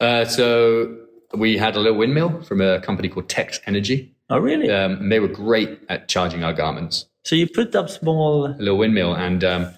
uh, 0.00 0.24
so 0.24 0.96
we 1.34 1.58
had 1.58 1.74
a 1.74 1.80
little 1.80 1.98
windmill 1.98 2.40
from 2.42 2.60
a 2.60 2.78
company 2.82 3.08
called 3.08 3.28
Tex 3.28 3.58
Energy, 3.66 4.14
Oh, 4.30 4.38
really? 4.38 4.70
um, 4.70 4.92
and 4.92 5.10
they 5.10 5.18
were 5.18 5.26
great 5.26 5.80
at 5.88 6.06
charging 6.06 6.44
our 6.44 6.54
Garmins. 6.54 7.06
So 7.24 7.34
you 7.34 7.48
put 7.48 7.74
up 7.74 7.90
small. 7.90 8.46
A 8.46 8.54
little 8.58 8.78
windmill, 8.78 9.14
and 9.16 9.42
um, 9.42 9.74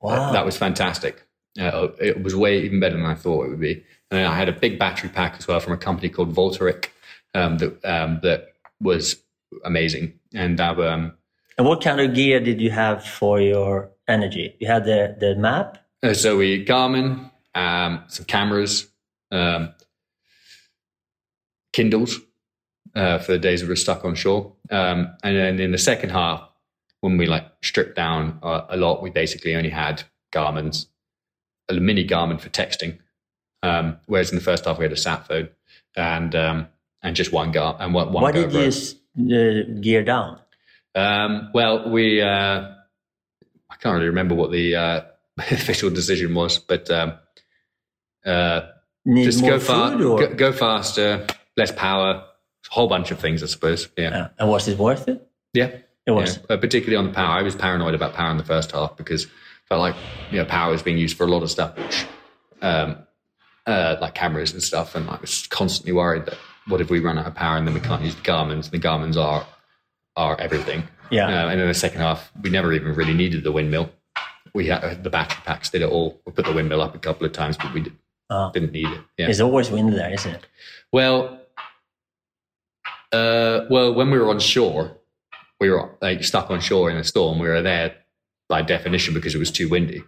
Wow. 0.00 0.32
That 0.32 0.46
was 0.46 0.56
fantastic. 0.56 1.22
Uh, 1.58 1.88
it 2.00 2.22
was 2.22 2.36
way 2.36 2.60
even 2.62 2.80
better 2.80 2.96
than 2.96 3.06
I 3.06 3.14
thought 3.14 3.46
it 3.46 3.50
would 3.50 3.60
be. 3.60 3.84
And 4.10 4.26
I 4.26 4.36
had 4.36 4.48
a 4.48 4.52
big 4.52 4.78
battery 4.78 5.10
pack 5.10 5.36
as 5.38 5.48
well 5.48 5.60
from 5.60 5.72
a 5.72 5.76
company 5.76 6.08
called 6.08 6.32
Volteric 6.32 6.92
um, 7.34 7.58
that 7.58 7.84
um, 7.84 8.20
that 8.22 8.54
was 8.80 9.16
amazing. 9.64 10.14
And 10.34 10.58
that, 10.58 10.78
um, 10.78 11.12
And 11.56 11.66
what 11.66 11.82
kind 11.82 12.00
of 12.00 12.14
gear 12.14 12.40
did 12.40 12.60
you 12.60 12.70
have 12.70 13.04
for 13.04 13.40
your 13.40 13.90
energy? 14.06 14.54
You 14.60 14.68
had 14.68 14.84
the, 14.84 15.16
the 15.18 15.34
map? 15.36 15.78
uh, 16.02 16.14
so 16.14 16.36
we 16.36 16.64
Garmin, 16.64 17.30
um, 17.54 18.04
some 18.08 18.24
cameras, 18.24 18.88
um, 19.30 19.74
Kindles 21.72 22.18
uh, 22.94 23.18
for 23.18 23.32
the 23.32 23.38
days 23.38 23.62
we 23.62 23.68
were 23.68 23.76
stuck 23.76 24.04
on 24.04 24.14
shore, 24.14 24.52
um, 24.70 25.14
and 25.22 25.36
then 25.36 25.60
in 25.60 25.72
the 25.72 25.78
second 25.78 26.10
half, 26.10 26.48
when 27.00 27.16
we 27.16 27.26
like 27.26 27.44
stripped 27.62 27.96
down 27.96 28.38
uh, 28.42 28.62
a 28.68 28.76
lot, 28.76 29.02
we 29.02 29.10
basically 29.10 29.54
only 29.54 29.70
had 29.70 30.02
Garmin's, 30.32 30.86
a 31.68 31.74
mini 31.74 32.06
Garmin 32.06 32.40
for 32.40 32.48
texting, 32.48 32.98
um, 33.62 33.98
whereas 34.06 34.30
in 34.30 34.36
the 34.36 34.44
first 34.44 34.64
half 34.64 34.78
we 34.78 34.84
had 34.84 34.92
a 34.92 34.96
sat 34.96 35.26
phone 35.26 35.48
and 35.96 36.34
um, 36.34 36.68
and 37.02 37.16
just 37.16 37.32
one 37.32 37.52
Gar 37.52 37.76
and 37.80 37.94
one. 37.94 38.12
one 38.12 38.22
Why 38.22 38.32
did 38.32 38.52
you 38.52 38.60
uh, 39.36 39.80
gear 39.80 40.04
down? 40.04 40.40
Um, 40.94 41.50
well, 41.52 41.90
we 41.90 42.22
uh, 42.22 42.26
I 43.70 43.76
can't 43.80 43.94
really 43.94 44.08
remember 44.08 44.34
what 44.34 44.50
the 44.50 44.76
uh, 44.76 45.00
official 45.38 45.90
decision 45.90 46.34
was, 46.34 46.58
but 46.58 46.90
um, 46.90 47.14
uh, 48.24 48.62
just 49.06 49.42
go 49.42 49.58
far, 49.58 49.96
go, 49.96 50.34
go 50.34 50.52
faster, 50.52 51.26
less 51.56 51.72
power, 51.72 52.24
a 52.70 52.74
whole 52.74 52.88
bunch 52.88 53.10
of 53.10 53.18
things, 53.18 53.42
I 53.42 53.46
suppose. 53.46 53.88
Yeah. 53.96 54.28
And 54.38 54.48
was 54.48 54.68
it 54.68 54.78
worth 54.78 55.08
it? 55.08 55.26
yeah, 55.54 55.76
It 56.06 56.10
was. 56.10 56.36
Yeah. 56.36 56.56
Uh, 56.56 56.56
particularly 56.58 56.96
on 56.96 57.06
the 57.06 57.12
power. 57.14 57.38
I 57.38 57.42
was 57.42 57.54
paranoid 57.54 57.94
about 57.94 58.14
power 58.14 58.30
in 58.30 58.36
the 58.36 58.44
first 58.44 58.72
half 58.72 58.96
because 58.96 59.26
felt 59.68 59.80
like 59.80 59.94
you 60.30 60.38
know 60.38 60.44
power 60.44 60.70
was 60.72 60.82
being 60.82 60.98
used 60.98 61.16
for 61.16 61.24
a 61.24 61.28
lot 61.28 61.42
of 61.42 61.50
stuff, 61.50 61.76
which 61.76 62.06
um, 62.62 62.96
uh, 63.66 63.96
like 64.00 64.14
cameras 64.14 64.52
and 64.52 64.62
stuff, 64.62 64.94
and 64.94 65.08
I 65.08 65.18
was 65.20 65.46
constantly 65.48 65.92
worried 65.92 66.26
that 66.26 66.38
what 66.66 66.80
if 66.80 66.90
we 66.90 67.00
run 67.00 67.18
out 67.18 67.26
of 67.26 67.34
power 67.34 67.56
and 67.56 67.66
then 67.66 67.74
we 67.74 67.80
can't 67.80 68.02
use 68.02 68.14
the 68.14 68.22
Garmin's? 68.22 68.70
The 68.70 68.78
Garmin's 68.78 69.16
are 69.16 69.46
are 70.16 70.38
everything. 70.40 70.82
Yeah. 71.10 71.26
Uh, 71.26 71.48
and 71.48 71.60
in 71.60 71.68
the 71.68 71.74
second 71.74 72.00
half, 72.00 72.30
we 72.42 72.50
never 72.50 72.72
even 72.72 72.94
really 72.94 73.14
needed 73.14 73.42
the 73.44 73.52
windmill. 73.52 73.90
We 74.54 74.66
had 74.66 75.04
the 75.04 75.10
battery 75.10 75.40
packs 75.44 75.70
did 75.70 75.82
it 75.82 75.90
all. 75.90 76.20
We 76.26 76.32
put 76.32 76.44
the 76.44 76.52
windmill 76.52 76.82
up 76.82 76.94
a 76.94 76.98
couple 76.98 77.26
of 77.26 77.32
times, 77.32 77.56
but 77.56 77.72
we 77.72 77.80
did, 77.82 77.92
Oh. 78.30 78.50
didn't 78.52 78.72
need 78.72 78.88
it. 78.88 79.00
Yeah. 79.16 79.26
There's 79.26 79.40
always 79.40 79.70
wind 79.70 79.94
there, 79.94 80.12
isn't 80.12 80.34
it? 80.34 80.46
Well, 80.92 81.40
uh, 83.12 83.60
well, 83.70 83.94
when 83.94 84.10
we 84.10 84.18
were 84.18 84.28
on 84.28 84.38
shore, 84.38 84.98
we 85.60 85.70
were 85.70 85.96
like 86.02 86.22
stuck 86.24 86.50
on 86.50 86.60
shore 86.60 86.90
in 86.90 86.98
a 86.98 87.04
storm. 87.04 87.38
We 87.38 87.48
were 87.48 87.62
there 87.62 87.94
by 88.48 88.62
definition 88.62 89.14
because 89.14 89.34
it 89.34 89.38
was 89.38 89.50
too 89.50 89.68
windy. 89.68 90.02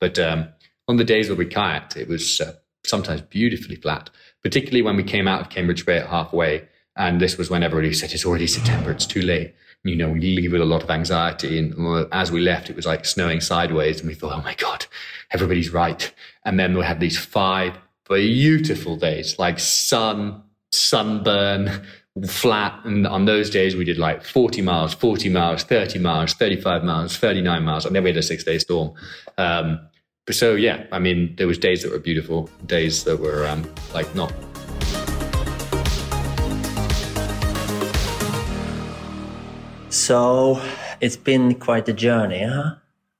But 0.00 0.18
um, 0.18 0.48
on 0.88 0.96
the 0.96 1.04
days 1.04 1.28
where 1.28 1.36
we 1.36 1.46
kayaked, 1.46 1.96
it 1.96 2.08
was 2.08 2.40
uh, 2.40 2.52
sometimes 2.84 3.20
beautifully 3.22 3.76
flat. 3.76 4.10
Particularly 4.42 4.82
when 4.82 4.96
we 4.96 5.02
came 5.02 5.26
out 5.26 5.40
of 5.40 5.50
Cambridge 5.50 5.86
Bay 5.86 5.98
at 5.98 6.08
halfway, 6.08 6.68
and 6.96 7.20
this 7.20 7.36
was 7.36 7.50
when 7.50 7.62
everybody 7.62 7.92
said 7.92 8.12
it's 8.12 8.24
already 8.24 8.46
September, 8.46 8.90
it's 8.90 9.06
too 9.06 9.22
late. 9.22 9.54
You 9.82 9.96
know, 9.96 10.10
we 10.10 10.20
leave 10.20 10.52
with 10.52 10.60
a 10.60 10.66
lot 10.66 10.82
of 10.82 10.90
anxiety. 10.90 11.58
And 11.58 11.74
uh, 11.78 12.06
as 12.10 12.32
we 12.32 12.40
left, 12.40 12.70
it 12.70 12.76
was 12.76 12.86
like 12.86 13.04
snowing 13.04 13.40
sideways, 13.40 14.00
and 14.00 14.08
we 14.08 14.14
thought, 14.14 14.32
oh 14.32 14.42
my 14.42 14.54
god, 14.54 14.86
everybody's 15.30 15.70
right. 15.70 16.12
And 16.44 16.58
then 16.58 16.76
we 16.76 16.84
had 16.84 17.00
these 17.00 17.18
five 17.18 17.76
beautiful 18.08 18.96
days, 18.96 19.38
like 19.38 19.58
sun, 19.58 20.42
sunburn, 20.72 21.86
flat. 22.26 22.80
And 22.84 23.06
on 23.06 23.24
those 23.24 23.50
days, 23.50 23.74
we 23.74 23.84
did 23.84 23.98
like 23.98 24.22
40 24.22 24.62
miles, 24.62 24.94
40 24.94 25.28
miles, 25.30 25.64
30 25.64 25.98
miles, 25.98 26.32
35 26.34 26.84
miles, 26.84 27.16
39 27.16 27.64
miles. 27.64 27.84
And 27.84 27.94
then 27.96 28.04
we 28.04 28.10
had 28.10 28.16
a 28.16 28.22
six 28.22 28.44
day 28.44 28.58
storm. 28.58 28.92
Um, 29.36 29.80
but 30.26 30.36
so, 30.36 30.54
yeah, 30.54 30.84
I 30.92 31.00
mean, 31.00 31.34
there 31.36 31.46
was 31.46 31.58
days 31.58 31.82
that 31.82 31.90
were 31.90 31.98
beautiful, 31.98 32.48
days 32.66 33.04
that 33.04 33.20
were 33.20 33.46
um, 33.46 33.68
like 33.92 34.14
not. 34.14 34.32
So 39.90 40.60
it's 41.00 41.16
been 41.16 41.54
quite 41.56 41.88
a 41.88 41.92
journey, 41.92 42.44
huh? 42.44 42.76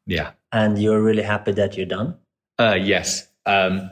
Yeah. 0.07 0.33
And 0.53 0.79
you're 0.81 1.03
really 1.03 1.23
happy 1.23 1.53
that 1.53 1.77
you're 1.77 1.87
done. 1.87 2.17
Uh, 2.59 2.79
yes. 2.81 3.29
Um, 3.47 3.91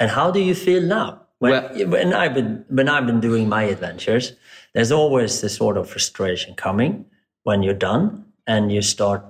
And 0.00 0.10
how 0.10 0.30
do 0.30 0.40
you 0.40 0.54
feel 0.54 0.82
now? 0.82 1.27
When, 1.38 1.52
Well- 1.52 1.88
when 1.88 2.12
I've 2.12 2.34
been 2.34 2.64
when 2.68 2.88
I've 2.88 3.06
been 3.06 3.20
doing 3.20 3.48
my 3.48 3.62
adventures, 3.64 4.32
there's 4.74 4.92
always 4.92 5.40
this 5.40 5.56
sort 5.56 5.76
of 5.76 5.88
frustration 5.88 6.54
coming 6.54 7.04
when 7.44 7.62
you're 7.62 7.74
done, 7.74 8.24
and 8.46 8.72
you 8.72 8.82
start 8.82 9.22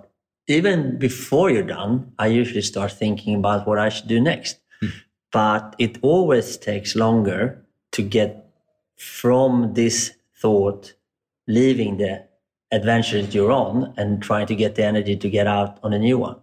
even 0.47 0.99
before 0.99 1.51
you're 1.51 1.63
done. 1.63 2.13
I 2.19 2.27
usually 2.29 2.63
start 2.63 2.93
thinking 2.93 3.35
about 3.35 3.67
what 3.67 3.79
I 3.79 3.91
should 3.91 4.09
do 4.09 4.21
next, 4.21 4.59
hmm. 4.81 4.89
but 5.33 5.75
it 5.79 5.99
always 6.03 6.57
takes 6.57 6.95
longer 6.97 7.63
to 7.93 8.03
get 8.03 8.47
from 8.97 9.75
this 9.75 10.13
thought, 10.41 10.95
leaving 11.47 11.99
the 11.99 12.25
adventure 12.73 13.23
that 13.23 13.35
you're 13.35 13.53
on, 13.53 13.93
and 13.97 14.23
trying 14.23 14.47
to 14.47 14.55
get 14.55 14.75
the 14.75 14.85
energy 14.85 15.17
to 15.17 15.29
get 15.31 15.47
out 15.47 15.79
on 15.83 15.93
a 15.93 15.99
new 15.99 16.19
one. 16.19 16.37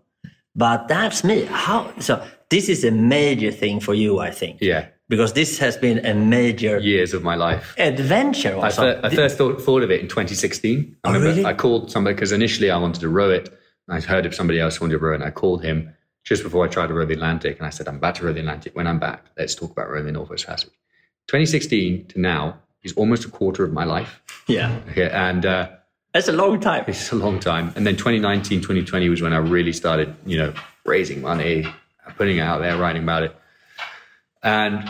But 0.56 0.88
that's 0.88 1.24
me. 1.24 1.46
How 1.46 1.92
so? 2.00 2.26
This 2.50 2.70
is 2.70 2.86
a 2.86 2.92
major 2.92 3.52
thing 3.52 3.80
for 3.80 3.94
you, 3.94 4.20
I 4.20 4.32
think 4.32 4.60
yeah. 4.62 4.88
Because 5.10 5.34
this 5.34 5.60
has 5.60 5.78
been 5.78 6.06
a 6.06 6.14
major 6.14 6.80
Years 6.80 7.14
of 7.14 7.24
my 7.24 7.36
life. 7.36 7.76
adventure. 7.78 8.58
I, 8.60 8.72
fir- 8.72 9.00
I 9.04 9.10
first 9.14 9.38
thought, 9.38 9.62
thought 9.62 9.84
of 9.84 9.92
it 9.92 10.02
in 10.02 10.08
2016. 10.08 10.98
I 11.04 11.08
Oh, 11.10 11.14
remember 11.14 11.28
really? 11.30 11.46
I 11.46 11.54
called 11.54 11.92
somebody 11.92 12.16
because 12.16 12.32
initially 12.32 12.72
I 12.72 12.78
wanted 12.78 13.02
to 13.02 13.10
row 13.10 13.30
it. 13.30 13.50
I 13.88 14.00
heard 14.00 14.26
if 14.26 14.34
somebody 14.34 14.60
else 14.60 14.82
wanted 14.82 14.94
to 14.94 15.00
row 15.00 15.12
it, 15.12 15.16
and 15.16 15.24
I 15.24 15.30
called 15.32 15.64
him 15.64 15.94
just 16.24 16.42
before 16.42 16.66
I 16.66 16.68
tried 16.70 16.88
to 16.88 16.94
row 16.96 17.06
the 17.06 17.14
Atlantic. 17.14 17.58
And 17.60 17.68
I 17.68 17.70
said, 17.70 17.88
I'm 17.88 17.98
about 17.98 18.16
to 18.16 18.26
row 18.26 18.34
the 18.34 18.40
Atlantic. 18.40 18.76
When 18.76 18.88
I'm 18.88 18.98
back, 18.98 19.24
let's 19.38 19.54
talk 19.54 19.70
about 19.72 19.90
rowing 19.92 20.06
the 20.08 20.12
Northwest 20.12 20.48
Passage. 20.48 20.72
2016 21.28 22.08
to 22.08 22.20
now 22.20 22.58
is 22.84 22.94
almost 22.94 23.26
a 23.26 23.30
quarter 23.30 23.64
of 23.64 23.72
my 23.74 23.84
life. 23.84 24.22
yeah, 24.48 24.80
Okay, 24.92 25.10
and 25.10 25.46
uh, 25.46 25.70
that's 26.14 26.28
a 26.28 26.32
long 26.32 26.60
time. 26.60 26.84
it's 26.88 27.12
a 27.12 27.16
long 27.16 27.40
time. 27.40 27.72
And 27.76 27.86
then 27.86 27.96
2019, 27.96 28.62
2020 28.62 29.10
was 29.10 29.22
when 29.22 29.34
I 29.34 29.38
really 29.38 29.74
started, 29.74 30.16
you 30.26 30.38
know, 30.38 30.54
raising 30.86 31.22
money, 31.22 31.66
putting 32.18 32.38
it 32.38 32.42
out 32.42 32.62
there, 32.62 32.78
writing 32.78 33.04
about 33.04 33.24
it. 33.24 33.36
And 34.46 34.90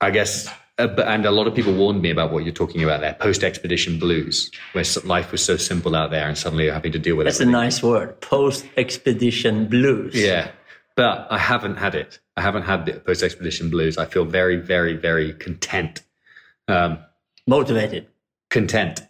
I 0.00 0.10
guess, 0.10 0.48
uh, 0.78 0.88
and 1.04 1.26
a 1.26 1.30
lot 1.32 1.46
of 1.46 1.54
people 1.54 1.74
warned 1.74 2.00
me 2.00 2.10
about 2.10 2.32
what 2.32 2.44
you're 2.44 2.54
talking 2.54 2.82
about 2.82 3.00
there, 3.00 3.14
post-expedition 3.14 3.98
blues, 3.98 4.50
where 4.72 4.84
life 5.04 5.32
was 5.32 5.44
so 5.44 5.56
simple 5.56 5.94
out 5.96 6.10
there, 6.10 6.26
and 6.28 6.38
suddenly 6.38 6.64
you're 6.64 6.74
having 6.74 6.92
to 6.92 6.98
deal 6.98 7.16
with 7.16 7.26
That's 7.26 7.40
a 7.40 7.44
nice 7.44 7.82
word. 7.82 8.20
Post 8.20 8.66
expedition 8.76 9.66
blues. 9.66 10.14
Yeah, 10.14 10.50
but 10.96 11.26
I 11.30 11.38
haven't 11.38 11.76
had 11.76 11.94
it. 11.94 12.20
I 12.36 12.40
haven't 12.40 12.62
had 12.62 12.86
the 12.86 12.94
post-expedition 12.94 13.68
blues. 13.68 13.98
I 13.98 14.06
feel 14.06 14.24
very, 14.24 14.56
very, 14.56 14.94
very 14.94 15.32
content. 15.34 16.02
Um, 16.68 16.98
Motivated. 17.46 18.06
content. 18.50 19.02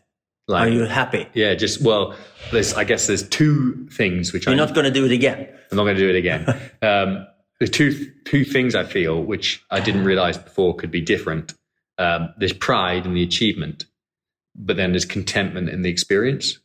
Like, 0.48 0.68
Are 0.68 0.70
you 0.70 0.84
happy? 0.84 1.28
yeah, 1.34 1.54
just 1.54 1.80
well, 1.82 2.14
there's. 2.52 2.74
I 2.74 2.84
guess 2.84 3.06
there's 3.06 3.26
two 3.28 3.86
things 3.90 4.32
which 4.32 4.44
You're 4.46 4.54
I 4.54 4.56
not 4.58 4.74
going 4.74 4.84
to 4.84 4.90
do 4.90 5.04
it 5.06 5.12
again. 5.12 5.48
I'm 5.70 5.76
not 5.76 5.84
going 5.84 5.96
to 5.96 6.02
do 6.02 6.10
it 6.10 6.16
again. 6.16 6.46
um, 6.82 7.26
there's 7.58 7.70
two 7.70 8.12
two 8.24 8.44
things 8.44 8.74
I 8.74 8.84
feel 8.84 9.22
which 9.22 9.64
I 9.70 9.80
didn't 9.80 10.04
realize 10.04 10.38
before 10.38 10.74
could 10.76 10.90
be 10.90 11.00
different. 11.00 11.54
Um, 11.98 12.34
there's 12.38 12.52
pride 12.52 13.06
in 13.06 13.14
the 13.14 13.22
achievement, 13.22 13.86
but 14.54 14.76
then 14.76 14.92
there's 14.92 15.04
contentment 15.04 15.68
in 15.68 15.82
the 15.82 15.90
experience. 15.90 16.58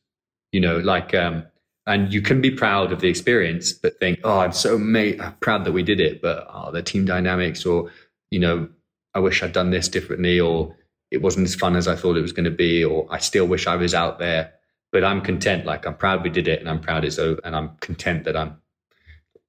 You 0.52 0.62
know, 0.62 0.80
like, 0.80 1.14
um, 1.14 1.46
and 1.86 2.12
you 2.12 2.22
can 2.22 2.42
be 2.42 2.50
proud 2.52 2.92
of 2.92 3.02
the 3.02 3.08
experience, 3.08 3.72
but 3.72 4.00
think, 4.00 4.20
oh, 4.24 4.40
I'm 4.40 4.52
so 4.52 4.76
I'm 4.76 5.36
proud 5.42 5.66
that 5.66 5.72
we 5.72 5.84
did 5.84 6.00
it, 6.00 6.22
but 6.22 6.48
oh, 6.52 6.72
the 6.72 6.82
team 6.82 7.06
dynamics, 7.06 7.66
or 7.66 7.92
you 8.32 8.40
know, 8.40 8.68
I 9.14 9.20
wish 9.20 9.44
I'd 9.44 9.54
done 9.54 9.70
this 9.70 9.88
differently, 9.88 10.40
or 10.40 10.76
it 11.12 11.22
wasn't 11.22 11.48
as 11.48 11.56
fun 11.56 11.76
as 11.76 11.88
I 11.88 11.96
thought 11.96 12.18
it 12.18 12.22
was 12.22 12.34
going 12.34 12.46
to 12.46 12.52
be, 12.52 12.84
or 12.84 13.08
I 13.12 13.20
still 13.20 13.46
wish 13.46 13.68
I 13.68 13.76
was 13.76 13.94
out 13.94 14.20
there. 14.20 14.54
But 14.92 15.04
I'm 15.04 15.22
content. 15.22 15.66
Like 15.66 15.86
I'm 15.86 15.96
proud 15.96 16.24
we 16.24 16.32
did 16.32 16.48
it, 16.48 16.60
and 16.60 16.70
I'm 16.70 16.80
proud 16.80 17.06
it's 17.06 17.20
over, 17.20 17.40
and 17.44 17.56
I'm 17.56 17.78
content 17.80 18.24
that 18.24 18.36
I'm 18.36 18.58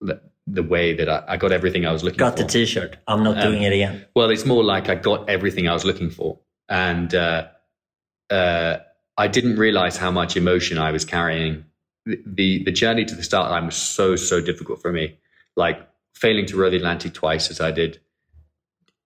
the, 0.02 0.20
the 0.52 0.62
way 0.62 0.94
that 0.94 1.08
I, 1.08 1.24
I 1.28 1.36
got 1.36 1.52
everything 1.52 1.86
I 1.86 1.92
was 1.92 2.02
looking 2.02 2.18
Got 2.18 2.36
for. 2.36 2.42
Got 2.42 2.48
the 2.48 2.52
T-shirt. 2.52 2.96
I'm 3.06 3.22
not 3.22 3.38
Um, 3.38 3.50
doing 3.50 3.62
it 3.62 3.72
again. 3.72 4.06
Well, 4.14 4.30
it's 4.30 4.44
more 4.44 4.64
like 4.64 4.88
I 4.88 4.94
got 4.94 5.28
everything 5.28 5.68
I 5.68 5.72
was 5.72 5.84
looking 5.84 6.10
for, 6.10 6.38
and 6.68 7.14
uh, 7.14 7.48
uh, 8.30 8.78
I 9.16 9.28
didn't 9.28 9.56
realize 9.56 9.96
how 9.96 10.10
much 10.10 10.36
emotion 10.36 10.78
I 10.78 10.90
was 10.92 11.04
carrying. 11.04 11.64
The, 12.06 12.20
the 12.26 12.64
the 12.64 12.72
journey 12.72 13.04
to 13.04 13.14
the 13.14 13.22
start 13.22 13.50
line 13.50 13.66
was 13.66 13.76
so 13.76 14.16
so 14.16 14.40
difficult 14.40 14.80
for 14.80 14.92
me. 14.92 15.18
Like 15.56 15.86
failing 16.14 16.46
to 16.46 16.56
row 16.56 16.70
the 16.70 16.76
Atlantic 16.76 17.12
twice 17.14 17.50
as 17.50 17.60
I 17.60 17.70
did, 17.70 18.00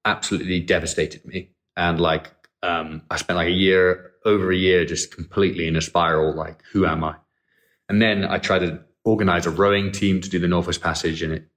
absolutely 0.04 0.60
devastated 0.60 1.24
me. 1.24 1.50
And 1.76 2.00
like 2.00 2.30
um, 2.62 3.02
I 3.10 3.16
spent 3.16 3.36
like 3.36 3.48
a 3.48 3.50
year 3.50 4.12
over 4.24 4.50
a 4.52 4.56
year 4.56 4.84
just 4.84 5.14
completely 5.14 5.66
in 5.66 5.76
a 5.76 5.80
spiral. 5.80 6.34
Like 6.34 6.62
who 6.72 6.86
am 6.86 7.04
I? 7.04 7.16
And 7.88 8.00
then 8.00 8.24
I 8.24 8.38
tried 8.38 8.60
to 8.60 8.80
organize 9.04 9.46
a 9.46 9.50
rowing 9.50 9.92
team 9.92 10.20
to 10.20 10.28
do 10.28 10.38
the 10.38 10.48
Northwest 10.48 10.80
Passage, 10.80 11.22
and 11.22 11.32
it 11.32 11.48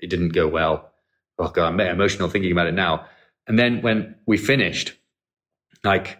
it 0.00 0.10
didn't 0.10 0.30
go 0.30 0.46
well. 0.48 0.92
Oh 1.38 1.48
god, 1.48 1.68
I'm 1.68 1.80
emotional 1.80 2.28
thinking 2.28 2.52
about 2.52 2.66
it 2.66 2.74
now. 2.74 3.06
And 3.46 3.58
then 3.58 3.82
when 3.82 4.16
we 4.26 4.36
finished, 4.36 4.94
like 5.84 6.18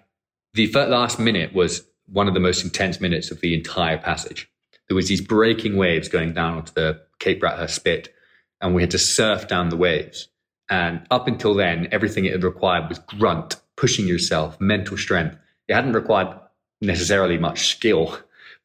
the 0.54 0.70
last 0.72 1.18
minute 1.18 1.52
was 1.54 1.86
one 2.06 2.28
of 2.28 2.34
the 2.34 2.40
most 2.40 2.64
intense 2.64 3.00
minutes 3.00 3.30
of 3.30 3.40
the 3.40 3.54
entire 3.54 3.98
passage. 3.98 4.50
There 4.88 4.96
was 4.96 5.08
these 5.08 5.20
breaking 5.20 5.76
waves 5.76 6.08
going 6.08 6.32
down 6.32 6.54
onto 6.54 6.72
the 6.72 7.00
Cape 7.18 7.40
Bathurst 7.40 7.74
Spit, 7.74 8.14
and 8.60 8.74
we 8.74 8.82
had 8.82 8.90
to 8.92 8.98
surf 8.98 9.46
down 9.46 9.68
the 9.68 9.76
waves. 9.76 10.28
And 10.70 11.06
up 11.10 11.28
until 11.28 11.54
then, 11.54 11.88
everything 11.92 12.24
it 12.24 12.32
had 12.32 12.44
required 12.44 12.88
was 12.88 12.98
grunt, 12.98 13.56
pushing 13.76 14.06
yourself, 14.06 14.60
mental 14.60 14.96
strength. 14.96 15.36
it 15.66 15.74
hadn't 15.74 15.92
required 15.92 16.38
necessarily 16.80 17.38
much 17.38 17.68
skill, 17.68 18.18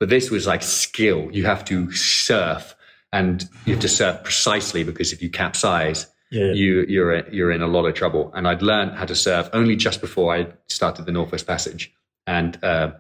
but 0.03 0.09
this 0.09 0.29
was 0.29 0.45
like 0.45 0.61
skill. 0.61 1.29
You 1.31 1.45
have 1.45 1.63
to 1.63 1.89
surf 1.93 2.75
and 3.13 3.47
you 3.63 3.71
have 3.71 3.81
to 3.83 3.87
surf 3.87 4.21
precisely 4.21 4.83
because 4.83 5.13
if 5.13 5.21
you 5.21 5.29
capsize, 5.29 6.07
yeah. 6.29 6.51
you, 6.51 6.85
you're, 6.89 7.29
you're 7.29 7.51
in 7.51 7.61
a 7.61 7.67
lot 7.67 7.85
of 7.85 7.93
trouble. 7.93 8.29
And 8.35 8.45
I'd 8.45 8.61
learned 8.61 8.97
how 8.97 9.05
to 9.05 9.15
surf 9.15 9.49
only 9.53 9.77
just 9.77 10.01
before 10.01 10.35
I 10.35 10.47
started 10.67 11.05
the 11.05 11.13
Northwest 11.13 11.47
Passage. 11.47 11.93
And, 12.27 12.61
uh, 12.61 12.91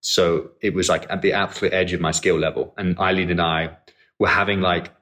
so 0.00 0.52
it 0.60 0.74
was 0.74 0.88
like 0.88 1.10
at 1.10 1.22
the 1.22 1.32
absolute 1.32 1.72
edge 1.72 1.92
of 1.92 2.00
my 2.00 2.12
skill 2.12 2.38
level. 2.38 2.72
And 2.78 2.96
Eileen 3.00 3.32
and 3.32 3.42
I 3.42 3.76
were 4.20 4.28
having 4.28 4.60
like 4.60 4.92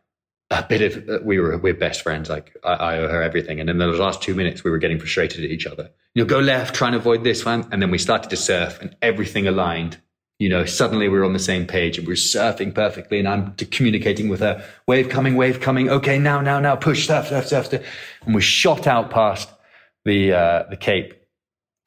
a 0.51 0.65
bit 0.67 0.81
of, 0.81 1.07
uh, 1.07 1.19
we 1.23 1.39
were, 1.39 1.59
we're 1.59 1.75
best 1.75 2.01
friends. 2.01 2.31
Like 2.31 2.57
I, 2.65 2.73
I 2.73 2.99
owe 3.01 3.09
her 3.09 3.23
everything. 3.23 3.61
And 3.61 3.69
in 3.69 3.77
the 3.77 3.89
last 3.89 4.23
two 4.23 4.35
minutes, 4.35 4.65
we 4.65 4.71
were 4.71 4.79
getting 4.79 4.99
frustrated 4.99 5.45
at 5.45 5.51
each 5.51 5.67
other. 5.67 5.91
You 6.15 6.23
know, 6.23 6.27
go 6.27 6.39
left, 6.39 6.75
try 6.75 6.87
and 6.87 6.97
avoid 6.97 7.25
this 7.25 7.45
one. 7.45 7.69
And 7.71 7.83
then 7.83 7.91
we 7.91 7.99
started 7.99 8.31
to 8.31 8.39
surf 8.39 8.81
and 8.81 8.97
everything 9.03 9.47
aligned. 9.47 9.99
You 10.39 10.49
know, 10.49 10.65
suddenly 10.65 11.09
we 11.09 11.19
we're 11.19 11.25
on 11.25 11.35
the 11.35 11.39
same 11.39 11.67
page 11.67 11.99
and 11.99 12.07
we 12.07 12.13
we're 12.13 12.17
surfing 12.17 12.75
perfectly. 12.75 13.19
And 13.19 13.29
I'm 13.29 13.55
communicating 13.55 14.29
with 14.29 14.41
her, 14.41 14.65
wave 14.87 15.09
coming, 15.09 15.37
wave 15.37 15.61
coming. 15.61 15.89
Okay, 15.89 16.19
now, 16.19 16.41
now, 16.41 16.59
now, 16.59 16.75
push, 16.75 17.07
surf, 17.07 17.29
surf, 17.29 17.47
surf. 17.47 17.67
surf. 17.67 17.87
And 18.25 18.35
we're 18.35 18.41
shot 18.41 18.87
out 18.87 19.11
past 19.11 19.49
the, 20.05 20.33
uh, 20.33 20.65
the 20.69 20.77
Cape 20.77 21.15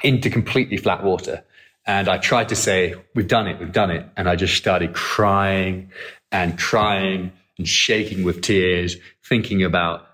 into 0.04 0.30
completely 0.30 0.78
flat 0.78 1.04
water. 1.04 1.43
And 1.86 2.08
I 2.08 2.18
tried 2.18 2.50
to 2.50 2.56
say, 2.56 2.96
we've 3.14 3.28
done 3.28 3.48
it, 3.48 3.60
we've 3.60 3.72
done 3.72 3.91
it. 3.91 4.06
And 4.18 4.28
I 4.28 4.36
just 4.36 4.56
started 4.56 4.93
crying 4.93 5.91
and 6.32 6.58
crying 6.58 7.32
and 7.58 7.68
shaking 7.68 8.24
with 8.24 8.41
tears, 8.41 8.98
thinking 9.24 9.64
about 9.64 10.08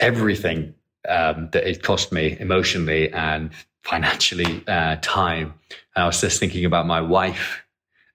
everything 0.00 0.74
um, 1.08 1.48
that 1.52 1.68
it 1.68 1.82
cost 1.82 2.12
me 2.12 2.36
emotionally 2.38 3.12
and 3.12 3.50
financially, 3.82 4.64
uh, 4.66 4.96
time. 5.02 5.54
And 5.94 6.04
I 6.04 6.06
was 6.06 6.20
just 6.20 6.40
thinking 6.40 6.64
about 6.64 6.86
my 6.86 7.00
wife 7.00 7.64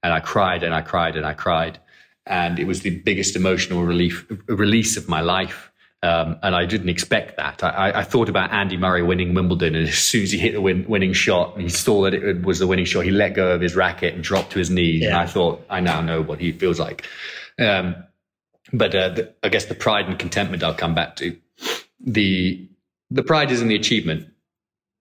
and 0.04 0.14
I 0.14 0.20
cried 0.20 0.64
and 0.64 0.74
I 0.74 0.82
cried 0.82 1.16
and 1.16 1.26
I 1.26 1.34
cried. 1.34 1.80
And 2.26 2.60
it 2.60 2.66
was 2.66 2.82
the 2.82 3.00
biggest 3.00 3.36
emotional 3.36 3.84
relief, 3.84 4.26
release 4.48 4.98
of 4.98 5.10
my 5.10 5.22
life. 5.22 5.72
Um, 6.04 6.38
and 6.44 6.54
I 6.54 6.66
didn't 6.66 6.90
expect 6.90 7.38
that. 7.38 7.64
I, 7.64 8.00
I, 8.00 8.04
thought 8.04 8.28
about 8.28 8.52
Andy 8.52 8.76
Murray 8.76 9.02
winning 9.02 9.34
Wimbledon, 9.34 9.74
and 9.74 9.88
as 9.88 9.98
soon 9.98 10.24
as 10.24 10.34
he 10.34 10.38
hit 10.38 10.52
the 10.52 10.60
win, 10.60 10.86
winning 10.86 11.14
shot, 11.14 11.54
and 11.54 11.64
he 11.64 11.70
saw 11.70 12.04
that 12.04 12.14
it 12.14 12.42
was 12.42 12.60
the 12.60 12.68
winning 12.68 12.84
shot, 12.84 13.06
he 13.06 13.12
let 13.12 13.36
go 13.36 13.54
of 13.54 13.62
his 13.62 13.74
racket 13.74 14.14
and 14.14 14.22
dropped 14.22 14.52
to 14.52 14.60
his 14.60 14.70
knees. 14.70 15.04
Yeah. 15.04 15.08
And 15.10 15.18
I 15.18 15.26
thought, 15.28 15.66
I 15.70 15.80
now 15.80 16.02
know 16.02 16.22
what 16.22 16.42
he 16.42 16.52
feels 16.52 16.78
like. 16.78 17.08
Um, 17.58 17.96
but 18.74 18.94
uh, 18.94 19.10
the, 19.10 19.34
I 19.44 19.50
guess 19.50 19.66
the 19.66 19.76
pride 19.76 20.08
and 20.08 20.20
contentment 20.20 20.62
I'll 20.62 20.74
come 20.74 20.94
back 20.94 21.16
to. 21.18 21.38
The 22.02 22.68
the 23.10 23.24
pride 23.24 23.52
is 23.52 23.62
in 23.62 23.70
the 23.70 23.76
achievement, 23.76 24.28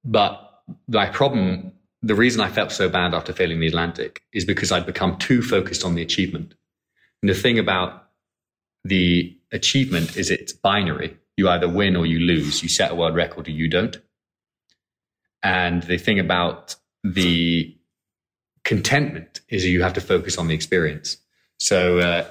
but 0.04 0.41
my 0.88 1.06
problem, 1.06 1.72
the 2.02 2.14
reason 2.14 2.40
I 2.40 2.50
felt 2.50 2.72
so 2.72 2.88
bad 2.88 3.14
after 3.14 3.32
failing 3.32 3.60
the 3.60 3.68
Atlantic, 3.68 4.22
is 4.32 4.44
because 4.44 4.72
I'd 4.72 4.86
become 4.86 5.18
too 5.18 5.42
focused 5.42 5.84
on 5.84 5.94
the 5.94 6.02
achievement. 6.02 6.54
And 7.22 7.28
the 7.28 7.34
thing 7.34 7.58
about 7.58 8.08
the 8.84 9.36
achievement 9.52 10.16
is 10.16 10.30
it's 10.30 10.52
binary. 10.52 11.16
You 11.36 11.48
either 11.48 11.68
win 11.68 11.96
or 11.96 12.06
you 12.06 12.18
lose. 12.18 12.62
You 12.62 12.68
set 12.68 12.90
a 12.90 12.94
world 12.94 13.14
record 13.14 13.48
or 13.48 13.52
you 13.52 13.68
don't. 13.68 13.96
And 15.42 15.82
the 15.84 15.98
thing 15.98 16.18
about 16.18 16.76
the 17.04 17.76
contentment 18.64 19.40
is 19.48 19.64
you 19.64 19.82
have 19.82 19.94
to 19.94 20.00
focus 20.00 20.38
on 20.38 20.48
the 20.48 20.54
experience. 20.54 21.16
So 21.58 21.98
uh, 21.98 22.26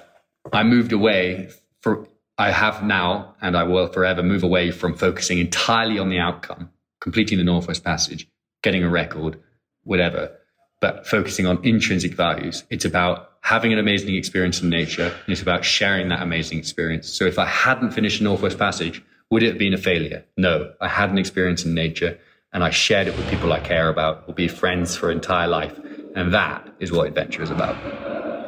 I 0.54 0.64
moved 0.64 0.92
away 0.92 1.50
for, 1.82 2.08
I 2.38 2.52
have 2.52 2.84
now, 2.84 3.36
and 3.42 3.58
I 3.58 3.64
will 3.64 3.88
forever 3.88 4.24
move 4.24 4.44
away 4.44 4.72
from 4.72 4.96
focusing 4.96 5.40
entirely 5.40 6.00
on 6.00 6.10
the 6.10 6.20
outcome, 6.20 6.70
completing 7.02 7.38
the 7.38 7.44
Northwest 7.44 7.84
Passage, 7.84 8.28
getting 8.64 8.84
a 8.84 8.90
record, 8.90 9.38
whatever, 9.84 10.32
but 10.80 11.06
focusing 11.06 11.46
on 11.46 11.64
intrinsic 11.66 12.14
values. 12.14 12.64
It's 12.70 12.86
about 12.86 13.32
having 13.42 13.74
an 13.74 13.80
amazing 13.80 14.16
experience 14.16 14.62
in 14.62 14.70
nature. 14.70 15.08
And 15.08 15.30
it's 15.30 15.42
about 15.42 15.66
sharing 15.66 16.10
that 16.10 16.22
amazing 16.22 16.60
experience. 16.60 17.10
So 17.10 17.26
if 17.26 17.38
I 17.38 17.46
hadn't 17.46 17.92
finished 17.92 18.20
the 18.20 18.26
Northwest 18.26 18.58
Passage, 18.58 19.04
would 19.30 19.44
it 19.44 19.50
have 19.50 19.58
been 19.58 19.74
a 19.74 19.78
failure? 19.78 20.24
No, 20.38 20.72
I 20.80 20.88
had 20.88 21.10
an 21.10 21.18
experience 21.18 21.66
in 21.66 21.74
nature 21.74 22.18
and 22.54 22.64
I 22.64 22.70
shared 22.70 23.08
it 23.08 23.16
with 23.16 23.30
people 23.30 23.52
I 23.54 23.60
care 23.60 23.90
about, 23.90 24.28
will 24.28 24.34
be 24.34 24.48
friends 24.48 24.96
for 24.96 25.10
entire 25.10 25.48
life. 25.48 25.80
And 26.16 26.34
that 26.34 26.68
is 26.80 26.92
what 26.92 27.08
adventure 27.08 27.42
is 27.42 27.50
about. 27.50 27.76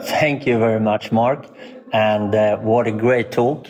Thank 0.06 0.46
you 0.46 0.60
very 0.60 0.82
much, 0.82 1.12
Mark 1.12 1.46
and 1.94 2.34
uh, 2.34 2.58
what 2.58 2.88
a 2.88 2.92
great 2.92 3.32
talk. 3.32 3.68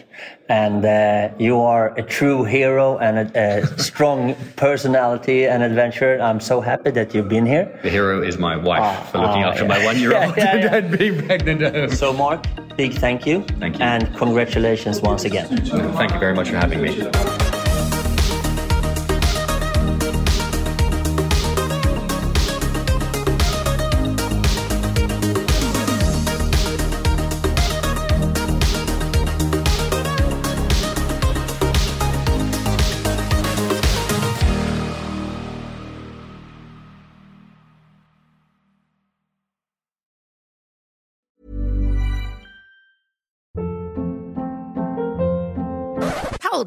And 0.50 0.86
uh, 0.86 1.30
you 1.38 1.60
are 1.60 1.94
a 1.98 2.02
true 2.02 2.44
hero 2.44 2.98
and 2.98 3.36
a, 3.36 3.62
a 3.62 3.80
strong 3.80 4.36
personality 4.56 5.46
and 5.46 5.64
adventurer. 5.64 6.22
I'm 6.22 6.40
so 6.40 6.62
happy 6.62 6.92
that 6.92 7.14
you've 7.14 7.30
been 7.30 7.46
here. 7.46 7.80
The 7.84 7.90
hero 7.90 8.22
is 8.22 8.38
my 8.38 8.56
wife 8.56 8.82
ah, 8.82 9.10
for 9.12 9.18
looking 9.20 9.44
ah, 9.44 9.50
after 9.50 9.64
yeah. 9.64 9.68
my 9.68 9.86
one 9.86 10.00
year 10.00 10.16
old 10.16 10.38
yeah, 10.38 10.56
yeah, 10.56 10.76
and 10.76 10.98
being 10.98 11.26
pregnant. 11.26 11.92
So, 11.94 12.14
Mark, 12.14 12.46
big 12.78 12.94
thank 12.94 13.26
you. 13.26 13.44
Thank 13.60 13.80
you. 13.80 13.86
And 13.86 14.14
congratulations 14.16 15.02
once 15.02 15.26
again. 15.26 15.48
Thank 15.48 16.14
you 16.14 16.20
very 16.20 16.36
much 16.36 16.50
for 16.50 16.58
having 16.58 16.82
me. 16.82 17.43